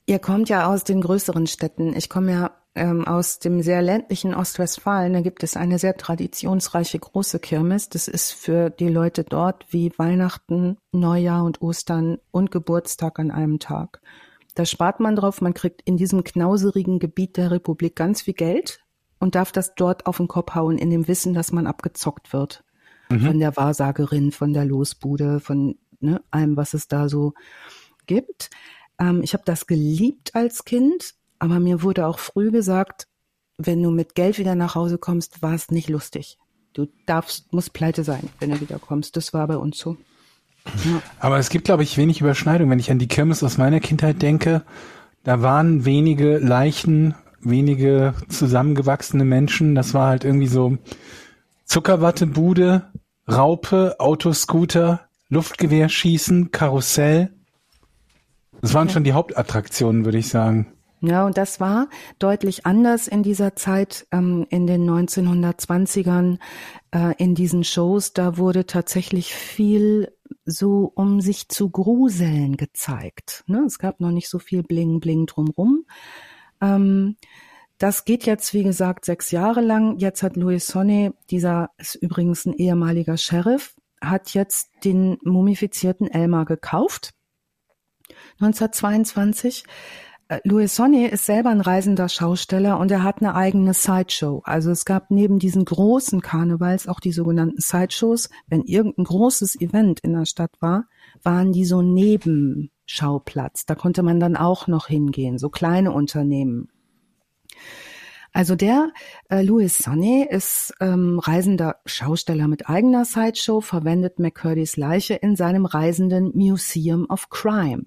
Ihr 0.06 0.20
kommt 0.20 0.50
ja 0.50 0.68
aus 0.68 0.84
den 0.84 1.02
größeren 1.02 1.48
Städten. 1.48 1.96
Ich 1.96 2.10
komme 2.10 2.32
ja 2.32 2.52
ähm, 2.74 3.06
aus 3.06 3.40
dem 3.40 3.62
sehr 3.62 3.82
ländlichen 3.82 4.34
Ostwestfalen. 4.34 5.14
Da 5.14 5.22
gibt 5.22 5.44
es 5.44 5.56
eine 5.58 5.78
sehr 5.78 5.96
traditionsreiche 5.98 7.00
große 7.00 7.40
Kirmes. 7.40 7.90
Das 7.90 8.08
ist 8.08 8.32
für 8.32 8.70
die 8.70 8.88
Leute 8.90 9.24
dort 9.24 9.66
wie 9.72 9.92
Weihnachten, 9.98 10.78
Neujahr 10.92 11.44
und 11.44 11.62
Ostern 11.62 12.18
und 12.32 12.50
Geburtstag 12.52 13.20
an 13.20 13.30
einem 13.32 13.60
Tag. 13.60 14.02
Da 14.56 14.66
spart 14.66 15.00
man 15.00 15.16
drauf, 15.16 15.42
man 15.42 15.54
kriegt 15.54 15.82
in 15.84 15.98
diesem 15.98 16.24
knauserigen 16.24 17.00
Gebiet 17.00 17.38
der 17.38 17.52
Republik 17.52 17.96
ganz 17.96 18.22
viel 18.24 18.34
Geld 18.34 18.80
und 19.22 19.36
darf 19.36 19.52
das 19.52 19.76
dort 19.76 20.08
auf 20.08 20.18
den 20.18 20.28
Kopf 20.28 20.56
hauen, 20.56 20.78
in 20.78 20.90
dem 20.90 21.08
Wissen, 21.08 21.34
dass 21.34 21.52
man 21.52 21.68
abgezockt 21.68 22.34
wird. 22.34 22.64
Von 23.10 23.40
der 23.40 23.58
Wahrsagerin, 23.58 24.32
von 24.32 24.54
der 24.54 24.64
Losbude, 24.64 25.42
von 25.42 25.76
ne, 26.00 26.22
allem, 26.32 26.56
was 26.56 26.74
es 26.74 26.88
da 26.88 27.10
so 27.10 27.34
gibt. 28.06 28.50
Ähm, 28.98 29.22
ich 29.22 29.34
habe 29.34 29.44
das 29.46 29.68
geliebt 29.68 30.34
als 30.34 30.64
Kind, 30.64 31.16
aber 31.38 31.60
mir 31.60 31.84
wurde 31.84 32.08
auch 32.08 32.20
früh 32.20 32.52
gesagt, 32.52 33.10
wenn 33.58 33.84
du 33.84 33.92
mit 33.92 34.16
Geld 34.16 34.38
wieder 34.38 34.56
nach 34.56 34.76
Hause 34.76 34.98
kommst, 34.98 35.42
war 35.42 35.54
es 35.54 35.72
nicht 35.72 35.90
lustig. 35.90 36.38
Du 36.72 36.88
darfst, 37.06 37.52
musst 37.52 37.74
pleite 37.74 38.06
sein, 38.06 38.30
wenn 38.40 38.52
du 38.52 38.62
wieder 38.62 38.80
kommst. 38.80 39.18
Das 39.18 39.34
war 39.34 39.46
bei 39.46 39.58
uns 39.58 39.78
so. 39.78 39.98
Aber 41.20 41.38
es 41.38 41.50
gibt, 41.50 41.66
glaube 41.66 41.84
ich, 41.84 41.98
wenig 41.98 42.22
Überschneidung. 42.22 42.70
Wenn 42.70 42.80
ich 42.80 42.92
an 42.92 43.00
die 43.00 43.10
Kirmes 43.10 43.44
aus 43.44 43.58
meiner 43.58 43.82
Kindheit 43.82 44.22
denke, 44.22 44.64
da 45.24 45.42
waren 45.42 45.84
wenige 45.84 46.38
Leichen, 46.38 47.14
wenige 47.44 48.14
zusammengewachsene 48.30 49.26
Menschen. 49.26 49.76
Das 49.76 49.94
war 49.94 50.08
halt 50.08 50.24
irgendwie 50.24 50.48
so 50.48 50.78
Zuckerwattebude, 51.66 52.92
Raupe, 53.30 53.96
Autoscooter, 54.00 55.02
Luftgewehrschießen, 55.30 56.52
Karussell. 56.52 57.34
Das 58.62 58.74
waren 58.74 58.90
schon 58.90 59.04
die 59.04 59.14
Hauptattraktionen, 59.14 60.06
würde 60.06 60.18
ich 60.18 60.30
sagen. 60.30 60.74
Ja, 61.04 61.26
und 61.26 61.38
das 61.38 61.60
war 61.60 61.90
deutlich 62.20 62.68
anders 62.68 63.08
in 63.08 63.24
dieser 63.24 63.56
Zeit, 63.56 64.06
ähm, 64.12 64.46
in 64.50 64.68
den 64.68 64.88
1920ern, 64.88 66.38
äh, 66.92 67.16
in 67.18 67.34
diesen 67.34 67.64
Shows. 67.64 68.14
Da 68.14 68.38
wurde 68.38 68.68
tatsächlich 68.68 69.34
viel 69.34 70.16
so, 70.46 70.92
um 70.94 71.20
sich 71.20 71.50
zu 71.50 71.72
gruseln 71.72 72.56
gezeigt. 72.56 73.44
Ne? 73.48 73.64
Es 73.66 73.80
gab 73.80 74.00
noch 74.00 74.12
nicht 74.12 74.30
so 74.30 74.38
viel 74.38 74.62
Bling 74.62 75.00
Bling 75.00 75.26
drumrum. 75.26 75.86
Ähm, 76.62 77.16
das 77.78 78.06
geht 78.06 78.26
jetzt, 78.26 78.54
wie 78.54 78.64
gesagt, 78.64 79.06
sechs 79.06 79.32
Jahre 79.32 79.62
lang. 79.62 79.98
Jetzt 79.98 80.22
hat 80.22 80.36
Louis 80.36 80.68
Sonne, 80.68 81.16
dieser 81.32 81.72
ist 81.78 81.96
übrigens 81.96 82.46
ein 82.46 82.54
ehemaliger 82.54 83.18
Sheriff, 83.18 83.76
hat 84.00 84.34
jetzt 84.36 84.70
den 84.84 85.18
mumifizierten 85.24 86.08
Elmar 86.08 86.46
gekauft. 86.46 87.14
1922. 88.40 89.64
Äh, 90.28 90.40
Louis 90.44 90.76
Sonne 90.76 91.10
ist 91.10 91.26
selber 91.26 91.50
ein 91.50 91.60
reisender 91.60 92.08
Schausteller 92.08 92.80
und 92.80 92.92
er 92.92 93.04
hat 93.04 93.22
eine 93.22 93.36
eigene 93.36 93.74
Sideshow. 93.74 94.42
Also 94.46 94.72
es 94.72 94.86
gab 94.86 95.12
neben 95.12 95.40
diesen 95.40 95.66
großen 95.66 96.22
Karnevals 96.22 96.88
auch 96.88 97.00
die 97.00 97.12
sogenannten 97.12 97.60
Sideshows. 97.60 98.30
Wenn 98.48 98.62
irgendein 98.62 99.06
großes 99.06 99.60
Event 99.60 100.00
in 100.02 100.14
der 100.14 100.26
Stadt 100.26 100.52
war, 100.60 100.86
waren 101.24 101.52
die 101.52 101.66
so 101.66 101.82
Nebenschauplatz. 102.92 103.66
Da 103.66 103.76
konnte 103.76 104.04
man 104.04 104.20
dann 104.20 104.36
auch 104.36 104.68
noch 104.68 104.88
hingehen, 104.88 105.38
so 105.38 105.50
kleine 105.50 105.92
Unternehmen. 105.92 106.70
Also 108.34 108.56
der 108.56 108.92
äh, 109.30 109.42
Louis 109.42 109.78
Sonne 109.78 110.30
ist 110.30 110.74
ähm, 110.80 111.20
reisender 111.20 111.78
Schausteller 111.86 112.48
mit 112.48 112.70
eigener 112.70 113.04
Sideshow, 113.04 113.60
verwendet 113.60 114.20
McCurdys 114.20 114.78
Leiche 114.78 115.16
in 115.16 115.36
seinem 115.36 115.66
reisenden 115.66 116.32
Museum 116.34 117.06
of 117.10 117.30
Crime. 117.30 117.84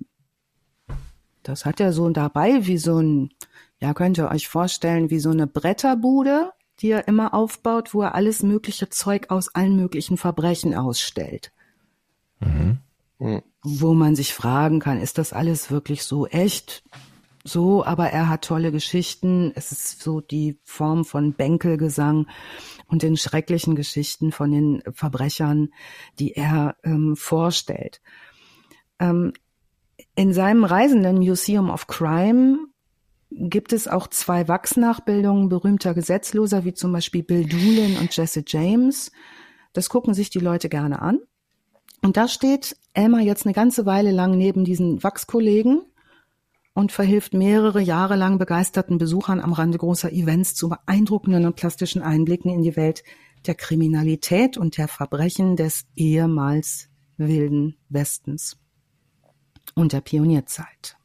Das 1.43 1.65
hat 1.65 1.81
er 1.81 1.93
so 1.93 2.11
dabei 2.11 2.67
wie 2.67 2.79
so 2.79 2.99
ein, 2.99 3.31
ja 3.81 3.95
könnt 3.95 4.19
ihr 4.19 4.31
euch 4.31 4.49
vorstellen, 4.49 5.09
wie 5.11 5.19
so 5.19 5.31
eine 5.31 5.47
Bretterbude, 5.47 6.51
die 6.81 6.91
er 6.91 7.09
immer 7.09 7.33
aufbaut, 7.33 7.95
wo 7.95 8.03
er 8.03 8.15
alles 8.15 8.43
mögliche 8.43 8.91
Zeug 8.91 9.31
aus 9.31 9.55
allen 9.55 9.77
möglichen 9.77 10.19
Verbrechen 10.19 10.75
ausstellt. 10.75 11.53
Wo 13.63 13.95
man 13.95 14.15
sich 14.15 14.35
fragen 14.35 14.81
kann, 14.81 15.01
ist 15.01 15.17
das 15.19 15.33
alles 15.33 15.71
wirklich 15.71 16.03
so 16.03 16.27
echt? 16.27 16.85
So, 17.47 17.85
aber 17.85 18.11
er 18.11 18.29
hat 18.29 18.45
tolle 18.45 18.73
Geschichten. 18.73 19.53
Es 19.55 19.73
ist 19.73 20.03
so 20.03 20.21
die 20.21 20.59
Form 20.65 21.05
von 21.05 21.35
Bänkelgesang 21.35 22.27
und 22.87 23.03
den 23.03 23.17
schrecklichen 23.17 23.77
Geschichten 23.77 24.33
von 24.33 24.51
den 24.51 24.83
Verbrechern, 24.93 25.69
die 26.19 26.33
er 26.33 26.77
ähm, 26.85 27.17
vorstellt. 27.17 28.01
Ähm, 28.99 29.33
in 30.15 30.33
seinem 30.33 30.65
reisenden 30.65 31.19
Museum 31.19 31.71
of 31.71 31.87
Crime 31.87 32.59
gibt 33.31 33.73
es 33.73 33.89
auch 33.89 34.07
zwei 34.07 34.49
Wachsnachbildungen 34.49 35.49
berühmter 35.49 35.93
Gesetzloser, 35.93 36.65
wie 36.65 36.75
zum 36.75 36.93
Beispiel 36.93 37.23
Bill 37.23 37.47
Doolin 37.47 37.99
und 37.99 38.17
Jesse 38.17 38.45
James. 38.47 39.13
Das 39.73 39.89
gucken 39.89 40.15
sich 40.15 40.31
die 40.31 40.41
Leute 40.41 40.69
gerne 40.69 41.03
an. 41.03 41.21
Und 42.05 42.19
da 42.19 42.29
steht 42.29 42.77
Elmer 42.93 43.21
jetzt 43.21 43.47
eine 43.47 43.55
ganze 43.55 43.87
Weile 43.87 44.11
lang 44.11 44.37
neben 44.37 44.67
diesen 44.67 45.03
Wachskollegen 45.03 45.87
und 46.75 46.93
verhilft 46.93 47.33
mehrere 47.33 47.81
Jahre 47.81 48.15
lang 48.15 48.37
begeisterten 48.37 48.99
Besuchern 48.99 49.41
am 49.41 49.55
Rande 49.55 49.79
großer 49.79 50.13
Events 50.13 50.55
zu 50.55 50.69
beeindruckenden 50.69 51.47
und 51.47 51.57
plastischen 51.57 52.03
Einblicken 52.03 52.51
in 52.51 52.61
die 52.61 52.77
Welt 52.77 53.05
der 53.47 53.55
Kriminalität 53.55 54.59
und 54.59 54.77
der 54.77 54.87
Verbrechen 54.87 55.57
des 55.57 55.87
ehemals 55.97 56.91
wilden 57.17 57.79
Westens 57.89 58.59
und 59.75 59.95
der 59.95 60.03
Pionierzeit. 60.03 60.99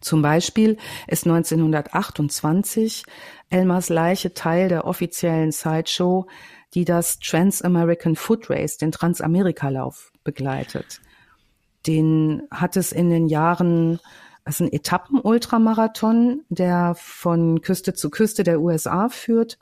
Zum 0.00 0.22
Beispiel 0.22 0.76
ist 1.08 1.26
1928 1.26 3.02
Elmers 3.48 3.88
Leiche 3.88 4.34
Teil 4.34 4.68
der 4.68 4.84
offiziellen 4.84 5.50
Sideshow, 5.50 6.28
die 6.74 6.84
das 6.84 7.18
Trans-American 7.18 8.16
Foot 8.16 8.50
Race, 8.50 8.76
den 8.76 8.92
Transamerikalauf, 8.92 10.12
begleitet. 10.24 11.00
Den 11.86 12.42
hat 12.50 12.76
es 12.76 12.92
in 12.92 13.10
den 13.10 13.28
Jahren, 13.28 14.00
ist 14.44 14.60
ein 14.60 14.72
Etappen-Ultramarathon, 14.72 16.42
der 16.48 16.94
von 16.96 17.60
Küste 17.62 17.94
zu 17.94 18.10
Küste 18.10 18.44
der 18.44 18.60
USA 18.60 19.08
führt. 19.08 19.58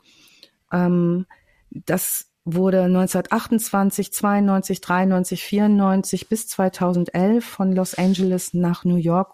Ähm, 0.71 1.25
das 1.71 2.27
wurde 2.45 2.83
1928, 2.83 4.11
92, 4.13 4.81
93, 4.81 5.43
94 5.43 6.29
bis 6.29 6.47
2011 6.47 7.45
von 7.45 7.71
Los 7.71 7.95
Angeles 7.95 8.53
nach 8.53 8.85
New 8.85 8.95
York 8.95 9.33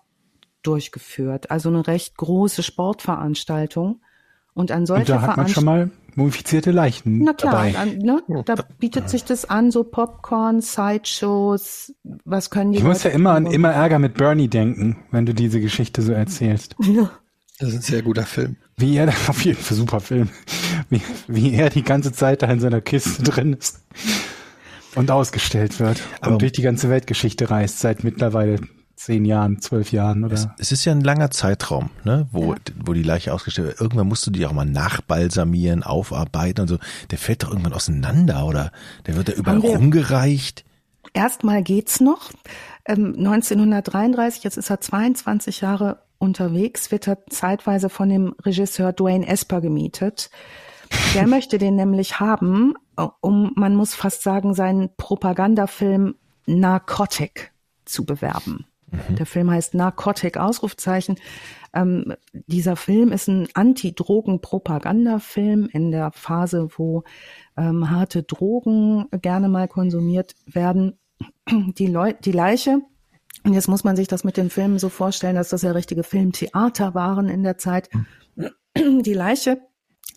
durchgeführt. 0.63 1.51
Also 1.51 1.69
eine 1.69 1.85
recht 1.87 2.17
große 2.17 2.63
Sportveranstaltung. 2.63 4.01
Und 4.53 4.71
an 4.71 4.85
solche 4.85 5.13
Und 5.13 5.21
da 5.21 5.27
hat 5.27 5.37
man 5.37 5.47
schon 5.47 5.63
Veranstaltungen. 5.65 5.91
mal 5.91 6.04
mumifizierte 6.15 6.71
Leichen 6.71 7.19
Na 7.19 7.33
klar, 7.33 7.53
dabei. 7.53 7.71
dann, 7.71 7.97
ne, 7.97 8.21
da 8.45 8.55
bietet 8.79 9.09
sich 9.09 9.23
das 9.23 9.45
an, 9.49 9.71
so 9.71 9.83
Popcorn, 9.83 10.61
Sideshows, 10.61 11.93
was 12.23 12.49
können 12.49 12.71
die 12.71 12.79
Ich 12.79 12.83
muss 12.83 13.03
ja 13.03 13.11
immer 13.11 13.31
an 13.31 13.45
immer 13.45 13.71
Ärger 13.71 13.99
mit 13.99 14.15
Bernie 14.15 14.47
denken, 14.47 14.97
wenn 15.11 15.25
du 15.25 15.33
diese 15.33 15.59
Geschichte 15.59 16.01
so 16.01 16.11
erzählst. 16.13 16.75
Das 17.57 17.69
ist 17.69 17.75
ein 17.75 17.81
sehr 17.83 18.01
guter 18.01 18.25
Film. 18.25 18.57
Wie 18.75 18.97
er, 18.97 19.07
auf 19.29 19.45
jeden 19.45 19.57
Fall 19.57 19.77
super 19.77 20.01
Film, 20.01 20.27
wie, 20.89 21.01
wie 21.29 21.53
er 21.53 21.69
die 21.69 21.83
ganze 21.83 22.11
Zeit 22.11 22.41
da 22.41 22.47
in 22.51 22.59
seiner 22.59 22.81
Kiste 22.81 23.23
drin 23.23 23.53
ist 23.53 23.81
und 24.95 25.09
ausgestellt 25.09 25.79
wird 25.79 26.01
Aber- 26.19 26.33
und 26.33 26.41
durch 26.41 26.51
die 26.51 26.61
ganze 26.61 26.89
Weltgeschichte 26.89 27.49
reist 27.49 27.79
seit 27.79 28.03
mittlerweile 28.03 28.59
zehn 28.95 29.25
Jahren, 29.25 29.59
zwölf 29.61 29.91
Jahren 29.91 30.23
Es, 30.31 30.43
oder. 30.45 30.55
es 30.57 30.71
ist 30.71 30.85
ja 30.85 30.91
ein 30.93 31.01
langer 31.01 31.29
Zeitraum, 31.31 31.89
ne, 32.03 32.27
wo, 32.31 32.55
wo 32.83 32.93
die 32.93 33.03
Leiche 33.03 33.33
ausgestellt 33.33 33.67
wird. 33.67 33.81
Irgendwann 33.81 34.07
musst 34.07 34.25
du 34.25 34.31
die 34.31 34.45
auch 34.45 34.53
mal 34.53 34.65
nachbalsamieren, 34.65 35.83
aufarbeiten 35.83 36.61
und 36.61 36.67
so. 36.67 36.77
Der 37.11 37.17
fällt 37.17 37.43
doch 37.43 37.49
irgendwann 37.49 37.73
auseinander 37.73 38.45
oder 38.45 38.71
der 39.05 39.15
wird 39.17 39.27
da 39.29 39.33
überall 39.33 39.61
wir- 39.61 39.75
rumgereicht. 39.75 40.63
erstmal 41.13 41.61
geht's 41.63 41.99
noch. 41.99 42.31
Ähm, 42.85 43.15
1933, 43.17 44.43
jetzt 44.43 44.57
ist 44.57 44.69
er 44.69 44.79
22 44.79 45.61
Jahre 45.61 45.99
unterwegs, 46.17 46.91
wird 46.91 47.07
er 47.07 47.17
zeitweise 47.29 47.89
von 47.89 48.09
dem 48.09 48.35
Regisseur 48.43 48.93
Dwayne 48.93 49.27
Esper 49.27 49.59
gemietet. 49.61 50.29
Der 51.13 51.27
möchte 51.27 51.57
den 51.57 51.75
nämlich 51.75 52.19
haben, 52.19 52.75
um, 53.21 53.51
man 53.55 53.75
muss 53.75 53.93
fast 53.93 54.21
sagen, 54.23 54.53
seinen 54.53 54.89
Propagandafilm 54.97 56.15
Narcotic 56.45 57.51
zu 57.85 58.05
bewerben. 58.05 58.65
Mhm. 59.09 59.15
Der 59.15 59.25
Film 59.25 59.49
heißt 59.51 59.73
Narcotic, 59.73 60.37
Ausrufzeichen. 60.37 61.15
Ähm, 61.73 62.13
dieser 62.33 62.75
Film 62.75 63.11
ist 63.11 63.27
ein 63.27 63.47
Anti-Drogen-Propagandafilm 63.53 65.67
in 65.71 65.89
der 65.91 66.11
Phase, 66.11 66.67
wo 66.77 67.03
ähm, 67.57 67.89
harte 67.89 68.21
Drogen 68.23 69.07
gerne 69.21 69.49
mal 69.49 69.67
konsumiert 69.67 70.35
werden. 70.45 70.99
Die, 71.77 71.87
Leu 71.87 72.13
die 72.13 72.33
Leiche 72.33 72.81
und 73.45 73.53
jetzt 73.53 73.67
muss 73.67 73.83
man 73.83 73.95
sich 73.95 74.07
das 74.07 74.23
mit 74.23 74.37
den 74.37 74.49
Filmen 74.49 74.79
so 74.79 74.89
vorstellen, 74.89 75.35
dass 75.35 75.49
das 75.49 75.61
ja 75.61 75.71
richtige 75.71 76.03
Filmtheater 76.03 76.95
waren 76.95 77.29
in 77.29 77.43
der 77.43 77.57
Zeit. 77.57 77.89
Die 78.75 79.13
Leiche 79.13 79.61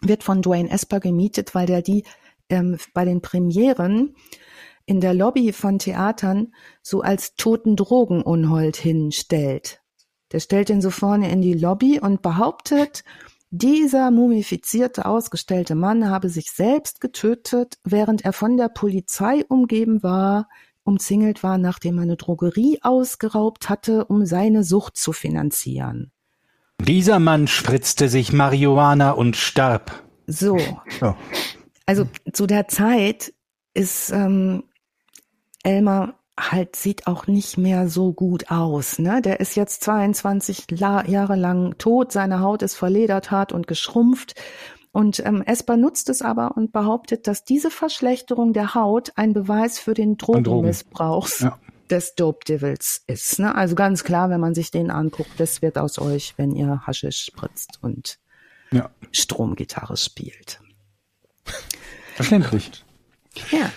wird 0.01 0.23
von 0.23 0.43
Dwayne 0.43 0.71
Esper 0.71 0.99
gemietet, 0.99 1.55
weil 1.55 1.67
der 1.67 1.83
die 1.83 2.05
ähm, 2.49 2.79
bei 2.95 3.05
den 3.05 3.21
Premieren 3.21 4.17
in 4.89 5.01
der 5.01 5.13
Lobby 5.13 5.53
von 5.53 5.79
Theatern 5.79 6.55
so 6.83 7.03
als 7.03 7.35
toten 7.35 7.77
Drogenunhold 7.77 8.77
hinstellt. 8.77 9.83
Der 10.33 10.41
stellt 10.41 10.71
ihn 10.71 10.81
so 10.81 10.91
vorne 10.91 11.31
in 11.31 11.43
die 11.43 11.53
Lobby 11.53 12.01
und 12.01 12.23
behauptet, 12.23 13.05
dieser 13.51 14.11
mumifizierte, 14.11 15.07
ausgestellte 15.07 15.75
Mann 15.75 16.09
habe 16.09 16.31
sich 16.31 16.51
selbst 16.51 17.01
getötet, 17.01 17.79
während 17.85 18.25
er 18.25 18.33
von 18.33 18.57
der 18.57 18.69
Polizei 18.69 19.45
umgeben 19.49 20.03
war, 20.03 20.49
umzingelt 20.85 21.43
war, 21.43 21.59
nachdem 21.59 21.99
er 21.99 22.03
eine 22.03 22.17
Drogerie 22.17 22.79
ausgeraubt 22.81 23.69
hatte, 23.69 24.07
um 24.07 24.25
seine 24.25 24.65
Sucht 24.65 24.97
zu 24.97 25.13
finanzieren. 25.13 26.13
Dieser 26.81 27.19
Mann 27.19 27.47
spritzte 27.47 28.09
sich 28.09 28.33
Marihuana 28.33 29.11
und 29.11 29.37
starb. 29.37 30.03
So. 30.27 30.59
Oh. 31.03 31.15
Also 31.85 32.07
zu 32.33 32.47
der 32.47 32.69
Zeit 32.69 33.33
ist 33.75 34.11
ähm, 34.11 34.65
Elmer 35.69 36.15
halt 36.39 36.77
sieht 36.77 37.07
auch 37.07 37.27
nicht 37.27 37.59
mehr 37.59 37.89
so 37.89 38.13
gut 38.13 38.51
aus. 38.51 38.99
Ne? 38.99 39.21
Der 39.21 39.41
ist 39.41 39.55
jetzt 39.55 39.83
22 39.85 40.67
Jahre 40.71 41.37
lang 41.37 41.77
tot, 41.79 42.13
seine 42.13 42.41
Haut 42.41 42.63
ist 42.63 42.75
verledert, 42.75 43.31
hart 43.31 43.53
und 43.53 43.67
geschrumpft. 43.67 44.35
Und 44.93 45.25
ähm, 45.27 45.43
Esper 45.43 45.77
nutzt 45.77 46.09
es 46.09 46.23
aber 46.23 46.57
und 46.57 46.73
behauptet, 46.73 47.27
dass 47.27 47.45
diese 47.45 47.71
Verschlechterung 47.71 48.53
der 48.53 48.75
Haut 48.75 49.13
ein 49.17 49.35
Beweis 49.35 49.79
für 49.79 49.95
den 49.95 50.17
Drogenmissbrauchs 50.17 51.41
ja. 51.41 51.59
des 51.91 52.15
Dope 52.15 52.45
Devils 52.49 53.03
ist. 53.07 53.39
Ne? 53.39 53.55
Also 53.55 53.75
ganz 53.75 54.05
klar, 54.05 54.31
wenn 54.31 54.41
man 54.41 54.55
sich 54.55 54.71
den 54.71 54.91
anguckt, 54.91 55.33
das 55.39 55.61
wird 55.61 55.77
aus 55.77 55.99
euch, 55.99 56.35
wenn 56.39 56.55
ihr 56.57 56.87
Haschisch 56.87 57.25
spritzt 57.25 57.79
und 57.83 58.19
ja. 58.71 58.91
Stromgitarre 59.13 59.97
spielt. 59.97 60.61
Verständlich. 62.15 62.85
Ja. 63.51 63.71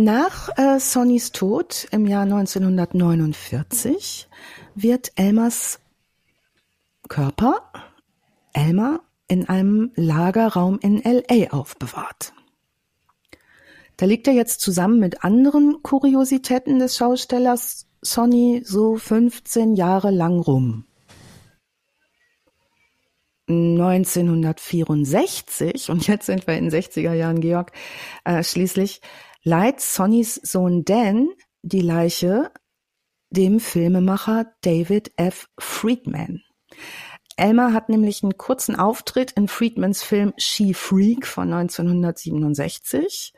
Nach 0.00 0.56
äh, 0.56 0.78
Sonnys 0.78 1.32
Tod 1.32 1.88
im 1.90 2.06
Jahr 2.06 2.22
1949 2.22 4.28
wird 4.76 5.10
Elmers 5.16 5.80
Körper, 7.08 7.72
Elmer 8.52 9.00
in 9.26 9.48
einem 9.48 9.90
Lagerraum 9.96 10.78
in 10.80 11.02
LA 11.02 11.50
aufbewahrt. 11.50 12.32
Da 13.96 14.06
liegt 14.06 14.28
er 14.28 14.34
jetzt 14.34 14.60
zusammen 14.60 15.00
mit 15.00 15.24
anderen 15.24 15.82
Kuriositäten 15.82 16.78
des 16.78 16.96
Schaustellers 16.96 17.88
Sonny 18.00 18.62
so 18.64 18.98
15 18.98 19.74
Jahre 19.74 20.12
lang 20.12 20.38
rum. 20.38 20.84
1964, 23.48 25.90
und 25.90 26.06
jetzt 26.06 26.26
sind 26.26 26.46
wir 26.46 26.56
in 26.56 26.68
den 26.68 26.82
60er 26.82 27.14
Jahren, 27.14 27.40
Georg, 27.40 27.72
äh, 28.24 28.44
schließlich 28.44 29.00
leiht 29.48 29.80
Sonnys 29.80 30.34
Sohn 30.34 30.84
Dan 30.84 31.30
die 31.62 31.80
Leiche 31.80 32.50
dem 33.30 33.60
Filmemacher 33.60 34.52
David 34.60 35.10
F. 35.16 35.48
Friedman. 35.58 36.42
Elmer 37.38 37.72
hat 37.72 37.88
nämlich 37.88 38.22
einen 38.22 38.36
kurzen 38.36 38.76
Auftritt 38.76 39.32
in 39.32 39.48
Friedmans 39.48 40.02
Film 40.02 40.34
She 40.36 40.74
Freak 40.74 41.26
von 41.26 41.50
1967. 41.50 43.32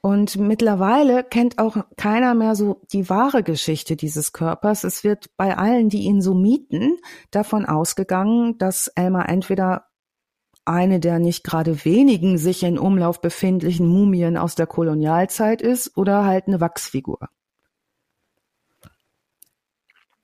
Und 0.00 0.36
mittlerweile 0.36 1.22
kennt 1.22 1.58
auch 1.58 1.76
keiner 1.98 2.32
mehr 2.32 2.54
so 2.54 2.80
die 2.90 3.10
wahre 3.10 3.42
Geschichte 3.42 3.96
dieses 3.96 4.32
Körpers. 4.32 4.84
Es 4.84 5.04
wird 5.04 5.26
bei 5.36 5.58
allen, 5.58 5.90
die 5.90 6.04
ihn 6.04 6.22
so 6.22 6.32
mieten, 6.32 6.96
davon 7.30 7.66
ausgegangen, 7.66 8.56
dass 8.56 8.88
Elmer 8.88 9.28
entweder 9.28 9.84
eine 10.64 11.00
der 11.00 11.18
nicht 11.18 11.44
gerade 11.44 11.84
wenigen 11.84 12.38
sich 12.38 12.62
in 12.62 12.78
Umlauf 12.78 13.20
befindlichen 13.20 13.86
Mumien 13.86 14.36
aus 14.36 14.54
der 14.54 14.66
Kolonialzeit 14.66 15.62
ist 15.62 15.96
oder 15.96 16.24
halt 16.24 16.46
eine 16.46 16.60
Wachsfigur. 16.60 17.28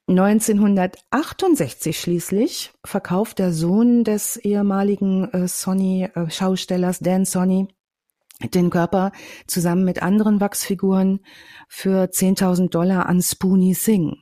1968 0.08 2.00
schließlich 2.00 2.72
verkauft 2.84 3.38
der 3.38 3.52
Sohn 3.52 4.02
des 4.02 4.36
ehemaligen 4.36 5.32
äh, 5.32 5.46
Sony-Schaustellers 5.46 7.00
äh, 7.00 7.04
Dan 7.04 7.24
Sony 7.24 7.68
den 8.42 8.70
Körper 8.70 9.12
zusammen 9.46 9.84
mit 9.84 10.02
anderen 10.02 10.40
Wachsfiguren 10.40 11.20
für 11.68 12.04
10.000 12.06 12.70
Dollar 12.70 13.06
an 13.06 13.22
Spoonie 13.22 13.74
Singh. 13.74 14.16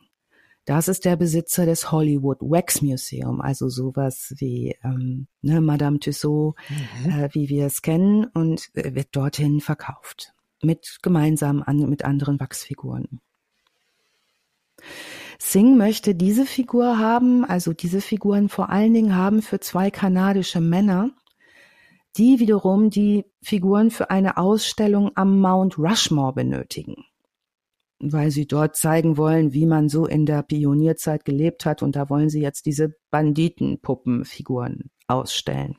Das 0.69 0.87
ist 0.87 1.07
der 1.07 1.17
Besitzer 1.17 1.65
des 1.65 1.93
Hollywood 1.93 2.43
Wax 2.43 2.83
Museum, 2.83 3.41
also 3.41 3.71
sowas 3.71 4.35
wie 4.37 4.77
ähm, 4.85 5.27
ne, 5.41 5.63
Madame 5.63 5.99
Tussaud, 5.99 6.57
mhm. 6.69 7.11
äh, 7.11 7.29
wie 7.33 7.49
wir 7.49 7.65
es 7.65 7.81
kennen, 7.81 8.27
und 8.27 8.69
äh, 8.75 8.95
wird 8.95 9.09
dorthin 9.13 9.63
verkauft 9.63 10.35
mit 10.63 10.99
gemeinsam 11.01 11.63
an, 11.63 11.89
mit 11.89 12.05
anderen 12.05 12.39
Wachsfiguren. 12.39 13.23
Singh 15.39 15.79
möchte 15.79 16.15
diese 16.15 16.45
Figur 16.45 16.99
haben, 16.99 17.47
also 17.47 17.73
diese 17.73 18.03
Figuren 18.03 18.51
vor 18.51 18.69
allen 18.69 18.93
Dingen 18.93 19.17
haben 19.17 19.41
für 19.41 19.61
zwei 19.61 19.91
kanadische 19.91 20.61
Männer, 20.61 21.13
die 22.19 22.41
wiederum 22.41 22.91
die 22.91 23.25
Figuren 23.41 23.91
für 23.91 24.11
eine 24.11 24.37
Ausstellung 24.37 25.13
am 25.15 25.41
Mount 25.41 25.79
Rushmore 25.79 26.35
benötigen, 26.35 27.07
weil 28.01 28.31
sie 28.31 28.47
dort 28.47 28.77
zeigen 28.77 29.17
wollen, 29.17 29.53
wie 29.53 29.67
man 29.67 29.89
so 29.89 30.07
in 30.07 30.27
der 30.27 30.43
Pionierzeit 30.43 31.25
gelebt 31.25 31.67
hat 31.67 31.83
und 31.83 31.97
da 31.97 32.09
wollen 32.09 32.31
sie 32.31 32.41
jetzt 32.41 32.67
diese 32.67 32.95
Banditenpuppenfiguren 33.11 34.91
ausstellen. 35.07 35.77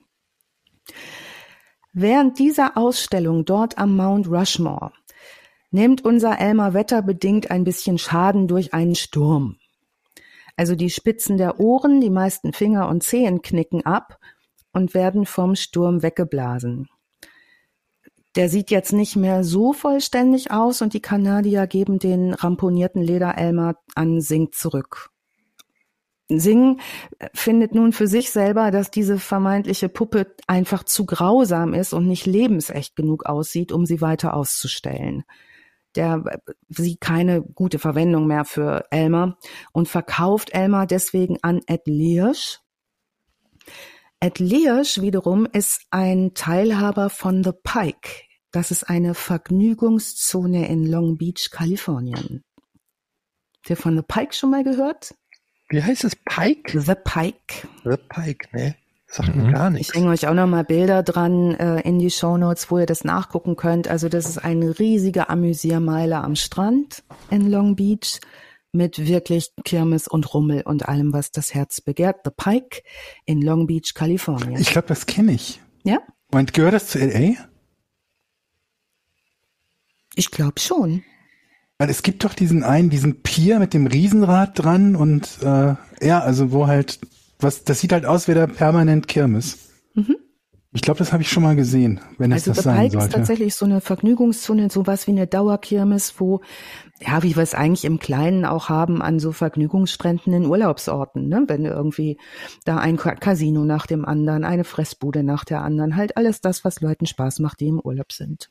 Während 1.93 2.39
dieser 2.39 2.77
Ausstellung 2.77 3.45
dort 3.45 3.77
am 3.77 3.95
Mount 3.95 4.27
Rushmore 4.27 4.91
nimmt 5.71 6.03
unser 6.03 6.39
Elmer 6.39 6.73
wetterbedingt 6.73 7.51
ein 7.51 7.63
bisschen 7.63 7.97
Schaden 7.97 8.47
durch 8.47 8.73
einen 8.73 8.95
Sturm. 8.95 9.57
Also 10.55 10.75
die 10.75 10.89
Spitzen 10.89 11.37
der 11.37 11.59
Ohren, 11.59 12.01
die 12.01 12.09
meisten 12.09 12.53
Finger 12.53 12.89
und 12.89 13.03
Zehen 13.03 13.41
knicken 13.41 13.85
ab 13.85 14.19
und 14.73 14.93
werden 14.93 15.25
vom 15.25 15.55
Sturm 15.55 16.03
weggeblasen. 16.03 16.89
Der 18.35 18.49
sieht 18.49 18.69
jetzt 18.71 18.93
nicht 18.93 19.15
mehr 19.15 19.43
so 19.43 19.73
vollständig 19.73 20.51
aus 20.51 20.81
und 20.81 20.93
die 20.93 21.01
Kanadier 21.01 21.67
geben 21.67 21.99
den 21.99 22.33
ramponierten 22.33 23.01
Lederelmer 23.01 23.75
an 23.95 24.21
Sing 24.21 24.51
zurück. 24.51 25.09
Sing 26.31 26.79
findet 27.33 27.73
nun 27.73 27.91
für 27.91 28.05
sich 28.07 28.29
selber, 28.29 28.69
dass 28.69 28.91
diese 28.91 29.17
vermeintliche 29.17 29.89
Puppe 29.89 30.35
einfach 30.45 30.83
zu 30.83 31.07
grausam 31.07 31.73
ist 31.73 31.91
und 31.91 32.07
nicht 32.07 32.27
lebensecht 32.27 32.95
genug 32.95 33.25
aussieht, 33.25 33.71
um 33.71 33.87
sie 33.87 33.99
weiter 33.99 34.35
auszustellen 34.35 35.23
der 35.95 36.23
sieht 36.69 37.01
keine 37.01 37.41
gute 37.41 37.79
Verwendung 37.79 38.27
mehr 38.27 38.45
für 38.45 38.85
Elmer 38.91 39.37
und 39.71 39.87
verkauft 39.87 40.51
Elmer 40.51 40.85
deswegen 40.85 41.37
an 41.41 41.61
Ed 41.67 41.81
Learsch. 41.85 42.59
Ed 44.21 44.39
Learsch 44.39 44.99
wiederum 44.99 45.45
ist 45.45 45.83
ein 45.91 46.33
Teilhaber 46.33 47.09
von 47.09 47.41
The 47.41 47.53
Pike. 47.63 48.23
Das 48.51 48.69
ist 48.69 48.89
eine 48.89 49.13
Vergnügungszone 49.13 50.67
in 50.67 50.85
Long 50.85 51.17
Beach, 51.17 51.51
Kalifornien. 51.51 52.43
Habt 53.55 53.69
ihr 53.69 53.77
von 53.77 53.95
The 53.95 54.03
Pike 54.05 54.33
schon 54.33 54.51
mal 54.51 54.65
gehört? 54.65 55.15
Wie 55.69 55.81
heißt 55.81 56.03
es? 56.03 56.17
Pike? 56.17 56.81
The 56.81 56.95
Pike. 57.01 57.67
The 57.85 57.95
Pike, 58.09 58.49
ne? 58.51 58.75
Sagt 59.07 59.35
mir 59.35 59.43
mhm. 59.43 59.53
gar 59.53 59.69
nichts. 59.69 59.89
Ich 59.89 59.95
hänge 59.95 60.09
euch 60.09 60.27
auch 60.27 60.33
noch 60.33 60.47
mal 60.47 60.65
Bilder 60.65 61.01
dran 61.01 61.55
äh, 61.55 61.79
in 61.81 61.97
die 61.97 62.11
Shownotes, 62.11 62.69
wo 62.69 62.79
ihr 62.79 62.85
das 62.85 63.05
nachgucken 63.05 63.55
könnt. 63.55 63.87
Also 63.87 64.09
das 64.09 64.27
ist 64.27 64.37
eine 64.39 64.79
riesige 64.79 65.29
Amüsiermeile 65.29 66.17
am 66.17 66.35
Strand 66.35 67.03
in 67.29 67.49
Long 67.49 67.77
Beach 67.77 68.19
mit 68.71 69.07
wirklich 69.07 69.51
Kirmes 69.63 70.07
und 70.07 70.33
Rummel 70.33 70.61
und 70.61 70.87
allem, 70.87 71.13
was 71.13 71.31
das 71.31 71.53
Herz 71.53 71.81
begehrt. 71.81 72.21
The 72.23 72.31
Pike 72.35 72.83
in 73.25 73.41
Long 73.41 73.67
Beach, 73.67 73.93
Kalifornien. 73.93 74.59
Ich 74.59 74.71
glaube, 74.71 74.87
das 74.87 75.05
kenne 75.05 75.33
ich. 75.33 75.59
Ja? 75.83 75.99
Und 76.31 76.53
gehört 76.53 76.73
das 76.73 76.87
zu 76.87 76.99
LA? 76.99 77.33
Ich 80.15 80.31
glaube 80.31 80.59
schon. 80.59 81.03
Weil 81.77 81.89
es 81.89 82.03
gibt 82.03 82.23
doch 82.25 82.33
diesen 82.33 82.63
einen, 82.63 82.89
diesen 82.89 83.21
Pier 83.23 83.57
mit 83.59 83.73
dem 83.73 83.87
Riesenrad 83.87 84.51
dran 84.61 84.95
und 84.95 85.39
äh, 85.41 85.75
ja, 86.01 86.19
also 86.19 86.51
wo 86.51 86.67
halt, 86.67 86.99
was, 87.39 87.63
das 87.63 87.79
sieht 87.79 87.93
halt 87.93 88.05
aus 88.05 88.27
wie 88.27 88.33
der 88.33 88.47
permanent 88.47 89.07
Kirmes. 89.07 89.69
Mhm. 89.93 90.17
Ich 90.71 90.83
glaube, 90.83 90.99
das 90.99 91.11
habe 91.11 91.23
ich 91.23 91.31
schon 91.31 91.41
mal 91.41 91.55
gesehen, 91.55 91.99
wenn 92.19 92.31
es 92.31 92.47
Also 92.47 92.53
das 92.53 92.63
sein 92.63 92.77
Pike 92.77 92.97
ist 92.97 93.03
sollte. 93.03 93.15
tatsächlich 93.15 93.55
so 93.55 93.65
eine 93.65 93.81
Vergnügungszone, 93.81 94.69
sowas 94.69 95.07
wie 95.07 95.11
eine 95.11 95.25
Dauerkirmes, 95.25 96.19
wo, 96.19 96.41
ja, 97.01 97.23
wie 97.23 97.35
wir 97.35 97.41
es 97.41 97.55
eigentlich 97.55 97.85
im 97.85 97.97
Kleinen 97.97 98.45
auch 98.45 98.69
haben 98.69 99.01
an 99.01 99.19
so 99.19 99.31
Vergnügungsstränden 99.31 100.31
in 100.31 100.45
Urlaubsorten, 100.45 101.27
ne? 101.27 101.43
Wenn 101.47 101.65
irgendwie 101.65 102.19
da 102.65 102.77
ein 102.77 102.97
Casino 102.97 103.65
nach 103.65 103.87
dem 103.87 104.05
anderen, 104.05 104.43
eine 104.43 104.63
Fressbude 104.63 105.23
nach 105.23 105.43
der 105.43 105.61
anderen, 105.61 105.95
halt 105.95 106.17
alles 106.17 106.39
das, 106.39 106.63
was 106.63 106.81
Leuten 106.81 107.07
Spaß 107.07 107.39
macht, 107.39 107.61
die 107.61 107.69
im 107.69 107.79
Urlaub 107.79 108.11
sind. 108.11 108.47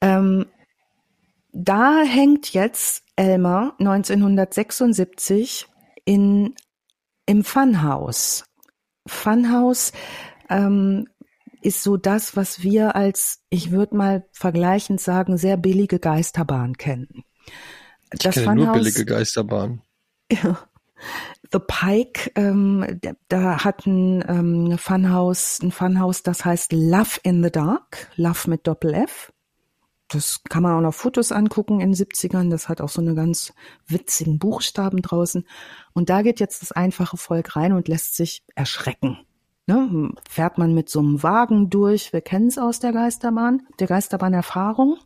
Ähm, 0.00 0.46
da 1.52 2.00
hängt 2.04 2.54
jetzt 2.54 3.04
Elmer 3.16 3.74
1976 3.78 5.66
in, 6.06 6.54
im 7.26 7.44
Funhouse. 7.44 8.44
Funhouse 9.06 9.92
ähm, 10.48 11.06
ist 11.62 11.82
so 11.82 11.96
das, 11.96 12.36
was 12.36 12.62
wir 12.62 12.96
als, 12.96 13.42
ich 13.50 13.70
würde 13.70 13.96
mal 13.96 14.24
vergleichend 14.32 15.00
sagen, 15.00 15.36
sehr 15.36 15.56
billige 15.56 15.98
Geisterbahn 15.98 16.76
kennen. 16.76 17.24
Ich 18.12 18.20
kenne 18.34 18.46
nur 18.56 18.66
billige 18.72 19.04
Geisterbahnen. 19.04 19.82
The 20.30 21.58
Pike, 21.66 22.30
ähm, 22.34 22.98
da- 23.00 23.12
da 23.28 23.64
hat 23.64 23.86
ein 23.86 24.22
ähm, 24.28 24.78
Funhouse, 24.78 25.60
ein 25.62 25.72
Funhouse, 25.72 26.22
das 26.22 26.44
heißt 26.44 26.72
Love 26.72 27.18
in 27.22 27.42
the 27.42 27.50
Dark, 27.50 28.08
Love 28.16 28.48
mit 28.50 28.66
Doppel 28.66 28.94
F. 28.94 29.32
Das 30.10 30.42
kann 30.48 30.64
man 30.64 30.76
auch 30.76 30.80
noch 30.80 30.94
Fotos 30.94 31.30
angucken 31.30 31.80
in 31.80 31.92
den 31.92 32.06
70ern. 32.06 32.50
Das 32.50 32.68
hat 32.68 32.80
auch 32.80 32.88
so 32.88 33.00
eine 33.00 33.14
ganz 33.14 33.52
witzigen 33.86 34.38
Buchstaben 34.38 35.02
draußen. 35.02 35.46
Und 35.92 36.10
da 36.10 36.22
geht 36.22 36.40
jetzt 36.40 36.62
das 36.62 36.72
einfache 36.72 37.16
Volk 37.16 37.54
rein 37.54 37.72
und 37.72 37.86
lässt 37.86 38.16
sich 38.16 38.42
erschrecken. 38.56 39.18
Ne? 39.66 40.10
Fährt 40.28 40.58
man 40.58 40.74
mit 40.74 40.88
so 40.88 40.98
einem 40.98 41.22
Wagen 41.22 41.70
durch. 41.70 42.12
Wir 42.12 42.22
kennen 42.22 42.48
es 42.48 42.58
aus 42.58 42.80
der 42.80 42.92
Geisterbahn, 42.92 43.62
der 43.78 43.86
Geisterbahn-Erfahrung. 43.86 44.98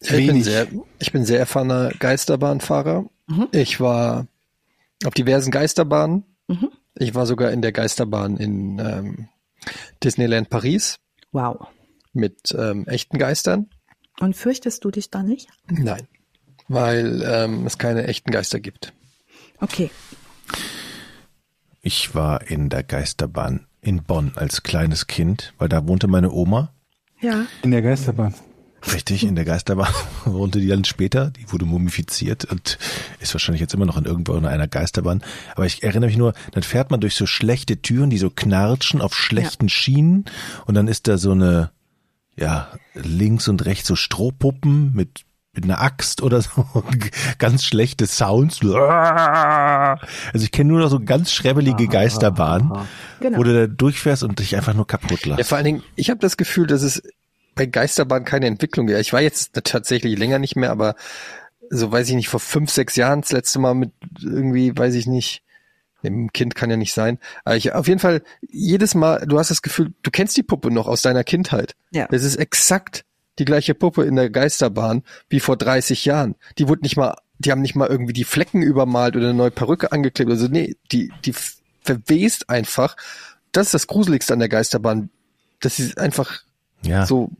Ich 0.00 0.10
bin 0.10 0.42
sehr, 0.42 0.68
ich 0.98 1.10
bin 1.10 1.24
sehr 1.24 1.38
erfahrener 1.38 1.90
Geisterbahnfahrer. 1.98 3.06
Mhm. 3.28 3.48
Ich 3.52 3.80
war 3.80 4.26
auf 5.06 5.14
diversen 5.14 5.50
Geisterbahnen. 5.50 6.24
Mhm. 6.48 6.68
Ich 6.96 7.14
war 7.14 7.24
sogar 7.24 7.50
in 7.50 7.62
der 7.62 7.72
Geisterbahn 7.72 8.36
in 8.36 8.78
ähm, 8.78 9.28
Disneyland 10.02 10.50
Paris 10.50 10.98
Wow. 11.32 11.68
Mit 12.12 12.54
ähm, 12.56 12.86
echten 12.86 13.18
Geistern. 13.18 13.68
Und 14.20 14.36
fürchtest 14.36 14.84
du 14.84 14.90
dich 14.90 15.10
da 15.10 15.22
nicht? 15.22 15.48
Nein, 15.68 16.08
weil 16.68 17.22
ähm, 17.24 17.66
es 17.66 17.78
keine 17.78 18.06
echten 18.06 18.30
Geister 18.30 18.60
gibt. 18.60 18.92
Okay. 19.60 19.90
Ich 21.80 22.14
war 22.14 22.48
in 22.48 22.68
der 22.68 22.82
Geisterbahn 22.82 23.66
in 23.80 24.02
Bonn 24.02 24.32
als 24.34 24.62
kleines 24.62 25.06
Kind, 25.06 25.54
weil 25.58 25.68
da 25.68 25.86
wohnte 25.86 26.08
meine 26.08 26.32
Oma. 26.32 26.72
Ja. 27.20 27.46
In 27.62 27.70
der 27.70 27.82
Geisterbahn. 27.82 28.34
Richtig, 28.92 29.24
in 29.24 29.34
der 29.34 29.44
Geisterbahn 29.44 29.92
wohnte 30.24 30.60
die 30.60 30.68
dann 30.68 30.84
später. 30.84 31.30
Die 31.30 31.50
wurde 31.50 31.64
mumifiziert 31.64 32.44
und 32.44 32.78
ist 33.18 33.34
wahrscheinlich 33.34 33.60
jetzt 33.60 33.74
immer 33.74 33.86
noch 33.86 33.96
in 33.96 34.04
irgendwo 34.04 34.34
in 34.34 34.46
einer 34.46 34.68
Geisterbahn. 34.68 35.22
Aber 35.54 35.66
ich 35.66 35.82
erinnere 35.82 36.08
mich 36.08 36.16
nur, 36.16 36.32
dann 36.52 36.62
fährt 36.62 36.90
man 36.90 37.00
durch 37.00 37.14
so 37.14 37.26
schlechte 37.26 37.82
Türen, 37.82 38.10
die 38.10 38.18
so 38.18 38.30
knarschen 38.30 39.00
auf 39.00 39.14
schlechten 39.14 39.68
Schienen 39.68 40.26
und 40.66 40.74
dann 40.74 40.86
ist 40.86 41.08
da 41.08 41.18
so 41.18 41.32
eine, 41.32 41.70
ja, 42.38 42.68
links 42.94 43.48
und 43.48 43.64
rechts 43.64 43.88
so 43.88 43.96
Strohpuppen 43.96 44.92
mit 44.94 45.24
mit 45.54 45.64
einer 45.64 45.80
Axt 45.80 46.22
oder 46.22 46.40
so 46.40 46.64
ganz 47.38 47.64
schlechte 47.64 48.06
Sounds. 48.06 48.60
Also 48.64 50.44
ich 50.44 50.52
kenne 50.52 50.68
nur 50.70 50.78
noch 50.80 50.88
so 50.90 51.00
ganz 51.00 51.32
schrebbelige 51.32 51.88
Geisterbahnen, 51.88 52.86
Genau. 53.20 53.38
wo 53.38 53.42
du 53.42 53.52
da 53.54 53.66
durchfährst 53.66 54.22
und 54.22 54.38
dich 54.38 54.54
einfach 54.54 54.74
nur 54.74 54.86
kaputt 54.86 55.26
Ja, 55.26 55.34
lachst. 55.36 55.48
vor 55.48 55.56
allen 55.56 55.64
Dingen, 55.64 55.82
ich 55.96 56.10
habe 56.10 56.20
das 56.20 56.36
Gefühl, 56.36 56.66
dass 56.68 56.82
es 56.82 57.02
bei 57.56 57.66
Geisterbahn 57.66 58.24
keine 58.24 58.46
Entwicklung 58.46 58.86
gibt. 58.86 59.00
Ich 59.00 59.12
war 59.12 59.20
jetzt 59.20 59.52
tatsächlich 59.64 60.16
länger 60.16 60.38
nicht 60.38 60.54
mehr, 60.54 60.70
aber 60.70 60.94
so 61.70 61.90
weiß 61.90 62.08
ich 62.08 62.14
nicht, 62.14 62.28
vor 62.28 62.40
fünf, 62.40 62.70
sechs 62.70 62.94
Jahren 62.94 63.22
das 63.22 63.32
letzte 63.32 63.58
Mal 63.58 63.74
mit 63.74 63.90
irgendwie, 64.22 64.76
weiß 64.76 64.94
ich 64.94 65.06
nicht, 65.08 65.42
dem 66.02 66.32
Kind 66.32 66.54
kann 66.54 66.70
ja 66.70 66.76
nicht 66.76 66.92
sein. 66.92 67.18
Aber 67.44 67.56
ich, 67.56 67.72
auf 67.72 67.88
jeden 67.88 68.00
Fall, 68.00 68.22
jedes 68.48 68.94
Mal, 68.94 69.26
du 69.26 69.38
hast 69.38 69.50
das 69.50 69.62
Gefühl, 69.62 69.92
du 70.02 70.10
kennst 70.10 70.36
die 70.36 70.42
Puppe 70.42 70.70
noch 70.70 70.86
aus 70.86 71.02
deiner 71.02 71.24
Kindheit. 71.24 71.74
Ja. 71.90 72.06
Das 72.10 72.22
ist 72.22 72.36
exakt 72.36 73.04
die 73.38 73.44
gleiche 73.44 73.74
Puppe 73.74 74.04
in 74.04 74.16
der 74.16 74.30
Geisterbahn 74.30 75.02
wie 75.28 75.40
vor 75.40 75.56
30 75.56 76.04
Jahren. 76.04 76.34
Die 76.58 76.68
wurde 76.68 76.82
nicht 76.82 76.96
mal, 76.96 77.16
die 77.38 77.52
haben 77.52 77.62
nicht 77.62 77.74
mal 77.76 77.88
irgendwie 77.88 78.12
die 78.12 78.24
Flecken 78.24 78.62
übermalt 78.62 79.16
oder 79.16 79.26
eine 79.26 79.34
neue 79.34 79.50
Perücke 79.50 79.92
angeklebt. 79.92 80.30
Also 80.30 80.48
nee, 80.48 80.76
die, 80.90 81.12
die 81.24 81.34
verwest 81.82 82.50
einfach. 82.50 82.96
Das 83.52 83.66
ist 83.68 83.74
das 83.74 83.86
Gruseligste 83.86 84.32
an 84.32 84.40
der 84.40 84.48
Geisterbahn, 84.48 85.10
dass 85.60 85.76
sie 85.76 85.96
einfach 85.96 86.42
Ja, 86.82 87.06
so 87.06 87.30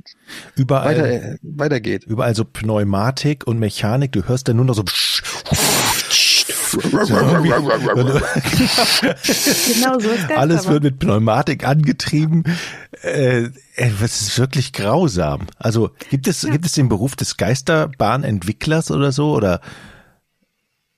überall. 0.55 0.97
weiter, 0.99 1.37
weitergeht. 1.43 2.05
Überall 2.05 2.35
so 2.35 2.45
Pneumatik 2.45 3.47
und 3.47 3.59
Mechanik, 3.59 4.13
du 4.13 4.27
hörst 4.27 4.49
dann 4.49 4.57
nur 4.57 4.65
noch 4.65 4.75
so 4.75 4.85
Genau 9.75 9.99
so 9.99 10.09
ist 10.11 10.31
alles 10.31 10.69
wird 10.69 10.83
mit 10.83 10.99
Pneumatik 10.99 11.67
angetrieben. 11.67 12.45
Äh, 13.03 13.49
was 14.01 14.21
ist 14.23 14.39
wirklich 14.39 14.73
grausam. 14.73 15.47
Also 15.57 15.91
gibt 16.11 16.27
es 16.29 16.43
gibt 16.43 16.65
es 16.67 16.73
den 16.73 16.89
Beruf 16.89 17.17
des 17.17 17.37
Geisterbahnentwicklers 17.37 18.91
oder 18.91 19.13
so 19.13 19.33
oder 19.35 19.61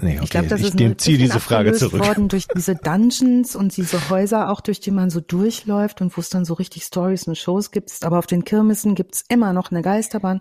Nee, 0.03 0.15
okay, 0.15 0.25
Ich 0.25 0.31
glaube, 0.31 0.47
das 0.49 0.63
ist 0.63 0.77
nehm- 0.77 0.93
ein 0.93 0.99
ziehe 0.99 1.19
diese 1.19 1.41
Frage 1.41 1.75
zurück. 1.75 2.01
worden 2.01 2.29
durch 2.29 2.47
diese 2.49 2.75
Dungeons 2.75 3.55
und 3.55 3.77
diese 3.77 4.09
Häuser 4.09 4.49
auch, 4.49 4.63
durch 4.63 4.81
die 4.81 4.93
man 4.93 5.11
so 5.11 5.21
durchläuft 5.21 6.01
und 6.01 6.17
wo 6.17 6.23
es 6.23 6.31
dann 6.31 6.47
so 6.47 6.55
richtig 6.55 6.85
Stories 6.85 7.25
und 7.29 7.37
Shows 7.37 7.71
gibt. 7.71 7.93
Aber 8.03 8.19
auf 8.19 8.27
den 8.27 8.45
Kirmessen 8.45 8.95
gibt's 8.95 9.23
immer 9.29 9.53
noch 9.53 9.71
eine 9.71 9.83
Geisterbahn. 9.83 10.41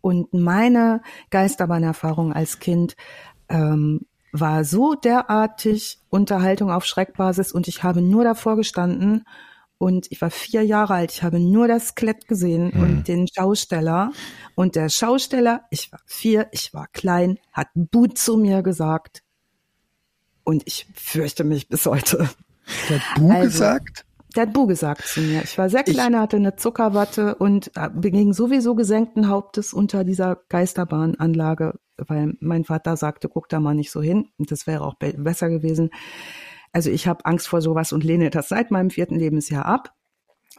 Und 0.00 0.32
meine 0.32 1.02
Geisterbahnerfahrung 1.28 2.32
als 2.32 2.60
Kind 2.60 2.96
ähm, 3.50 4.06
war 4.34 4.64
so 4.64 4.94
derartig 4.96 6.00
Unterhaltung 6.10 6.70
auf 6.72 6.84
Schreckbasis 6.84 7.52
und 7.52 7.68
ich 7.68 7.84
habe 7.84 8.02
nur 8.02 8.24
davor 8.24 8.56
gestanden 8.56 9.24
und 9.78 10.10
ich 10.10 10.20
war 10.20 10.30
vier 10.30 10.62
Jahre 10.62 10.94
alt. 10.94 11.12
Ich 11.12 11.22
habe 11.22 11.38
nur 11.38 11.68
das 11.68 11.88
Skelett 11.88 12.26
gesehen 12.26 12.70
und 12.72 13.06
den 13.06 13.28
Schausteller. 13.28 14.10
Und 14.56 14.74
der 14.74 14.88
Schausteller, 14.88 15.62
ich 15.70 15.92
war 15.92 16.00
vier, 16.04 16.48
ich 16.50 16.74
war 16.74 16.88
klein, 16.88 17.38
hat 17.52 17.68
Bu 17.74 18.06
zu 18.08 18.36
mir 18.36 18.62
gesagt. 18.62 19.22
Und 20.42 20.62
ich 20.66 20.86
fürchte 20.94 21.44
mich 21.44 21.68
bis 21.68 21.86
heute. 21.86 22.28
Der 22.88 23.00
Bu 23.16 23.30
Also- 23.30 23.42
gesagt? 23.44 24.04
Der 24.34 24.42
hat 24.42 24.52
Bu 24.52 24.66
gesagt 24.66 25.06
zu 25.06 25.20
mir. 25.20 25.42
Ich 25.42 25.56
war 25.58 25.70
sehr 25.70 25.84
klein, 25.84 26.18
hatte 26.18 26.36
eine 26.36 26.56
Zuckerwatte 26.56 27.36
und 27.36 27.70
äh, 27.76 27.88
beging 27.90 28.32
sowieso 28.32 28.74
gesenkten 28.74 29.28
Hauptes 29.28 29.72
unter 29.72 30.02
dieser 30.02 30.38
Geisterbahnanlage, 30.48 31.78
weil 31.96 32.34
mein 32.40 32.64
Vater 32.64 32.96
sagte, 32.96 33.28
guck 33.28 33.48
da 33.48 33.60
mal 33.60 33.74
nicht 33.74 33.92
so 33.92 34.02
hin. 34.02 34.28
Und 34.38 34.50
das 34.50 34.66
wäre 34.66 34.84
auch 34.84 34.94
be 34.94 35.14
besser 35.16 35.48
gewesen. 35.48 35.90
Also 36.72 36.90
ich 36.90 37.06
habe 37.06 37.24
Angst 37.24 37.46
vor 37.46 37.62
sowas 37.62 37.92
und 37.92 38.02
lehne 38.02 38.30
das 38.30 38.48
seit 38.48 38.72
meinem 38.72 38.90
vierten 38.90 39.16
Lebensjahr 39.16 39.66
ab. 39.66 39.94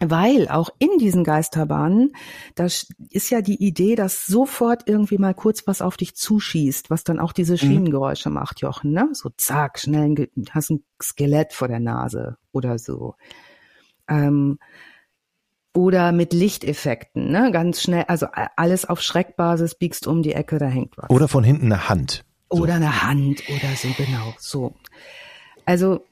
Weil 0.01 0.49
auch 0.49 0.69
in 0.77 0.97
diesen 0.99 1.23
Geisterbahnen, 1.23 2.11
da 2.55 2.65
ist 2.65 3.29
ja 3.29 3.41
die 3.41 3.63
Idee, 3.63 3.95
dass 3.95 4.25
sofort 4.25 4.83
irgendwie 4.87 5.17
mal 5.17 5.33
kurz 5.33 5.67
was 5.67 5.81
auf 5.81 5.95
dich 5.95 6.15
zuschießt, 6.15 6.89
was 6.89 7.05
dann 7.05 7.17
auch 7.17 7.31
diese 7.31 7.57
Schienengeräusche 7.57 8.29
macht, 8.29 8.59
Jochen, 8.59 8.91
ne? 8.91 9.07
So 9.13 9.29
zack, 9.37 9.79
schnell, 9.79 10.09
ein 10.09 10.45
hast 10.51 10.71
ein 10.71 10.83
Skelett 11.01 11.53
vor 11.53 11.69
der 11.69 11.79
Nase 11.79 12.37
oder 12.51 12.77
so. 12.77 13.15
Ähm, 14.07 14.59
oder 15.73 16.13
mit 16.13 16.31
Lichteffekten, 16.31 17.31
ne? 17.31 17.51
Ganz 17.51 17.81
schnell, 17.81 18.05
also 18.07 18.27
alles 18.55 18.85
auf 18.85 19.01
Schreckbasis, 19.01 19.75
biegst 19.75 20.07
um 20.07 20.23
die 20.23 20.33
Ecke, 20.33 20.57
da 20.57 20.67
hängt 20.67 20.97
was. 20.97 21.09
Oder 21.09 21.27
von 21.27 21.43
hinten 21.43 21.65
eine 21.65 21.89
Hand. 21.89 22.23
So. 22.49 22.63
Oder 22.63 22.75
eine 22.75 23.03
Hand 23.03 23.43
oder 23.49 23.75
so, 23.75 23.89
genau, 23.97 24.33
so. 24.37 24.73
Also, 25.65 26.05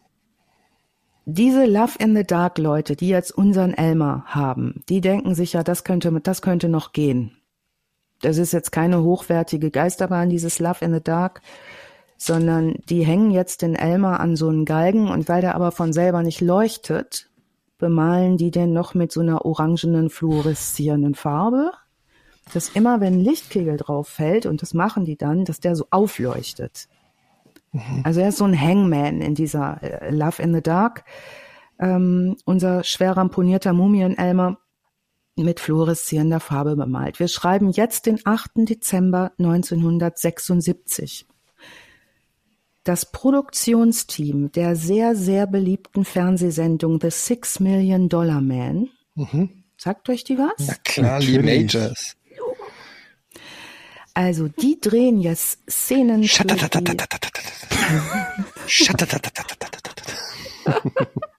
diese 1.26 1.66
Love 1.66 1.94
in 2.00 2.16
the 2.16 2.26
Dark 2.26 2.58
Leute, 2.58 2.98
die 2.98 3.08
jetzt 3.08 3.32
unseren 3.32 3.74
Elmer 3.74 4.26
haben, 4.28 4.84
die 4.90 5.00
denken 5.00 5.36
sich 5.36 5.54
ja, 5.54 5.64
das 5.64 5.86
könnte, 5.86 6.12
das 6.22 6.42
könnte 6.42 6.68
noch 6.68 6.92
gehen. 6.92 7.38
Das 8.22 8.38
ist 8.38 8.52
jetzt 8.52 8.72
keine 8.72 9.04
hochwertige 9.04 9.72
Geisterbahn, 9.72 10.30
dieses 10.30 10.60
Love 10.60 10.84
in 10.84 10.94
the 10.94 11.02
Dark, 11.02 11.42
sondern 12.18 12.76
die 12.90 13.06
hängen 13.06 13.32
jetzt 13.32 13.62
den 13.62 13.76
Elmer 13.76 14.20
an 14.20 14.36
so 14.36 14.50
einen 14.50 14.66
Galgen 14.66 15.10
und 15.10 15.30
weil 15.30 15.42
der 15.42 15.56
aber 15.56 15.72
von 15.72 15.94
selber 15.94 16.24
nicht 16.24 16.42
leuchtet, 16.42 17.30
bemalen 17.78 18.38
die 18.38 18.52
den 18.52 18.74
noch 18.74 18.94
mit 18.94 19.12
so 19.12 19.22
einer 19.22 19.46
orangenen 19.46 20.10
fluoreszierenden 20.10 21.16
Farbe, 21.16 21.72
dass 22.54 22.70
immer 22.70 23.02
wenn 23.02 23.16
ein 23.16 23.20
Lichtkegel 23.20 23.78
drauf 23.78 24.08
fällt, 24.08 24.46
und 24.46 24.62
das 24.62 24.74
machen 24.74 25.06
die 25.06 25.18
dann, 25.18 25.46
dass 25.46 25.60
der 25.60 25.76
so 25.76 25.88
aufleuchtet. 25.90 26.88
Also 28.04 28.20
er 28.20 28.30
ist 28.30 28.38
so 28.38 28.46
ein 28.46 28.60
Hangman 28.60 29.22
in 29.22 29.34
dieser 29.34 29.82
äh, 29.82 30.12
Love 30.12 30.42
in 30.42 30.54
the 30.54 30.62
Dark. 30.62 31.06
Ähm, 31.80 32.38
unser 32.46 32.84
schwer 32.84 33.18
ramponierter 33.18 33.74
Mumien-Elmer, 33.74 34.58
mit 35.36 35.60
fluoreszierender 35.60 36.40
Farbe 36.40 36.76
bemalt. 36.76 37.20
Wir 37.20 37.28
schreiben 37.28 37.72
jetzt 37.72 38.06
den 38.06 38.20
8. 38.24 38.52
Dezember 38.56 39.32
1976. 39.40 41.26
Das 42.84 43.12
Produktionsteam 43.12 44.52
der 44.52 44.76
sehr, 44.76 45.16
sehr 45.16 45.48
beliebten 45.48 46.04
Fernsehsendung 46.04 47.00
The 47.02 47.12
Six 47.12 47.60
Million 47.60 48.10
Dollar 48.10 48.42
Man, 48.42 48.90
Mhm. 49.16 49.64
sagt 49.78 50.10
euch 50.10 50.24
die 50.24 50.38
was? 50.38 50.68
Na 50.68 50.74
klar, 50.84 51.20
Lee 51.20 51.38
Natürlich. 51.38 51.74
Majors. 51.74 52.16
Also 54.16 54.48
die 54.48 54.80
drehen 54.80 55.20
jetzt 55.22 55.60
Szenen 55.70 56.24
für 56.24 56.44
die, 56.46 56.54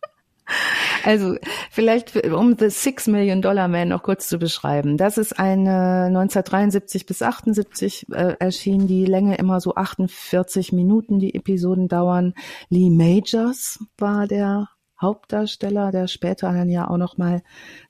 Also 1.05 1.37
vielleicht 1.71 2.17
um 2.29 2.57
The 2.59 2.71
Six 2.71 3.09
Million 3.09 3.43
Dollar 3.43 3.69
Man 3.69 3.89
noch 3.89 4.03
kurz 4.03 4.27
zu 4.27 4.39
beschreiben. 4.39 4.97
Das 4.97 5.19
ist 5.19 5.39
eine 5.39 6.07
1973 6.07 7.05
bis 7.05 7.21
78 7.21 8.07
äh, 8.11 8.37
erschien, 8.39 8.87
die 8.87 9.05
Länge 9.05 9.37
immer 9.37 9.61
so 9.61 9.75
48 9.75 10.73
Minuten, 10.73 11.19
die 11.19 11.35
Episoden 11.35 11.89
dauern. 11.89 12.33
Lee 12.71 12.89
Majors 12.89 13.81
war 13.99 14.27
der 14.27 14.69
Hauptdarsteller, 15.01 15.91
der 15.91 16.09
später 16.09 16.53
dann 16.53 16.71
ja 16.71 16.89
auch 16.89 16.97
noch 16.97 17.19
mal 17.19 17.43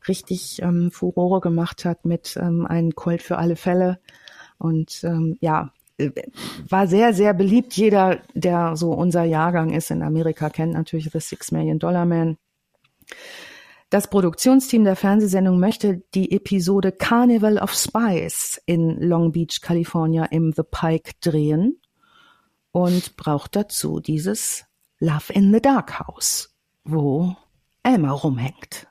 richtig 0.09 0.61
ähm, 0.63 0.91
Furore 0.91 1.41
gemacht 1.41 1.85
hat 1.85 2.05
mit 2.05 2.37
ähm, 2.37 2.67
Ein 2.67 2.97
Colt 2.97 3.23
für 3.23 3.39
alle 3.39 3.57
Fälle. 3.57 4.01
Und 4.59 5.05
ähm, 5.05 5.37
ja, 5.41 5.71
äh, 5.99 6.11
war 6.69 6.87
sehr, 6.87 7.13
sehr 7.13 7.35
beliebt. 7.35 7.75
Jeder, 7.75 8.21
der 8.35 8.77
so 8.77 8.93
unser 8.93 9.25
Jahrgang 9.25 9.71
ist 9.71 9.91
in 9.91 10.03
Amerika, 10.03 10.51
kennt 10.51 10.73
natürlich 10.73 11.11
The 11.13 11.21
Six 11.21 11.53
Million 11.53 11.79
Dollar 11.79 12.07
Man. 12.07 12.37
Das 13.91 14.09
Produktionsteam 14.09 14.85
der 14.85 14.97
Fernsehsendung 14.97 15.61
möchte 15.61 16.03
die 16.15 16.33
Episode 16.33 16.91
Carnival 16.91 17.59
of 17.59 17.73
Spies 17.73 18.61
in 18.67 19.01
Long 19.01 19.31
Beach, 19.31 19.61
California 19.61 20.25
im 20.25 20.53
The 20.53 20.63
Pike 20.69 21.13
drehen 21.21 21.81
und 22.73 23.17
braucht 23.17 23.55
dazu 23.55 24.01
dieses 24.01 24.65
Love 24.99 25.33
in 25.33 25.53
the 25.53 25.61
Dark 25.61 26.01
House, 26.01 26.57
wo 26.83 27.37
Elmer 27.85 28.11
rumhängt. 28.11 28.89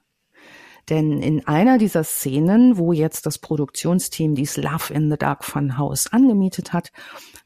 Denn 0.89 1.21
in 1.21 1.47
einer 1.47 1.77
dieser 1.77 2.03
Szenen, 2.03 2.77
wo 2.77 2.93
jetzt 2.93 3.25
das 3.25 3.39
Produktionsteam 3.39 4.35
dieses 4.35 4.57
Love 4.57 4.93
in 4.93 5.09
the 5.09 5.17
Dark 5.17 5.43
Fun 5.43 5.77
House 5.77 6.07
angemietet 6.07 6.71
hat, 6.71 6.91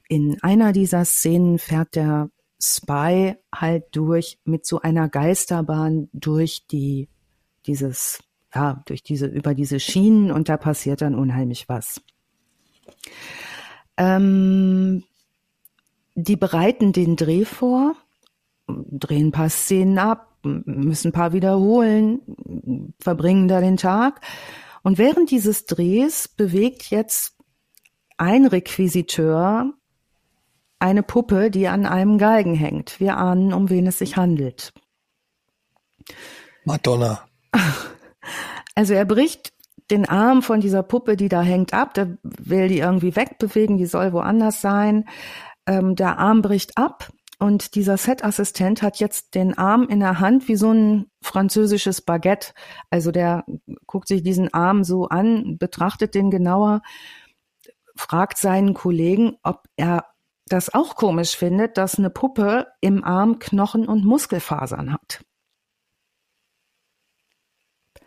in 0.09 0.41
einer 0.41 0.74
dieser 0.74 1.05
Szenen 1.05 1.59
fährt 1.59 1.95
der 1.95 2.30
Spy 2.62 3.36
halt 3.53 3.86
durch 3.91 4.39
mit 4.43 4.66
so 4.66 4.82
einer 4.82 5.10
Geisterbahn 5.10 6.10
durch 6.14 6.66
die 6.68 7.10
dieses 7.66 8.20
ja 8.53 8.82
durch 8.86 9.03
diese 9.03 9.28
über 9.28 9.53
diese 9.53 9.80
Schienen 9.80 10.32
und 10.32 10.49
da 10.49 10.58
passiert 10.58 11.01
dann 11.01 11.16
unheimlich 11.16 11.70
was. 11.70 12.01
Ähm, 13.97 15.03
die 16.16 16.36
bereiten 16.36 16.93
den 16.93 17.16
Dreh 17.16 17.45
vor, 17.45 17.95
drehen 18.68 19.28
ein 19.28 19.32
paar 19.32 19.49
Szenen 19.49 19.99
ab, 19.99 20.38
müssen 20.43 21.10
ein 21.10 21.14
paar 21.14 21.34
wiederholen, 21.34 22.22
verbringen 22.99 23.47
da 23.47 23.60
den 23.60 23.78
Tag 23.78 24.22
und 24.84 24.97
während 24.97 25.30
dieses 25.30 25.66
Drehs 25.66 26.28
bewegt 26.28 26.89
jetzt 26.89 27.38
ein 28.18 28.47
Requisiteur 28.47 29.74
eine 30.80 31.03
Puppe, 31.03 31.49
die 31.49 31.67
an 31.67 31.86
einem 31.86 32.17
Galgen 32.17 32.55
hängt. 32.55 32.99
Wir 32.99 33.17
ahnen, 33.17 33.53
um 33.53 33.69
wen 33.69 33.88
es 33.88 33.99
sich 33.99 34.17
handelt. 34.17 34.73
Madonna. 36.65 37.21
Also 38.75 38.93
er 38.93 39.05
bricht 39.05 39.53
den 39.89 40.07
Arm 40.07 40.43
von 40.43 40.61
dieser 40.61 40.84
Puppe, 40.84 41.17
die 41.17 41.30
da 41.30 41.41
hängt, 41.41 41.73
ab. 41.73 41.95
Der 41.95 42.15
will 42.21 42.67
die 42.67 42.78
irgendwie 42.78 43.15
wegbewegen, 43.15 43.78
die 43.78 43.88
soll 43.88 44.13
woanders 44.13 44.61
sein. 44.61 45.05
Ähm, 45.65 45.95
der 45.95 46.19
Arm 46.19 46.43
bricht 46.43 46.78
ab 46.78 47.09
und 47.39 47.75
dieser 47.75 47.97
Set-Assistent 47.97 48.82
hat 48.82 48.99
jetzt 48.99 49.36
den 49.36 49.57
Arm 49.57 49.88
in 49.89 49.99
der 49.99 50.19
Hand 50.19 50.47
wie 50.47 50.55
so 50.55 50.71
ein 50.71 51.05
französisches 51.21 52.01
Baguette. 52.01 52.53
Also 52.89 53.11
der 53.11 53.45
guckt 53.86 54.07
sich 54.07 54.23
diesen 54.23 54.53
Arm 54.53 54.84
so 54.84 55.07
an, 55.07 55.57
betrachtet 55.57 56.15
den 56.15 56.32
genauer, 56.32 56.82
fragt 57.95 58.39
seinen 58.39 58.73
Kollegen, 58.73 59.38
ob 59.43 59.67
er 59.75 60.05
das 60.50 60.74
auch 60.74 60.95
komisch 60.95 61.36
findet, 61.36 61.78
dass 61.78 61.98
eine 61.98 62.10
Puppe 62.10 62.68
im 62.82 63.04
Arm 63.04 63.39
Knochen 63.39 63.88
und 63.88 64.06
Muskelfasern 64.06 64.93
hat. 64.93 65.24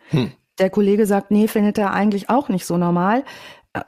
Hm. 0.09 0.31
Der 0.57 0.69
Kollege 0.69 1.05
sagt, 1.05 1.31
nee, 1.31 1.47
findet 1.47 1.77
er 1.77 1.91
eigentlich 1.91 2.29
auch 2.29 2.49
nicht 2.49 2.65
so 2.65 2.77
normal. 2.77 3.23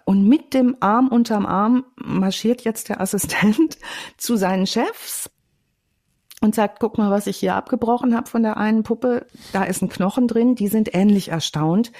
Und 0.05 0.27
mit 0.27 0.53
dem 0.53 0.77
Arm 0.79 1.09
unterm 1.09 1.45
Arm 1.45 1.85
marschiert 1.97 2.63
jetzt 2.63 2.89
der 2.89 3.01
Assistent 3.01 3.77
zu 4.17 4.37
seinen 4.37 4.65
Chefs 4.65 5.29
und 6.41 6.55
sagt, 6.55 6.79
guck 6.79 6.97
mal, 6.97 7.11
was 7.11 7.27
ich 7.27 7.37
hier 7.37 7.55
abgebrochen 7.55 8.15
habe 8.15 8.29
von 8.29 8.43
der 8.43 8.57
einen 8.57 8.83
Puppe. 8.83 9.25
Da 9.51 9.63
ist 9.63 9.81
ein 9.81 9.89
Knochen 9.89 10.27
drin, 10.27 10.55
die 10.55 10.67
sind 10.67 10.93
ähnlich 10.95 11.29
erstaunt. 11.29 11.91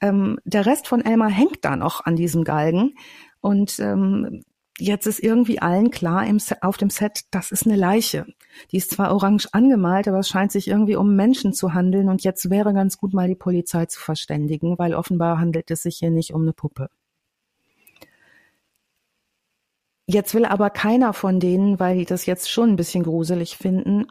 Ähm, 0.00 0.38
der 0.44 0.66
Rest 0.66 0.88
von 0.88 1.04
Elmar 1.04 1.30
hängt 1.30 1.64
da 1.64 1.76
noch 1.76 2.04
an 2.04 2.16
diesem 2.16 2.42
Galgen. 2.42 2.94
Und 3.40 3.78
ähm, 3.78 4.42
jetzt 4.82 5.06
ist 5.06 5.20
irgendwie 5.20 5.60
allen 5.60 5.90
klar 5.90 6.26
im 6.26 6.38
auf 6.60 6.76
dem 6.76 6.90
Set, 6.90 7.22
das 7.30 7.52
ist 7.52 7.66
eine 7.66 7.76
Leiche. 7.76 8.26
Die 8.70 8.76
ist 8.76 8.90
zwar 8.90 9.12
orange 9.12 9.48
angemalt, 9.52 10.08
aber 10.08 10.18
es 10.18 10.28
scheint 10.28 10.52
sich 10.52 10.68
irgendwie 10.68 10.96
um 10.96 11.14
Menschen 11.16 11.52
zu 11.52 11.74
handeln 11.74 12.08
und 12.08 12.24
jetzt 12.24 12.50
wäre 12.50 12.74
ganz 12.74 12.98
gut 12.98 13.14
mal 13.14 13.28
die 13.28 13.34
Polizei 13.34 13.86
zu 13.86 14.00
verständigen, 14.00 14.78
weil 14.78 14.94
offenbar 14.94 15.38
handelt 15.38 15.70
es 15.70 15.82
sich 15.82 15.98
hier 15.98 16.10
nicht 16.10 16.34
um 16.34 16.42
eine 16.42 16.52
Puppe. 16.52 16.88
Jetzt 20.06 20.34
will 20.34 20.44
aber 20.44 20.68
keiner 20.70 21.12
von 21.12 21.38
denen, 21.38 21.78
weil 21.78 21.96
die 21.96 22.04
das 22.04 22.26
jetzt 22.26 22.50
schon 22.50 22.70
ein 22.70 22.76
bisschen 22.76 23.04
gruselig 23.04 23.56
finden, 23.56 24.06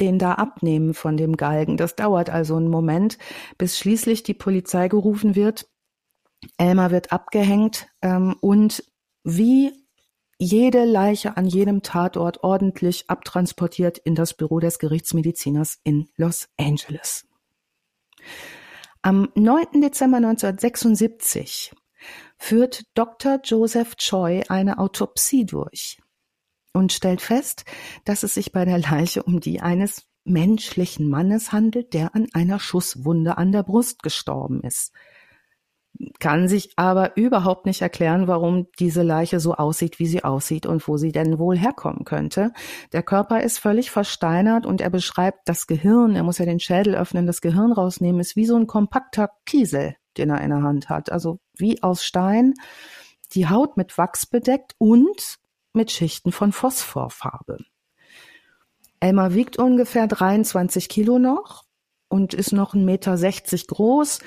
den 0.00 0.18
da 0.18 0.34
abnehmen 0.34 0.94
von 0.94 1.16
dem 1.16 1.36
Galgen. 1.36 1.76
Das 1.76 1.96
dauert 1.96 2.30
also 2.30 2.56
einen 2.56 2.68
Moment, 2.68 3.18
bis 3.58 3.78
schließlich 3.78 4.22
die 4.22 4.34
Polizei 4.34 4.88
gerufen 4.88 5.34
wird. 5.34 5.68
Elmar 6.56 6.90
wird 6.92 7.12
abgehängt 7.12 7.88
ähm, 8.00 8.36
und 8.40 8.84
wie 9.24 9.83
jede 10.44 10.84
Leiche 10.84 11.36
an 11.38 11.46
jedem 11.46 11.82
Tatort 11.82 12.44
ordentlich 12.44 13.08
abtransportiert 13.08 13.98
in 13.98 14.14
das 14.14 14.34
Büro 14.34 14.60
des 14.60 14.78
Gerichtsmediziners 14.78 15.80
in 15.84 16.08
Los 16.16 16.48
Angeles. 16.58 17.26
Am 19.00 19.28
9. 19.34 19.80
Dezember 19.80 20.18
1976 20.18 21.74
führt 22.36 22.84
Dr. 22.94 23.40
Joseph 23.42 23.96
Choi 23.96 24.42
eine 24.48 24.78
Autopsie 24.78 25.46
durch 25.46 26.02
und 26.74 26.92
stellt 26.92 27.22
fest, 27.22 27.64
dass 28.04 28.22
es 28.22 28.34
sich 28.34 28.52
bei 28.52 28.66
der 28.66 28.78
Leiche 28.78 29.22
um 29.22 29.40
die 29.40 29.60
eines 29.60 30.06
menschlichen 30.24 31.08
Mannes 31.08 31.52
handelt, 31.52 31.94
der 31.94 32.14
an 32.14 32.28
einer 32.34 32.58
Schusswunde 32.58 33.38
an 33.38 33.52
der 33.52 33.62
Brust 33.62 34.02
gestorben 34.02 34.62
ist 34.62 34.92
kann 36.18 36.48
sich 36.48 36.72
aber 36.76 37.16
überhaupt 37.16 37.66
nicht 37.66 37.82
erklären, 37.82 38.26
warum 38.26 38.66
diese 38.78 39.02
Leiche 39.02 39.40
so 39.40 39.54
aussieht, 39.54 39.98
wie 39.98 40.06
sie 40.06 40.24
aussieht 40.24 40.66
und 40.66 40.86
wo 40.88 40.96
sie 40.96 41.12
denn 41.12 41.38
wohl 41.38 41.56
herkommen 41.56 42.04
könnte. 42.04 42.52
Der 42.92 43.02
Körper 43.02 43.42
ist 43.42 43.58
völlig 43.58 43.90
versteinert 43.90 44.66
und 44.66 44.80
er 44.80 44.90
beschreibt 44.90 45.48
das 45.48 45.66
Gehirn, 45.66 46.16
er 46.16 46.22
muss 46.22 46.38
ja 46.38 46.46
den 46.46 46.60
Schädel 46.60 46.94
öffnen, 46.94 47.26
das 47.26 47.40
Gehirn 47.40 47.72
rausnehmen, 47.72 48.20
ist 48.20 48.36
wie 48.36 48.46
so 48.46 48.56
ein 48.56 48.66
kompakter 48.66 49.30
Kiesel, 49.46 49.96
den 50.16 50.30
er 50.30 50.40
in 50.40 50.50
der 50.50 50.62
Hand 50.62 50.88
hat. 50.88 51.12
Also 51.12 51.38
wie 51.56 51.82
aus 51.82 52.04
Stein, 52.04 52.54
die 53.32 53.48
Haut 53.48 53.76
mit 53.76 53.96
Wachs 53.96 54.26
bedeckt 54.26 54.74
und 54.78 55.38
mit 55.72 55.90
Schichten 55.90 56.32
von 56.32 56.52
Phosphorfarbe. 56.52 57.58
Elmar 59.00 59.34
wiegt 59.34 59.58
ungefähr 59.58 60.06
23 60.06 60.88
Kilo 60.88 61.18
noch 61.18 61.64
und 62.08 62.32
ist 62.32 62.52
noch 62.52 62.74
1,60 62.74 62.84
Meter 62.84 63.74
groß 63.74 64.20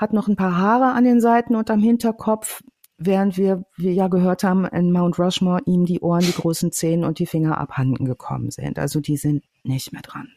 hat 0.00 0.14
noch 0.14 0.28
ein 0.28 0.36
paar 0.36 0.56
Haare 0.56 0.92
an 0.94 1.04
den 1.04 1.20
Seiten 1.20 1.54
und 1.54 1.70
am 1.70 1.80
Hinterkopf, 1.80 2.62
während 2.96 3.36
wir, 3.36 3.64
wir 3.76 3.92
ja 3.92 4.08
gehört 4.08 4.44
haben, 4.44 4.64
in 4.64 4.92
Mount 4.92 5.18
Rushmore 5.18 5.60
ihm 5.66 5.84
die 5.84 6.00
Ohren, 6.00 6.22
die 6.22 6.32
großen 6.32 6.72
Zehen 6.72 7.04
und 7.04 7.18
die 7.18 7.26
Finger 7.26 7.58
abhanden 7.58 8.06
gekommen 8.06 8.50
sind. 8.50 8.78
Also 8.78 9.00
die 9.00 9.18
sind 9.18 9.44
nicht 9.62 9.92
mehr 9.92 10.00
dran. 10.00 10.28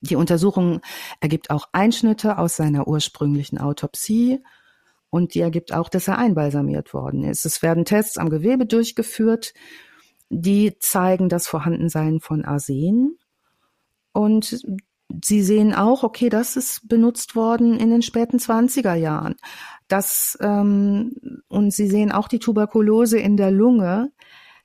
Die 0.00 0.16
Untersuchung 0.16 0.80
ergibt 1.20 1.50
auch 1.50 1.68
Einschnitte 1.72 2.38
aus 2.38 2.56
seiner 2.56 2.88
ursprünglichen 2.88 3.58
Autopsie 3.58 4.42
und 5.10 5.34
die 5.34 5.40
ergibt 5.40 5.74
auch, 5.74 5.90
dass 5.90 6.08
er 6.08 6.16
einbalsamiert 6.16 6.94
worden 6.94 7.22
ist. 7.22 7.44
Es 7.44 7.60
werden 7.62 7.84
Tests 7.84 8.16
am 8.16 8.30
Gewebe 8.30 8.64
durchgeführt, 8.64 9.52
die 10.30 10.78
zeigen 10.78 11.28
das 11.28 11.46
Vorhandensein 11.46 12.20
von 12.20 12.46
Arsen 12.46 13.18
und 14.12 14.64
Sie 15.24 15.42
sehen 15.42 15.74
auch, 15.74 16.02
okay, 16.02 16.28
das 16.28 16.56
ist 16.56 16.88
benutzt 16.88 17.36
worden 17.36 17.78
in 17.78 17.90
den 17.90 18.02
späten 18.02 18.38
20er 18.38 18.94
Jahren. 18.94 19.36
Das, 19.88 20.38
ähm, 20.40 21.42
und 21.48 21.72
Sie 21.72 21.88
sehen 21.88 22.12
auch 22.12 22.28
die 22.28 22.38
Tuberkulose 22.38 23.18
in 23.18 23.36
der 23.36 23.50
Lunge, 23.50 24.12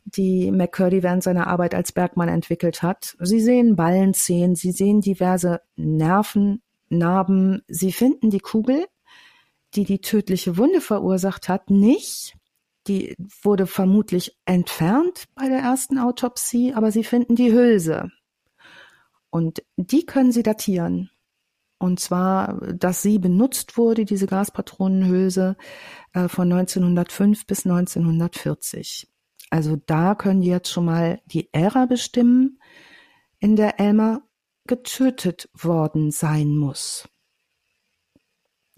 die 0.05 0.51
McCurdy 0.51 1.01
während 1.01 1.23
seiner 1.23 1.47
Arbeit 1.47 1.73
als 1.73 1.91
Bergmann 1.91 2.29
entwickelt 2.29 2.83
hat. 2.83 3.15
Sie 3.19 3.39
sehen 3.39 3.75
Ballenzehen, 3.75 4.55
Sie 4.55 4.71
sehen 4.71 5.01
diverse 5.01 5.61
Nerven, 5.75 6.61
Narben. 6.89 7.63
Sie 7.67 7.91
finden 7.91 8.29
die 8.29 8.39
Kugel, 8.39 8.85
die 9.73 9.83
die 9.83 9.99
tödliche 9.99 10.57
Wunde 10.57 10.81
verursacht 10.81 11.49
hat, 11.49 11.69
nicht. 11.69 12.35
Die 12.87 13.15
wurde 13.41 13.65
vermutlich 13.65 14.37
entfernt 14.45 15.25
bei 15.33 15.49
der 15.49 15.59
ersten 15.59 15.97
Autopsie, 15.97 16.73
aber 16.73 16.91
sie 16.91 17.03
finden 17.03 17.35
die 17.35 17.51
Hülse. 17.51 18.11
Und 19.35 19.61
die 19.75 20.05
können 20.05 20.31
sie 20.31 20.43
datieren. 20.43 21.09
Und 21.77 21.99
zwar, 21.99 22.57
dass 22.73 23.01
sie 23.01 23.19
benutzt 23.19 23.77
wurde, 23.77 24.05
diese 24.05 24.27
Gaspatronenhülse, 24.27 25.57
äh, 26.13 26.29
von 26.29 26.47
1905 26.47 27.45
bis 27.45 27.65
1940. 27.65 29.11
Also 29.49 29.75
da 29.75 30.15
können 30.15 30.39
die 30.39 30.47
jetzt 30.47 30.71
schon 30.71 30.85
mal 30.85 31.19
die 31.25 31.53
Ära 31.53 31.85
bestimmen, 31.85 32.61
in 33.39 33.57
der 33.57 33.77
Elmer 33.77 34.21
getötet 34.67 35.49
worden 35.53 36.11
sein 36.11 36.55
muss. 36.55 37.09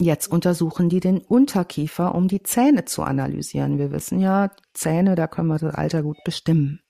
Jetzt 0.01 0.26
untersuchen 0.26 0.89
die 0.89 1.01
den 1.01 1.20
Unterkiefer, 1.20 2.16
um 2.16 2.28
die 2.28 2.41
Zähne 2.41 2.86
zu 2.86 3.03
analysieren. 3.03 3.78
Wir 3.78 3.91
wissen 3.91 4.20
ja, 4.20 4.49
Zähne, 4.74 5.14
da 5.14 5.28
können 5.28 5.49
wir 5.49 5.60
das 5.60 5.76
Alter 5.76 6.01
gut 6.01 6.18
bestimmen. 6.26 6.82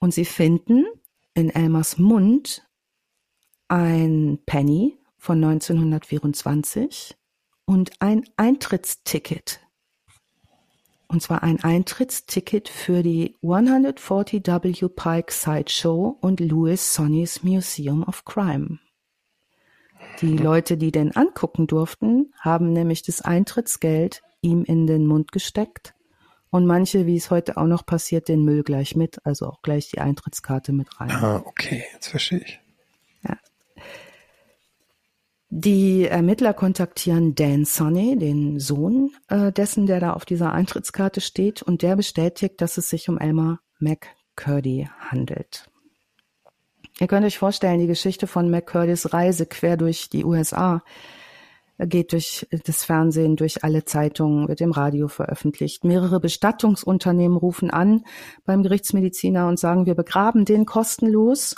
Und 0.00 0.12
sie 0.12 0.24
finden 0.24 0.86
in 1.34 1.50
Elmers 1.50 1.98
Mund 1.98 2.66
ein 3.68 4.38
Penny 4.44 4.98
von 5.16 5.42
1924 5.42 7.16
und 7.64 7.90
ein 8.00 8.24
Eintrittsticket. 8.36 9.60
Und 11.08 11.22
zwar 11.22 11.42
ein 11.42 11.62
Eintrittsticket 11.62 12.68
für 12.68 13.02
die 13.02 13.36
140 13.42 14.46
W. 14.46 14.88
Pike 14.88 15.32
Sideshow 15.32 16.18
und 16.20 16.40
Louis 16.40 16.94
Sonny's 16.94 17.42
Museum 17.42 18.02
of 18.02 18.24
Crime. 18.24 18.78
Die 20.20 20.36
Leute, 20.36 20.76
die 20.76 20.92
den 20.92 21.14
angucken 21.16 21.66
durften, 21.66 22.32
haben 22.38 22.72
nämlich 22.72 23.02
das 23.02 23.22
Eintrittsgeld 23.22 24.22
ihm 24.40 24.64
in 24.64 24.86
den 24.86 25.06
Mund 25.06 25.32
gesteckt 25.32 25.94
und 26.52 26.66
manche, 26.66 27.06
wie 27.06 27.16
es 27.16 27.30
heute 27.30 27.56
auch 27.56 27.66
noch 27.66 27.86
passiert, 27.86 28.28
den 28.28 28.44
Müll 28.44 28.62
gleich 28.62 28.94
mit, 28.94 29.24
also 29.24 29.46
auch 29.46 29.62
gleich 29.62 29.88
die 29.88 30.00
Eintrittskarte 30.00 30.72
mit 30.72 31.00
rein. 31.00 31.10
Ah, 31.10 31.42
okay, 31.46 31.82
jetzt 31.94 32.08
verstehe 32.08 32.40
ich. 32.40 32.60
Ja. 33.26 33.38
Die 35.48 36.04
Ermittler 36.04 36.52
kontaktieren 36.52 37.34
Dan 37.34 37.64
Sonny, 37.64 38.18
den 38.18 38.60
Sohn 38.60 39.12
äh, 39.28 39.50
dessen, 39.50 39.86
der 39.86 39.98
da 39.98 40.12
auf 40.12 40.26
dieser 40.26 40.52
Eintrittskarte 40.52 41.22
steht, 41.22 41.62
und 41.62 41.80
der 41.80 41.96
bestätigt, 41.96 42.60
dass 42.60 42.76
es 42.76 42.90
sich 42.90 43.08
um 43.08 43.18
Elmer 43.18 43.60
McCurdy 43.78 44.90
handelt. 45.00 45.70
Ihr 47.00 47.06
könnt 47.06 47.24
euch 47.24 47.38
vorstellen, 47.38 47.80
die 47.80 47.86
Geschichte 47.86 48.26
von 48.26 48.50
McCurdys 48.50 49.14
Reise 49.14 49.46
quer 49.46 49.78
durch 49.78 50.10
die 50.10 50.26
USA 50.26 50.82
geht 51.78 52.12
durch 52.12 52.46
das 52.64 52.84
Fernsehen, 52.84 53.36
durch 53.36 53.64
alle 53.64 53.84
Zeitungen, 53.84 54.48
wird 54.48 54.60
im 54.60 54.72
Radio 54.72 55.08
veröffentlicht. 55.08 55.84
Mehrere 55.84 56.20
Bestattungsunternehmen 56.20 57.36
rufen 57.36 57.70
an 57.70 58.04
beim 58.44 58.62
Gerichtsmediziner 58.62 59.48
und 59.48 59.58
sagen, 59.58 59.86
wir 59.86 59.94
begraben 59.94 60.44
den 60.44 60.66
kostenlos. 60.66 61.56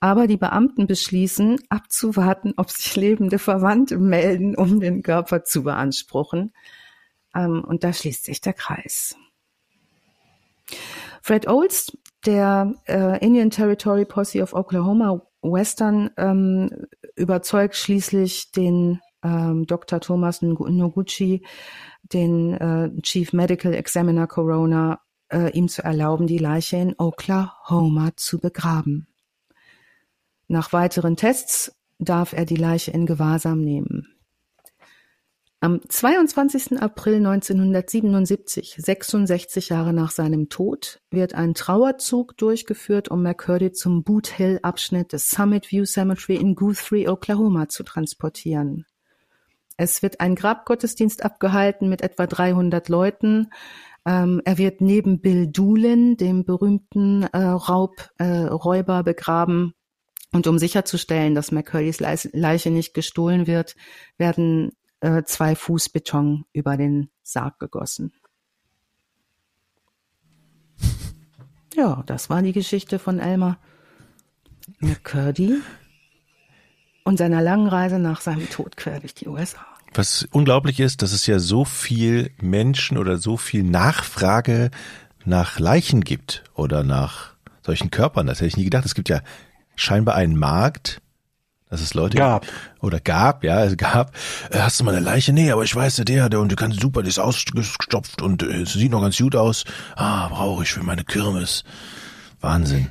Aber 0.00 0.28
die 0.28 0.36
Beamten 0.36 0.86
beschließen, 0.86 1.60
abzuwarten, 1.70 2.54
ob 2.56 2.70
sich 2.70 2.94
lebende 2.94 3.38
Verwandte 3.38 3.98
melden, 3.98 4.54
um 4.54 4.78
den 4.78 5.02
Körper 5.02 5.42
zu 5.42 5.64
beanspruchen. 5.64 6.52
Ähm, 7.34 7.64
und 7.66 7.82
da 7.82 7.92
schließt 7.92 8.24
sich 8.24 8.40
der 8.40 8.52
Kreis. 8.52 9.16
Fred 11.20 11.48
Olds, 11.48 11.96
der 12.26 12.74
äh, 12.86 13.24
Indian 13.24 13.50
Territory 13.50 14.04
Posse 14.04 14.40
of 14.40 14.54
Oklahoma 14.54 15.20
Western, 15.42 16.10
ähm, 16.16 16.86
überzeugt 17.16 17.74
schließlich 17.74 18.52
den 18.52 19.00
ähm, 19.22 19.66
Dr. 19.66 20.00
Thomas 20.00 20.42
Noguchi, 20.42 21.44
den 22.12 22.54
äh, 22.54 22.90
Chief 23.02 23.32
Medical 23.32 23.74
Examiner 23.74 24.26
Corona, 24.26 25.00
äh, 25.32 25.50
ihm 25.52 25.68
zu 25.68 25.82
erlauben, 25.82 26.26
die 26.26 26.38
Leiche 26.38 26.76
in 26.76 26.94
Oklahoma 26.98 28.10
zu 28.16 28.38
begraben. 28.38 29.06
Nach 30.46 30.72
weiteren 30.72 31.16
Tests 31.16 31.76
darf 31.98 32.32
er 32.32 32.46
die 32.46 32.56
Leiche 32.56 32.90
in 32.90 33.06
Gewahrsam 33.06 33.60
nehmen. 33.60 34.14
Am 35.60 35.80
22. 35.86 36.80
April 36.80 37.16
1977, 37.16 38.76
66 38.78 39.70
Jahre 39.70 39.92
nach 39.92 40.12
seinem 40.12 40.48
Tod, 40.48 41.00
wird 41.10 41.34
ein 41.34 41.52
Trauerzug 41.54 42.36
durchgeführt, 42.36 43.08
um 43.10 43.24
McCurdy 43.24 43.72
zum 43.72 44.04
Boot 44.04 44.28
Hill 44.28 44.60
Abschnitt 44.62 45.12
des 45.12 45.28
Summit 45.30 45.72
View 45.72 45.84
Cemetery 45.84 46.36
in 46.36 46.54
Guthrie, 46.54 47.08
Oklahoma 47.08 47.68
zu 47.68 47.82
transportieren. 47.82 48.86
Es 49.78 50.02
wird 50.02 50.20
ein 50.20 50.34
Grabgottesdienst 50.34 51.24
abgehalten 51.24 51.88
mit 51.88 52.02
etwa 52.02 52.26
300 52.26 52.88
Leuten. 52.88 53.50
Ähm, 54.04 54.42
er 54.44 54.58
wird 54.58 54.80
neben 54.80 55.20
Bill 55.20 55.46
Doolin, 55.46 56.16
dem 56.16 56.44
berühmten 56.44 57.22
äh, 57.22 57.38
Raub, 57.38 58.10
äh, 58.18 58.48
begraben. 59.04 59.74
Und 60.32 60.48
um 60.48 60.58
sicherzustellen, 60.58 61.34
dass 61.36 61.52
McCurdy's 61.52 62.00
Leiche 62.00 62.70
nicht 62.70 62.92
gestohlen 62.92 63.46
wird, 63.46 63.76
werden 64.18 64.72
äh, 65.00 65.22
zwei 65.22 65.54
Fuß 65.54 65.90
Beton 65.90 66.44
über 66.52 66.76
den 66.76 67.08
Sarg 67.22 67.60
gegossen. 67.60 68.12
Ja, 71.74 72.02
das 72.06 72.28
war 72.28 72.42
die 72.42 72.52
Geschichte 72.52 72.98
von 72.98 73.20
Elmer 73.20 73.58
McCurdy 74.80 75.60
und 77.08 77.16
seiner 77.16 77.40
langen 77.40 77.68
Reise 77.68 77.98
nach 77.98 78.20
seinem 78.20 78.50
Tod 78.50 78.76
quer 78.76 79.00
durch 79.00 79.14
die 79.14 79.28
USA. 79.28 79.64
Was 79.94 80.28
unglaublich 80.30 80.78
ist, 80.78 81.00
dass 81.00 81.12
es 81.12 81.26
ja 81.26 81.38
so 81.38 81.64
viel 81.64 82.30
Menschen 82.40 82.98
oder 82.98 83.16
so 83.16 83.38
viel 83.38 83.62
Nachfrage 83.62 84.70
nach 85.24 85.58
Leichen 85.58 86.02
gibt 86.02 86.44
oder 86.54 86.84
nach 86.84 87.32
solchen 87.62 87.90
Körpern. 87.90 88.26
Das 88.26 88.38
hätte 88.38 88.48
ich 88.48 88.56
nie 88.58 88.64
gedacht. 88.64 88.84
Es 88.84 88.94
gibt 88.94 89.08
ja 89.08 89.22
scheinbar 89.74 90.16
einen 90.16 90.36
Markt, 90.36 91.00
dass 91.70 91.80
es 91.80 91.94
Leute 91.94 92.18
gab 92.18 92.46
oder 92.80 93.00
gab, 93.00 93.42
ja, 93.42 93.64
es 93.64 93.78
gab. 93.78 94.14
Äh, 94.50 94.58
hast 94.58 94.78
du 94.78 94.84
mal 94.84 94.94
eine 94.94 95.04
Leiche? 95.04 95.32
Nee, 95.32 95.50
aber 95.50 95.64
ich 95.64 95.74
weiß, 95.74 95.96
der, 95.96 96.28
der 96.28 96.40
und 96.40 96.52
du 96.52 96.56
kannst 96.56 96.80
super, 96.80 97.02
die 97.02 97.08
ist 97.08 97.18
ausgestopft 97.18 98.20
und 98.20 98.42
äh, 98.42 98.62
es 98.62 98.74
sieht 98.74 98.90
noch 98.90 99.00
ganz 99.00 99.16
gut 99.16 99.34
aus. 99.34 99.64
Ah, 99.96 100.28
brauche 100.28 100.62
ich 100.62 100.72
für 100.72 100.82
meine 100.82 101.04
Kirmes. 101.04 101.64
Wahnsinn. 102.40 102.88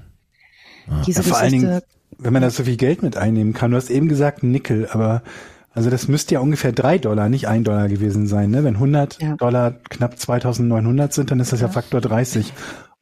Ja. 0.89 1.01
Diese 1.05 1.22
ja, 1.22 1.28
vor 1.28 1.38
allen 1.38 1.51
Dingen, 1.51 1.82
wenn 2.18 2.34
man 2.34 2.41
da 2.41 2.49
so 2.49 2.64
viel 2.64 2.78
Geld 2.78 3.03
mit 3.03 3.18
einnehmen 3.18 3.53
kann. 3.53 3.72
Du 3.72 3.78
hast 3.78 3.89
eben 3.89 4.08
gesagt 4.08 4.43
Nickel, 4.43 4.88
aber 4.91 5.24
also 5.72 5.89
das 5.89 6.08
müsste 6.08 6.36
ja 6.36 6.39
ungefähr 6.39 6.72
drei 6.72 6.97
Dollar, 6.97 7.30
nicht 7.30 7.47
ein 7.47 7.64
Dollar 7.64 7.88
gewesen 7.88 8.28
sein. 8.28 8.49
Ne? 8.49 8.64
Wenn 8.64 8.76
100 8.76 9.22
ja. 9.22 9.36
Dollar 9.36 9.72
knapp 9.89 10.18
2900 10.18 11.14
sind, 11.14 11.30
dann 11.30 11.39
ist 11.39 11.51
das 11.53 11.62
ja, 11.62 11.68
ja 11.68 11.74
Faktor 11.74 12.01
30. 12.01 12.51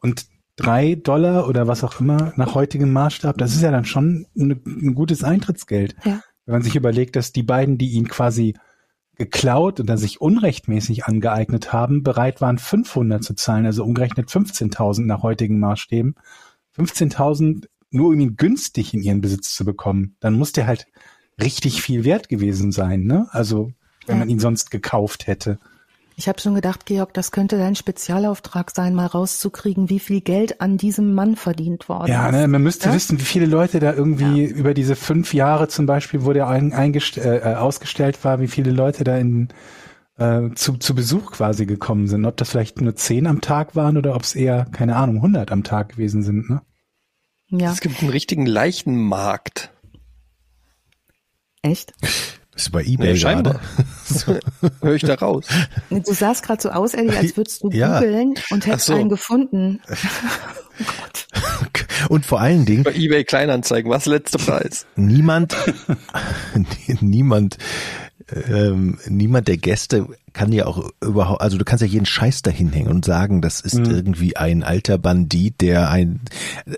Und 0.02 0.26
drei 0.58 0.96
Dollar 0.96 1.48
oder 1.48 1.68
was 1.68 1.84
auch 1.84 2.00
immer 2.00 2.34
nach 2.36 2.54
heutigem 2.54 2.92
Maßstab, 2.92 3.38
das 3.38 3.56
ist 3.56 3.62
ja 3.62 3.72
dann 3.72 3.86
schon 3.86 4.26
ein, 4.36 4.62
ein 4.66 4.96
gutes 4.96 5.24
Eintrittsgeld. 5.24 5.96
Ja. 6.04 6.22
Wenn 6.46 6.54
man 6.54 6.62
sich 6.62 6.76
überlegt, 6.76 7.16
dass 7.16 7.32
die 7.32 7.44
beiden, 7.44 7.78
die 7.78 7.92
ihn 7.92 8.08
quasi 8.08 8.56
geklaut 9.16 9.80
oder 9.80 9.98
sich 9.98 10.20
unrechtmäßig 10.20 11.06
angeeignet 11.06 11.72
haben, 11.72 12.04
bereit 12.04 12.42
waren 12.42 12.58
500 12.58 13.24
zu 13.24 13.34
zahlen, 13.36 13.66
also 13.66 13.84
umgerechnet 13.84 14.30
15.000 14.30 15.06
nach 15.06 15.24
heutigen 15.24 15.60
Maßstäben. 15.60 16.16
15.000 16.78 17.68
nur 17.96 18.10
um 18.10 18.20
ihn 18.20 18.36
günstig 18.36 18.94
in 18.94 19.02
ihren 19.02 19.22
Besitz 19.22 19.56
zu 19.56 19.66
bekommen, 19.66 20.16
dann 20.20 20.36
muss 20.36 20.52
der 20.52 20.68
halt 20.68 20.88
richtig 21.42 21.82
viel 21.82 22.04
wert 22.04 22.30
gewesen 22.30 22.72
sein, 22.72 23.04
ne? 23.04 23.28
Also 23.32 23.72
wenn 24.06 24.18
ja. 24.18 24.20
man 24.20 24.30
ihn 24.30 24.40
sonst 24.40 24.72
gekauft 24.72 25.28
hätte. 25.28 25.60
Ich 26.18 26.30
habe 26.30 26.40
schon 26.40 26.56
gedacht, 26.56 26.86
Georg, 26.86 27.14
das 27.14 27.32
könnte 27.32 27.58
dein 27.58 27.76
Spezialauftrag 27.76 28.72
sein, 28.74 28.96
mal 28.96 29.08
rauszukriegen, 29.08 29.90
wie 29.90 30.00
viel 30.00 30.22
Geld 30.22 30.62
an 30.62 30.78
diesem 30.78 31.14
Mann 31.14 31.36
verdient 31.36 31.90
worden 31.90 32.10
ja, 32.10 32.28
ist. 32.28 32.34
Ja, 32.34 32.42
ne, 32.42 32.48
man 32.48 32.64
müsste 32.64 32.88
ja? 32.88 32.96
wissen, 32.96 33.20
wie 33.20 33.26
viele 33.26 33.48
Leute 33.48 33.80
da 33.80 33.94
irgendwie 33.94 34.44
ja. 34.44 34.50
über 34.50 34.74
diese 34.74 34.96
fünf 34.96 35.34
Jahre 35.34 35.68
zum 35.68 35.86
Beispiel, 35.86 36.24
wo 36.24 36.32
der 36.32 36.48
ein, 36.48 36.72
äh, 36.72 37.56
ausgestellt 37.56 38.24
war, 38.24 38.40
wie 38.40 38.48
viele 38.48 38.72
Leute 38.72 39.04
da 39.04 39.18
in, 39.18 39.50
äh, 40.18 40.52
zu, 40.56 40.78
zu 40.78 40.96
Besuch 40.96 41.34
quasi 41.34 41.66
gekommen 41.66 42.08
sind. 42.08 42.26
Ob 42.26 42.38
das 42.38 42.50
vielleicht 42.50 42.80
nur 42.80 42.96
zehn 42.96 43.28
am 43.28 43.42
Tag 43.42 43.76
waren 43.76 43.98
oder 43.98 44.16
ob 44.16 44.22
es 44.22 44.36
eher, 44.36 44.68
keine 44.72 44.96
Ahnung, 44.96 45.22
hundert 45.22 45.52
am 45.52 45.66
Tag 45.66 45.90
gewesen 45.90 46.24
sind. 46.24 46.50
Ne? 46.50 46.62
Ja. 47.50 47.72
Es 47.72 47.82
gibt 47.82 48.02
einen 48.02 48.10
richtigen 48.10 48.46
Leichenmarkt. 48.46 49.72
Echt? 51.62 51.94
Das 52.56 52.64
ist 52.64 52.72
bei 52.72 52.84
eBay 52.84 53.16
ja, 53.16 53.34
gerade. 53.34 53.60
so. 54.06 54.38
Höre 54.82 54.96
ich 54.96 55.02
da 55.02 55.16
raus. 55.16 55.46
Du 55.90 56.14
sahst 56.14 56.44
gerade 56.44 56.62
so 56.62 56.70
aus, 56.70 56.94
Eddie, 56.94 57.16
als 57.16 57.36
würdest 57.36 57.64
du 57.64 57.70
ja. 57.70 58.00
googeln 58.00 58.36
und 58.50 58.66
hättest 58.66 58.88
so. 58.88 58.94
einen 58.96 59.10
gefunden. 59.10 59.82
oh 59.90 60.84
Gott. 60.86 61.28
Und 62.10 62.26
vor 62.26 62.40
allen 62.40 62.66
Dingen. 62.66 62.84
Bei 62.84 62.94
eBay 62.94 63.24
Kleinanzeigen, 63.24 63.92
was 63.92 64.06
letzter 64.06 64.38
Preis? 64.38 64.86
Niemand, 64.96 65.56
niemand, 67.02 67.58
ähm, 68.32 68.98
niemand 69.08 69.48
der 69.48 69.58
Gäste 69.58 70.08
kann 70.34 70.52
ja 70.52 70.66
auch 70.66 70.90
überhaupt, 71.02 71.42
also 71.42 71.58
du 71.58 71.66
kannst 71.66 71.82
ja 71.82 71.88
jeden 71.88 72.06
Scheiß 72.06 72.42
da 72.42 72.52
hinhängen 72.52 72.92
und 72.92 73.06
sagen, 73.06 73.42
das 73.42 73.62
ist 73.62 73.76
mhm. 73.76 73.86
irgendwie 73.86 74.36
ein 74.36 74.64
alter 74.64 74.98
Bandit, 74.98 75.62
der 75.62 75.90
ein, 75.90 76.22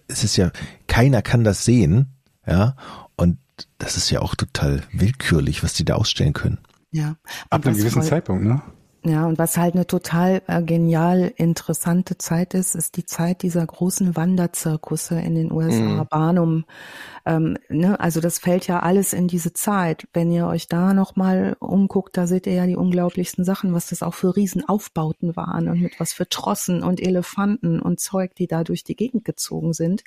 es 0.08 0.24
ist 0.24 0.38
ja, 0.38 0.52
keiner 0.88 1.22
kann 1.22 1.44
das 1.44 1.64
sehen, 1.66 2.08
ja, 2.46 2.76
und 3.16 3.38
das 3.78 3.98
ist 3.98 4.10
ja 4.10 4.22
auch 4.22 4.36
total 4.36 4.84
willkürlich, 4.92 5.64
was 5.64 5.74
die 5.74 5.86
da 5.86 5.96
ausstellen 5.96 6.34
können. 6.34 6.60
Ja. 6.92 7.16
Ab 7.50 7.66
einem 7.66 7.78
gewissen 7.78 8.02
voll, 8.02 8.10
Zeitpunkt, 8.10 8.44
ne? 8.44 8.62
Ja, 9.04 9.26
und 9.26 9.38
was 9.38 9.58
halt 9.58 9.76
eine 9.76 9.88
total 9.88 10.42
äh, 10.48 10.62
genial 10.62 11.32
interessante 11.36 12.18
Zeit 12.18 12.54
ist, 12.54 12.76
ist 12.76 12.98
die 12.98 13.06
Zeit 13.06 13.42
dieser 13.42 13.66
großen 13.66 14.16
Wanderzirkusse 14.16 15.20
in 15.20 15.36
den 15.36 15.52
USA, 15.52 15.82
mhm. 15.82 16.08
Barnum. 16.10 16.66
Ähm, 17.26 17.58
ne? 17.70 18.00
Also 18.00 18.20
das 18.20 18.40
fällt 18.40 18.68
ja 18.68 18.80
alles 18.80 19.14
in 19.14 19.28
diese 19.28 19.54
Zeit. 19.54 20.08
Wenn 20.14 20.32
ihr 20.32 20.48
euch 20.48 20.68
da 20.68 20.94
nochmal 20.94 21.56
umguckt, 21.60 22.18
da 22.18 22.28
seht 22.28 22.48
ihr 22.48 22.54
ja 22.54 22.66
die 22.66 22.76
unglaublichsten 22.76 23.46
Sachen, 23.46 23.74
was 23.74 23.88
das 23.88 24.04
auch 24.04 24.14
für 24.14 24.36
Riesenaufbauten 24.36 25.36
waren 25.36 25.70
und 25.70 25.80
mit 25.80 26.00
was 26.00 26.12
für 26.12 26.28
Trossen 26.28 26.84
und 26.84 27.00
Elefanten 27.00 27.80
und 27.80 28.00
Zeug, 28.00 28.36
die 28.36 28.48
da 28.48 28.64
durch 28.64 28.84
die 28.84 28.96
Gegend 28.96 29.26
gezogen 29.26 29.74
sind. 29.74 30.04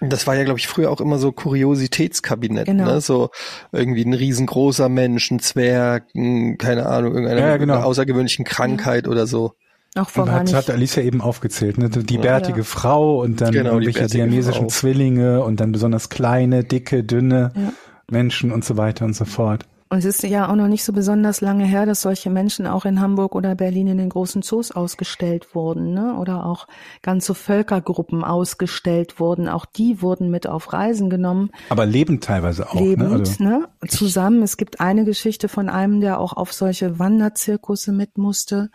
Das 0.00 0.26
war 0.26 0.36
ja, 0.36 0.44
glaube 0.44 0.58
ich, 0.58 0.68
früher 0.68 0.90
auch 0.90 1.00
immer 1.00 1.18
so 1.18 1.32
Kuriositätskabinett, 1.32 2.66
genau. 2.66 2.84
ne? 2.84 3.00
So 3.00 3.30
irgendwie 3.72 4.04
ein 4.04 4.14
riesengroßer 4.14 4.88
Mensch, 4.88 5.30
ein 5.30 5.40
Zwerg, 5.40 6.04
ein, 6.14 6.56
keine 6.58 6.86
Ahnung, 6.86 7.14
irgendeine 7.14 7.40
ja, 7.40 7.56
genau. 7.56 7.80
außergewöhnlichen 7.80 8.44
Krankheit 8.44 9.06
mhm. 9.06 9.12
oder 9.12 9.26
so. 9.26 9.54
Auch 9.96 10.08
vor 10.08 10.24
und 10.24 10.32
hat, 10.32 10.52
hat 10.52 10.70
Alicia 10.70 11.02
eben 11.02 11.20
aufgezählt, 11.20 11.78
ne? 11.78 11.88
Die 11.88 12.18
bärtige 12.18 12.58
ja. 12.58 12.64
Frau 12.64 13.20
und 13.22 13.40
dann 13.40 13.52
genau, 13.52 13.72
irgendwelche 13.72 14.08
siamesischen 14.08 14.68
Zwillinge 14.68 15.42
und 15.42 15.60
dann 15.60 15.72
besonders 15.72 16.08
kleine, 16.08 16.62
dicke, 16.62 17.02
dünne 17.02 17.52
ja. 17.56 17.72
Menschen 18.10 18.52
und 18.52 18.64
so 18.64 18.76
weiter 18.76 19.04
und 19.04 19.14
so 19.14 19.24
fort. 19.24 19.66
Und 19.90 19.98
es 19.98 20.04
ist 20.04 20.22
ja 20.22 20.50
auch 20.50 20.54
noch 20.54 20.68
nicht 20.68 20.84
so 20.84 20.92
besonders 20.92 21.40
lange 21.40 21.64
her, 21.64 21.86
dass 21.86 22.02
solche 22.02 22.28
Menschen 22.28 22.66
auch 22.66 22.84
in 22.84 23.00
Hamburg 23.00 23.34
oder 23.34 23.54
Berlin 23.54 23.86
in 23.86 23.96
den 23.96 24.10
großen 24.10 24.42
Zoos 24.42 24.70
ausgestellt 24.70 25.54
wurden, 25.54 25.94
ne? 25.94 26.14
Oder 26.18 26.44
auch 26.44 26.66
ganze 27.00 27.34
Völkergruppen 27.34 28.22
ausgestellt 28.22 29.18
wurden. 29.18 29.48
Auch 29.48 29.64
die 29.64 30.02
wurden 30.02 30.30
mit 30.30 30.46
auf 30.46 30.72
Reisen 30.74 31.08
genommen. 31.08 31.50
Aber 31.70 31.86
lebend 31.86 32.22
teilweise 32.22 32.68
auch. 32.68 32.74
Ne? 32.74 32.80
Lebend, 32.80 33.08
ne? 33.08 33.14
Also 33.20 33.44
ne? 33.44 33.68
Zusammen. 33.88 34.42
Es 34.42 34.58
gibt 34.58 34.80
eine 34.80 35.04
Geschichte 35.06 35.48
von 35.48 35.70
einem, 35.70 36.00
der 36.00 36.20
auch 36.20 36.34
auf 36.34 36.52
solche 36.52 36.98
Wanderzirkusse 36.98 37.92
mit 37.92 38.18
musste. 38.18 38.70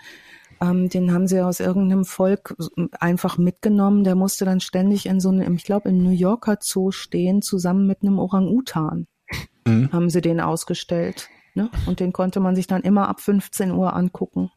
Ähm, 0.61 0.89
den 0.89 1.13
haben 1.13 1.27
sie 1.27 1.41
aus 1.41 1.59
irgendeinem 1.59 2.05
Volk 2.05 2.55
einfach 2.99 3.37
mitgenommen. 3.37 4.03
Der 4.03 4.15
musste 4.15 4.45
dann 4.45 4.61
ständig 4.61 5.05
in 5.05 5.19
so 5.19 5.29
einem, 5.29 5.53
ich 5.55 5.63
glaube, 5.63 5.89
im 5.89 6.01
New 6.01 6.09
Yorker 6.09 6.57
Zoo 6.59 6.89
stehen, 6.89 7.43
zusammen 7.43 7.85
mit 7.85 8.01
einem 8.01 8.17
Orang-Utan 8.17 9.05
mhm. 9.65 9.91
haben 9.91 10.09
sie 10.09 10.21
den 10.21 10.39
ausgestellt. 10.39 11.29
Ne? 11.55 11.69
Und 11.85 11.99
den 11.99 12.13
konnte 12.13 12.39
man 12.39 12.55
sich 12.55 12.67
dann 12.67 12.81
immer 12.81 13.07
ab 13.07 13.21
15 13.21 13.71
Uhr 13.71 13.95
angucken. 13.95 14.51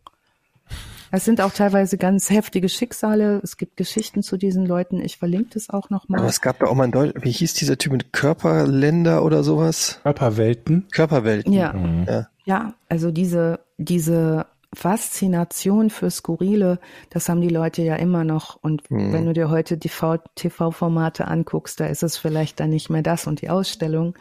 Es 1.12 1.24
sind 1.24 1.40
auch 1.40 1.52
teilweise 1.52 1.98
ganz 1.98 2.30
heftige 2.30 2.68
Schicksale. 2.68 3.40
Es 3.42 3.56
gibt 3.56 3.76
Geschichten 3.76 4.22
zu 4.22 4.36
diesen 4.36 4.66
Leuten. 4.66 5.00
Ich 5.00 5.18
verlinke 5.18 5.50
das 5.54 5.70
auch 5.70 5.88
nochmal. 5.88 6.20
Aber 6.20 6.28
es 6.28 6.40
gab 6.40 6.60
ja 6.60 6.66
auch 6.66 6.74
mal 6.74 6.84
in 6.84 6.90
Deutschland, 6.90 7.24
wie 7.24 7.30
hieß 7.30 7.54
dieser 7.54 7.78
Typ 7.78 7.92
mit 7.92 8.12
Körperländer 8.12 9.24
oder 9.24 9.44
sowas? 9.44 10.00
Körperwelten. 10.02 10.88
Körperwelten. 10.90 11.52
Ja. 11.52 11.72
Mhm. 11.72 12.06
ja. 12.08 12.26
Ja, 12.44 12.74
also 12.88 13.10
diese, 13.10 13.60
diese 13.76 14.46
Faszination 14.72 15.90
für 15.90 16.10
Skurrile, 16.10 16.78
das 17.10 17.28
haben 17.28 17.40
die 17.40 17.48
Leute 17.48 17.82
ja 17.82 17.96
immer 17.96 18.24
noch. 18.24 18.58
Und 18.62 18.90
mhm. 18.90 19.12
wenn 19.12 19.26
du 19.26 19.32
dir 19.32 19.50
heute 19.50 19.76
die 19.76 19.90
TV-Formate 20.34 21.26
anguckst, 21.26 21.80
da 21.80 21.86
ist 21.86 22.02
es 22.02 22.16
vielleicht 22.16 22.60
dann 22.60 22.70
nicht 22.70 22.90
mehr 22.90 23.02
das 23.02 23.26
und 23.26 23.40
die 23.40 23.50
Ausstellung. 23.50 24.14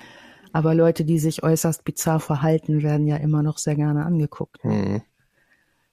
Aber 0.56 0.74
Leute, 0.74 1.04
die 1.04 1.20
sich 1.20 1.44
äußerst 1.44 1.84
bizarr 1.84 2.22
verhalten, 2.22 2.82
werden 2.82 3.08
ja 3.08 3.18
immer 3.18 3.44
noch 3.44 3.58
sehr 3.58 3.76
gerne 3.76 4.06
angeguckt. 4.06 4.64
Mhm. 4.64 5.02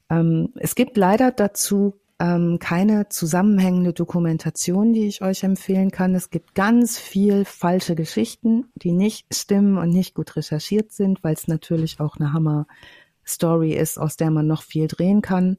Ähm, 0.09 0.51
es 0.55 0.77
gibt 0.77 0.97
leider 0.97 1.33
dazu 1.33 1.95
ähm, 2.21 2.61
keine 2.61 3.09
zusammenhängende 3.09 3.93
Dokumentation, 3.93 4.93
die 4.93 5.09
ich 5.09 5.21
euch 5.21 5.43
empfehlen 5.43 5.91
kann. 5.91 6.15
Es 6.15 6.31
gibt 6.31 6.55
ganz 6.55 6.97
viel 6.97 7.45
falsche 7.45 7.97
Geschichten, 7.97 8.67
die 8.77 8.93
nicht 8.93 9.35
stimmen 9.35 9.79
und 9.79 9.89
nicht 9.89 10.15
gut 10.15 10.37
recherchiert 10.37 10.93
sind, 10.93 11.25
weil 11.25 11.35
es 11.35 11.49
natürlich 11.49 11.99
auch 11.99 12.15
eine 12.21 12.33
Hammer-Story 12.33 13.73
ist, 13.73 13.99
aus 13.99 14.17
der 14.17 14.31
man 14.31 14.47
noch 14.47 14.63
viel 14.63 14.87
drehen 14.87 15.23
kann. 15.23 15.59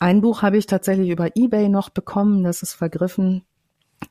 Ein 0.00 0.20
Buch 0.20 0.42
habe 0.42 0.58
ich 0.58 0.66
tatsächlich 0.66 1.08
über 1.08 1.34
eBay 1.34 1.70
noch 1.70 1.88
bekommen, 1.88 2.44
das 2.44 2.60
ist 2.62 2.74
vergriffen. 2.74 3.46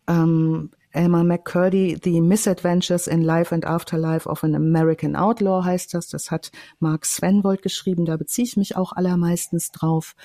Ähm, 0.07 0.72
Elmer 0.92 1.24
McCurdy, 1.24 1.98
The 2.02 2.22
Misadventures 2.22 3.08
in 3.08 3.22
Life 3.22 3.54
and 3.54 3.66
Afterlife 3.66 4.28
of 4.28 4.44
an 4.44 4.56
American 4.56 5.16
Outlaw 5.16 5.64
heißt 5.64 5.94
das. 5.94 6.08
Das 6.08 6.32
hat 6.32 6.52
Mark 6.80 7.06
Svenwold 7.06 7.62
geschrieben. 7.62 8.06
Da 8.06 8.18
beziehe 8.18 8.46
ich 8.46 8.58
mich 8.58 8.76
auch 8.76 8.94
allermeistens 8.94 9.72
drauf. 9.72 10.16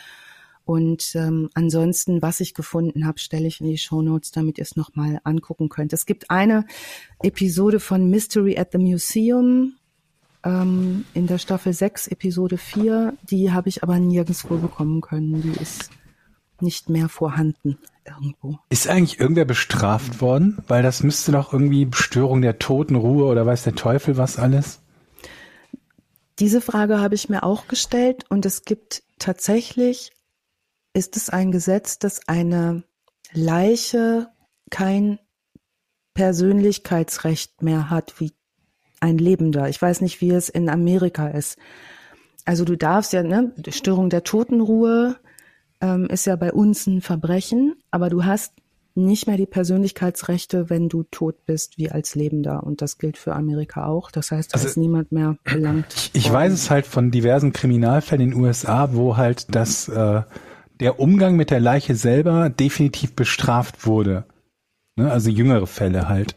Und 0.64 1.16
ähm, 1.16 1.50
ansonsten, 1.54 2.22
was 2.22 2.40
ich 2.40 2.54
gefunden 2.54 3.04
habe, 3.04 3.18
stelle 3.18 3.48
ich 3.48 3.60
in 3.60 3.66
die 3.66 3.78
Show 3.78 4.00
Notes, 4.00 4.30
damit 4.30 4.58
ihr 4.58 4.62
es 4.62 4.76
nochmal 4.76 5.20
angucken 5.24 5.68
könnt. 5.68 5.92
Es 5.92 6.06
gibt 6.06 6.30
eine 6.30 6.66
Episode 7.22 7.80
von 7.80 8.08
Mystery 8.08 8.56
at 8.56 8.70
the 8.70 8.78
Museum 8.78 9.74
ähm, 10.44 11.04
in 11.14 11.26
der 11.26 11.38
Staffel 11.38 11.72
6, 11.72 12.08
Episode 12.08 12.58
4. 12.58 13.14
Die 13.24 13.50
habe 13.50 13.68
ich 13.68 13.82
aber 13.82 13.98
nirgendwo 13.98 14.56
bekommen 14.56 15.00
können. 15.00 15.42
Die 15.42 15.60
ist 15.60 15.90
nicht 16.60 16.88
mehr 16.88 17.08
vorhanden 17.08 17.78
irgendwo. 18.06 18.58
Ist 18.68 18.88
eigentlich 18.88 19.20
irgendwer 19.20 19.44
bestraft 19.44 20.20
worden? 20.20 20.62
Weil 20.68 20.82
das 20.82 21.02
müsste 21.02 21.32
doch 21.32 21.52
irgendwie 21.52 21.88
Störung 21.92 22.42
der 22.42 22.58
Totenruhe 22.58 23.24
oder 23.26 23.46
weiß 23.46 23.64
der 23.64 23.74
Teufel 23.74 24.16
was 24.16 24.38
alles? 24.38 24.80
Diese 26.38 26.60
Frage 26.60 27.00
habe 27.00 27.14
ich 27.14 27.28
mir 27.28 27.42
auch 27.42 27.68
gestellt 27.68 28.24
und 28.28 28.46
es 28.46 28.64
gibt 28.64 29.02
tatsächlich, 29.18 30.12
ist 30.94 31.16
es 31.16 31.30
ein 31.30 31.52
Gesetz, 31.52 31.98
dass 31.98 32.26
eine 32.26 32.84
Leiche 33.32 34.28
kein 34.70 35.18
Persönlichkeitsrecht 36.14 37.62
mehr 37.62 37.90
hat 37.90 38.20
wie 38.20 38.32
ein 39.00 39.18
Lebender. 39.18 39.68
Ich 39.68 39.80
weiß 39.80 40.00
nicht, 40.00 40.20
wie 40.20 40.30
es 40.30 40.48
in 40.48 40.68
Amerika 40.68 41.28
ist. 41.28 41.58
Also 42.44 42.64
du 42.64 42.76
darfst 42.76 43.12
ja, 43.12 43.22
ne, 43.22 43.52
Störung 43.68 44.10
der 44.10 44.24
Totenruhe, 44.24 45.16
ähm, 45.82 46.06
ist 46.06 46.24
ja 46.26 46.36
bei 46.36 46.52
uns 46.52 46.86
ein 46.86 47.02
Verbrechen, 47.02 47.74
aber 47.90 48.08
du 48.08 48.24
hast 48.24 48.54
nicht 48.94 49.26
mehr 49.26 49.36
die 49.36 49.46
Persönlichkeitsrechte, 49.46 50.68
wenn 50.70 50.88
du 50.88 51.02
tot 51.04 51.46
bist, 51.46 51.78
wie 51.78 51.90
als 51.90 52.14
Lebender. 52.14 52.62
Und 52.62 52.82
das 52.82 52.98
gilt 52.98 53.16
für 53.16 53.34
Amerika 53.34 53.86
auch. 53.86 54.10
Das 54.10 54.30
heißt, 54.30 54.52
da 54.52 54.56
also, 54.56 54.68
ist 54.68 54.76
niemand 54.76 55.12
mehr 55.12 55.36
belangt. 55.44 55.86
Ich, 55.96 56.10
ich 56.14 56.32
weiß 56.32 56.52
es 56.52 56.70
halt 56.70 56.86
von 56.86 57.10
diversen 57.10 57.52
Kriminalfällen 57.52 58.22
in 58.22 58.30
den 58.32 58.40
USA, 58.40 58.90
wo 58.92 59.16
halt 59.16 59.54
das, 59.54 59.88
äh, 59.88 60.22
der 60.80 61.00
Umgang 61.00 61.36
mit 61.36 61.50
der 61.50 61.60
Leiche 61.60 61.94
selber 61.94 62.50
definitiv 62.50 63.14
bestraft 63.14 63.86
wurde. 63.86 64.24
Ne? 64.96 65.10
Also 65.10 65.30
jüngere 65.30 65.66
Fälle 65.66 66.08
halt. 66.08 66.36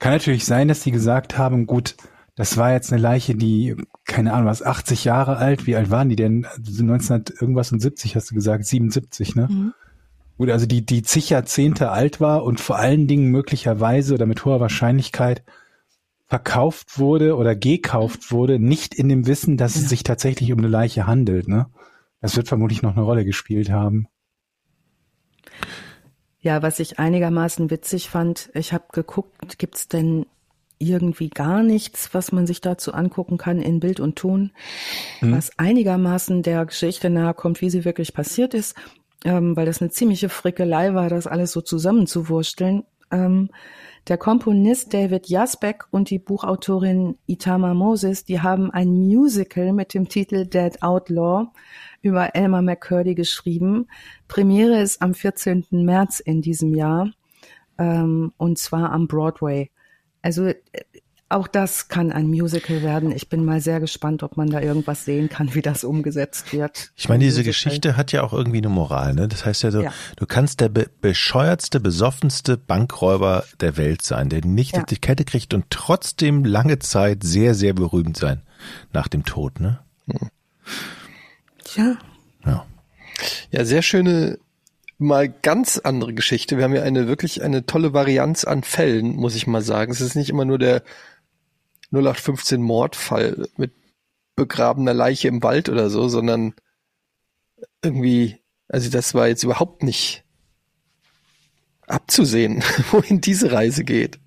Kann 0.00 0.12
natürlich 0.12 0.44
sein, 0.44 0.66
dass 0.66 0.80
die 0.80 0.90
gesagt 0.90 1.38
haben, 1.38 1.66
gut, 1.66 1.94
das 2.34 2.56
war 2.56 2.72
jetzt 2.72 2.92
eine 2.92 3.02
Leiche, 3.02 3.34
die, 3.34 3.76
keine 4.04 4.32
Ahnung, 4.32 4.46
was, 4.46 4.62
80 4.62 5.04
Jahre 5.04 5.36
alt. 5.36 5.66
Wie 5.66 5.76
alt 5.76 5.90
waren 5.90 6.08
die 6.08 6.16
denn? 6.16 6.46
1900 6.56 7.30
irgendwas 7.30 7.72
und 7.72 7.80
70 7.80 8.16
hast 8.16 8.30
du 8.30 8.34
gesagt, 8.34 8.64
77, 8.64 9.34
ne? 9.34 9.48
Mhm. 9.50 9.74
Gut, 10.38 10.50
also 10.50 10.66
die, 10.66 10.84
die 10.84 11.02
zig 11.02 11.30
Jahrzehnte 11.30 11.90
alt 11.90 12.20
war 12.20 12.44
und 12.44 12.58
vor 12.58 12.76
allen 12.76 13.06
Dingen 13.06 13.30
möglicherweise 13.30 14.14
oder 14.14 14.26
mit 14.26 14.44
hoher 14.44 14.60
Wahrscheinlichkeit 14.60 15.44
verkauft 16.26 16.98
wurde 16.98 17.36
oder 17.36 17.54
gekauft 17.54 18.32
wurde, 18.32 18.58
nicht 18.58 18.94
in 18.94 19.10
dem 19.10 19.26
Wissen, 19.26 19.58
dass 19.58 19.74
ja. 19.74 19.82
es 19.82 19.90
sich 19.90 20.02
tatsächlich 20.02 20.50
um 20.52 20.58
eine 20.58 20.68
Leiche 20.68 21.06
handelt, 21.06 21.48
ne? 21.48 21.66
Das 22.22 22.36
wird 22.36 22.48
vermutlich 22.48 22.82
noch 22.82 22.96
eine 22.96 23.04
Rolle 23.04 23.24
gespielt 23.24 23.70
haben. 23.70 24.06
Ja, 26.38 26.62
was 26.62 26.80
ich 26.80 26.98
einigermaßen 26.98 27.70
witzig 27.70 28.08
fand, 28.08 28.50
ich 28.54 28.72
habe 28.72 28.84
geguckt, 28.92 29.58
gibt's 29.58 29.88
denn 29.88 30.26
irgendwie 30.82 31.30
gar 31.30 31.62
nichts, 31.62 32.12
was 32.12 32.32
man 32.32 32.46
sich 32.46 32.60
dazu 32.60 32.92
angucken 32.92 33.38
kann 33.38 33.60
in 33.60 33.80
Bild 33.80 34.00
und 34.00 34.16
Ton, 34.16 34.52
mhm. 35.20 35.36
was 35.36 35.58
einigermaßen 35.58 36.42
der 36.42 36.66
Geschichte 36.66 37.10
nahe 37.10 37.34
kommt, 37.34 37.60
wie 37.60 37.70
sie 37.70 37.84
wirklich 37.84 38.14
passiert 38.14 38.54
ist, 38.54 38.76
ähm, 39.24 39.56
weil 39.56 39.66
das 39.66 39.80
eine 39.80 39.90
ziemliche 39.90 40.28
Frickelei 40.28 40.94
war, 40.94 41.08
das 41.08 41.26
alles 41.26 41.52
so 41.52 41.60
zusammenzuwursteln. 41.60 42.84
Ähm, 43.10 43.50
der 44.08 44.18
Komponist 44.18 44.92
David 44.92 45.28
Jasbeck 45.28 45.84
und 45.92 46.10
die 46.10 46.18
Buchautorin 46.18 47.18
Itama 47.26 47.72
Moses, 47.72 48.24
die 48.24 48.40
haben 48.40 48.72
ein 48.72 48.88
Musical 48.88 49.72
mit 49.72 49.94
dem 49.94 50.08
Titel 50.08 50.44
Dead 50.44 50.82
Outlaw 50.82 51.46
über 52.00 52.34
Elmer 52.34 52.62
McCurdy 52.62 53.14
geschrieben. 53.14 53.86
Premiere 54.26 54.80
ist 54.80 55.02
am 55.02 55.14
14. 55.14 55.66
März 55.70 56.18
in 56.18 56.42
diesem 56.42 56.74
Jahr 56.74 57.12
ähm, 57.78 58.32
und 58.36 58.58
zwar 58.58 58.92
am 58.92 59.06
Broadway. 59.06 59.70
Also 60.22 60.46
äh, 60.46 60.56
auch 61.32 61.48
das 61.48 61.88
kann 61.88 62.12
ein 62.12 62.26
Musical 62.26 62.82
werden. 62.82 63.10
Ich 63.10 63.28
bin 63.28 63.44
mal 63.44 63.60
sehr 63.60 63.80
gespannt, 63.80 64.22
ob 64.22 64.36
man 64.36 64.50
da 64.50 64.60
irgendwas 64.60 65.04
sehen 65.04 65.28
kann, 65.28 65.54
wie 65.54 65.62
das 65.62 65.82
umgesetzt 65.82 66.52
wird. 66.52 66.92
Ich 66.94 67.08
meine, 67.08 67.24
diese 67.24 67.42
Geschichte 67.42 67.96
hat 67.96 68.12
ja 68.12 68.22
auch 68.22 68.32
irgendwie 68.32 68.58
eine 68.58 68.68
Moral. 68.68 69.14
Ne? 69.14 69.28
Das 69.28 69.44
heißt 69.46 69.62
ja, 69.62 69.70
so, 69.70 69.82
ja. 69.82 69.92
du 70.16 70.26
kannst 70.26 70.60
der 70.60 70.68
be 70.68 70.90
bescheuertste, 71.00 71.80
besoffenste 71.80 72.56
Bankräuber 72.58 73.44
der 73.60 73.76
Welt 73.76 74.02
sein, 74.02 74.28
der 74.28 74.44
nicht 74.44 74.76
ja. 74.76 74.82
die 74.82 74.98
Kette 74.98 75.24
kriegt 75.24 75.54
und 75.54 75.66
trotzdem 75.70 76.44
lange 76.44 76.78
Zeit 76.78 77.24
sehr, 77.24 77.54
sehr 77.54 77.72
berühmt 77.72 78.16
sein 78.16 78.42
nach 78.92 79.08
dem 79.08 79.24
Tod. 79.24 79.58
Ne? 79.58 79.80
Tja. 81.64 81.96
Ja. 82.44 82.66
Ja, 83.50 83.64
sehr 83.64 83.82
schöne 83.82 84.38
mal 85.02 85.28
ganz 85.28 85.78
andere 85.78 86.14
Geschichte. 86.14 86.56
Wir 86.56 86.64
haben 86.64 86.74
ja 86.74 86.82
eine 86.82 87.06
wirklich 87.06 87.42
eine 87.42 87.66
tolle 87.66 87.92
Varianz 87.92 88.44
an 88.44 88.62
Fällen, 88.62 89.16
muss 89.16 89.34
ich 89.34 89.46
mal 89.46 89.62
sagen. 89.62 89.92
Es 89.92 90.00
ist 90.00 90.14
nicht 90.14 90.30
immer 90.30 90.44
nur 90.44 90.58
der 90.58 90.82
0815 91.92 92.62
Mordfall 92.62 93.48
mit 93.56 93.72
begrabener 94.34 94.94
Leiche 94.94 95.28
im 95.28 95.42
Wald 95.42 95.68
oder 95.68 95.90
so, 95.90 96.08
sondern 96.08 96.54
irgendwie, 97.82 98.38
also 98.68 98.90
das 98.90 99.14
war 99.14 99.28
jetzt 99.28 99.42
überhaupt 99.42 99.82
nicht 99.82 100.24
abzusehen, 101.86 102.62
wohin 102.90 103.20
diese 103.20 103.52
Reise 103.52 103.84
geht. 103.84 104.18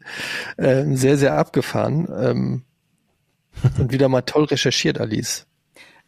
Ähm, 0.57 0.95
sehr, 0.95 1.17
sehr 1.17 1.37
abgefahren. 1.37 2.07
Ähm, 2.15 2.63
und 3.77 3.91
wieder 3.91 4.09
mal 4.09 4.21
toll 4.21 4.45
recherchiert, 4.45 4.99
Alice. 4.99 5.47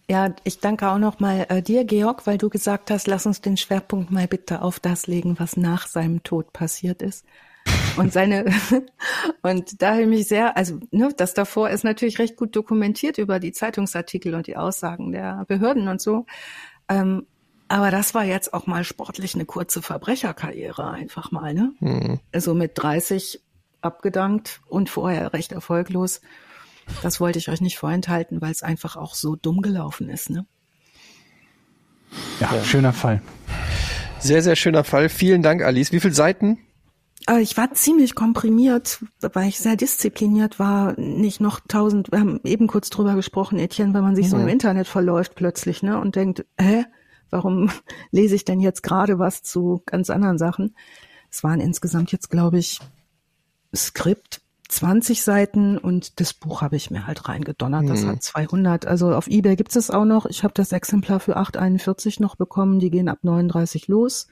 Ja, 0.09 0.33
ich 0.45 0.59
danke 0.59 0.89
auch 0.89 0.99
noch 0.99 1.19
mal 1.19 1.45
äh, 1.49 1.61
dir, 1.61 1.83
Georg, 1.83 2.25
weil 2.25 2.37
du 2.37 2.49
gesagt 2.49 2.91
hast, 2.91 3.07
lass 3.07 3.25
uns 3.25 3.41
den 3.41 3.57
Schwerpunkt 3.57 4.09
mal 4.09 4.27
bitte 4.27 4.61
auf 4.61 4.79
das 4.79 5.05
legen, 5.07 5.37
was 5.37 5.57
nach 5.57 5.85
seinem 5.87 6.23
Tod 6.23 6.53
passiert 6.53 7.01
ist. 7.01 7.25
Und 7.97 8.13
seine 8.13 8.45
und 9.41 9.81
da 9.81 9.91
habe 9.91 10.03
ich 10.03 10.07
mich 10.07 10.27
sehr, 10.29 10.55
also 10.55 10.79
ne, 10.91 11.09
das 11.17 11.33
davor 11.33 11.69
ist 11.69 11.83
natürlich 11.83 12.19
recht 12.19 12.37
gut 12.37 12.55
dokumentiert 12.55 13.17
über 13.17 13.39
die 13.39 13.51
Zeitungsartikel 13.51 14.33
und 14.33 14.47
die 14.47 14.55
Aussagen 14.55 15.11
der 15.11 15.43
Behörden 15.49 15.89
und 15.89 15.99
so. 15.99 16.25
Ähm, 16.87 17.25
aber 17.67 17.91
das 17.91 18.13
war 18.13 18.23
jetzt 18.23 18.53
auch 18.53 18.65
mal 18.65 18.85
sportlich 18.85 19.35
eine 19.35 19.43
kurze 19.43 19.81
Verbrecherkarriere 19.81 20.89
einfach 20.89 21.31
mal, 21.31 21.53
ne? 21.53 21.73
Mhm. 21.81 22.19
Also 22.31 22.53
mit 22.53 22.71
30 22.75 23.41
abgedankt 23.81 24.61
und 24.67 24.89
vorher 24.89 25.33
recht 25.33 25.51
erfolglos. 25.51 26.21
Das 27.01 27.19
wollte 27.19 27.39
ich 27.39 27.49
euch 27.49 27.61
nicht 27.61 27.77
vorenthalten, 27.77 28.41
weil 28.41 28.51
es 28.51 28.63
einfach 28.63 28.95
auch 28.95 29.15
so 29.15 29.35
dumm 29.35 29.61
gelaufen 29.61 30.09
ist, 30.09 30.29
ne? 30.29 30.45
Ja, 32.39 32.53
ja, 32.53 32.63
schöner 32.63 32.93
Fall. 32.93 33.21
Sehr, 34.19 34.41
sehr 34.41 34.55
schöner 34.55 34.83
Fall. 34.83 35.09
Vielen 35.09 35.41
Dank, 35.41 35.61
Alice. 35.61 35.91
Wie 35.91 35.99
viele 35.99 36.13
Seiten? 36.13 36.59
Äh, 37.29 37.41
ich 37.41 37.57
war 37.57 37.73
ziemlich 37.73 38.15
komprimiert, 38.15 39.03
weil 39.21 39.49
ich 39.49 39.59
sehr 39.59 39.75
diszipliniert 39.75 40.59
war. 40.59 40.99
Nicht 40.99 41.39
noch 41.41 41.59
tausend, 41.67 42.11
wir 42.11 42.19
haben 42.19 42.39
eben 42.43 42.67
kurz 42.67 42.89
drüber 42.89 43.15
gesprochen, 43.15 43.59
Etienne, 43.59 43.93
weil 43.93 44.01
man 44.01 44.15
sich 44.15 44.27
mhm. 44.27 44.31
so 44.31 44.37
im 44.37 44.47
Internet 44.47 44.87
verläuft 44.87 45.35
plötzlich, 45.35 45.83
ne, 45.83 45.99
und 45.99 46.15
denkt, 46.15 46.45
hä, 46.59 46.85
warum 47.29 47.69
lese 48.11 48.35
ich 48.35 48.45
denn 48.45 48.59
jetzt 48.59 48.83
gerade 48.83 49.19
was 49.19 49.43
zu 49.43 49.83
ganz 49.85 50.09
anderen 50.09 50.37
Sachen? 50.37 50.75
Es 51.29 51.43
waren 51.43 51.59
insgesamt 51.59 52.11
jetzt, 52.11 52.29
glaube 52.29 52.57
ich, 52.57 52.79
Skript 53.75 54.41
20 54.69 55.23
Seiten 55.23 55.77
und 55.77 56.19
das 56.19 56.33
Buch 56.33 56.61
habe 56.61 56.75
ich 56.75 56.91
mir 56.91 57.07
halt 57.07 57.27
reingedonnert. 57.27 57.89
Das 57.89 58.01
mhm. 58.01 58.09
hat 58.09 58.23
200. 58.23 58.85
Also 58.85 59.13
auf 59.13 59.27
eBay 59.27 59.55
gibt 59.55 59.75
es 59.75 59.89
auch 59.89 60.05
noch. 60.05 60.25
Ich 60.25 60.43
habe 60.43 60.53
das 60.53 60.71
Exemplar 60.71 61.19
für 61.19 61.37
8,41 61.37 62.21
noch 62.21 62.35
bekommen. 62.35 62.79
Die 62.79 62.89
gehen 62.89 63.07
ab 63.07 63.19
39 63.21 63.87
los. 63.87 64.27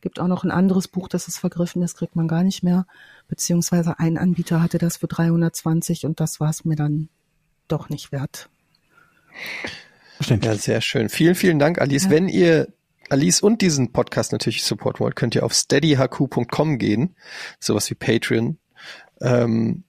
Gibt 0.00 0.18
auch 0.18 0.28
noch 0.28 0.44
ein 0.44 0.50
anderes 0.50 0.88
Buch, 0.88 1.08
das 1.08 1.28
ist 1.28 1.38
vergriffen, 1.38 1.82
das 1.82 1.94
kriegt 1.94 2.16
man 2.16 2.26
gar 2.26 2.42
nicht 2.42 2.62
mehr. 2.62 2.86
Beziehungsweise 3.28 3.98
ein 3.98 4.16
Anbieter 4.16 4.62
hatte 4.62 4.78
das 4.78 4.96
für 4.96 5.08
320 5.08 6.06
und 6.06 6.20
das 6.20 6.40
war 6.40 6.48
es 6.48 6.64
mir 6.64 6.76
dann 6.76 7.10
doch 7.68 7.90
nicht 7.90 8.10
wert. 8.10 8.48
Ja, 10.20 10.54
sehr 10.54 10.80
schön. 10.80 11.08
Vielen, 11.08 11.34
vielen 11.34 11.58
Dank, 11.58 11.80
Alice. 11.80 12.04
Ja. 12.04 12.10
Wenn 12.10 12.28
ihr 12.28 12.68
Alice 13.10 13.40
und 13.40 13.60
diesen 13.60 13.92
Podcast 13.92 14.32
natürlich 14.32 14.62
supporten 14.62 15.00
wollt, 15.00 15.16
könnt 15.16 15.34
ihr 15.34 15.44
auf 15.44 15.52
steadyhq.com 15.52 16.78
gehen, 16.78 17.16
sowas 17.58 17.90
wie 17.90 17.94
Patreon, 17.94 18.58
ähm, 19.20 19.84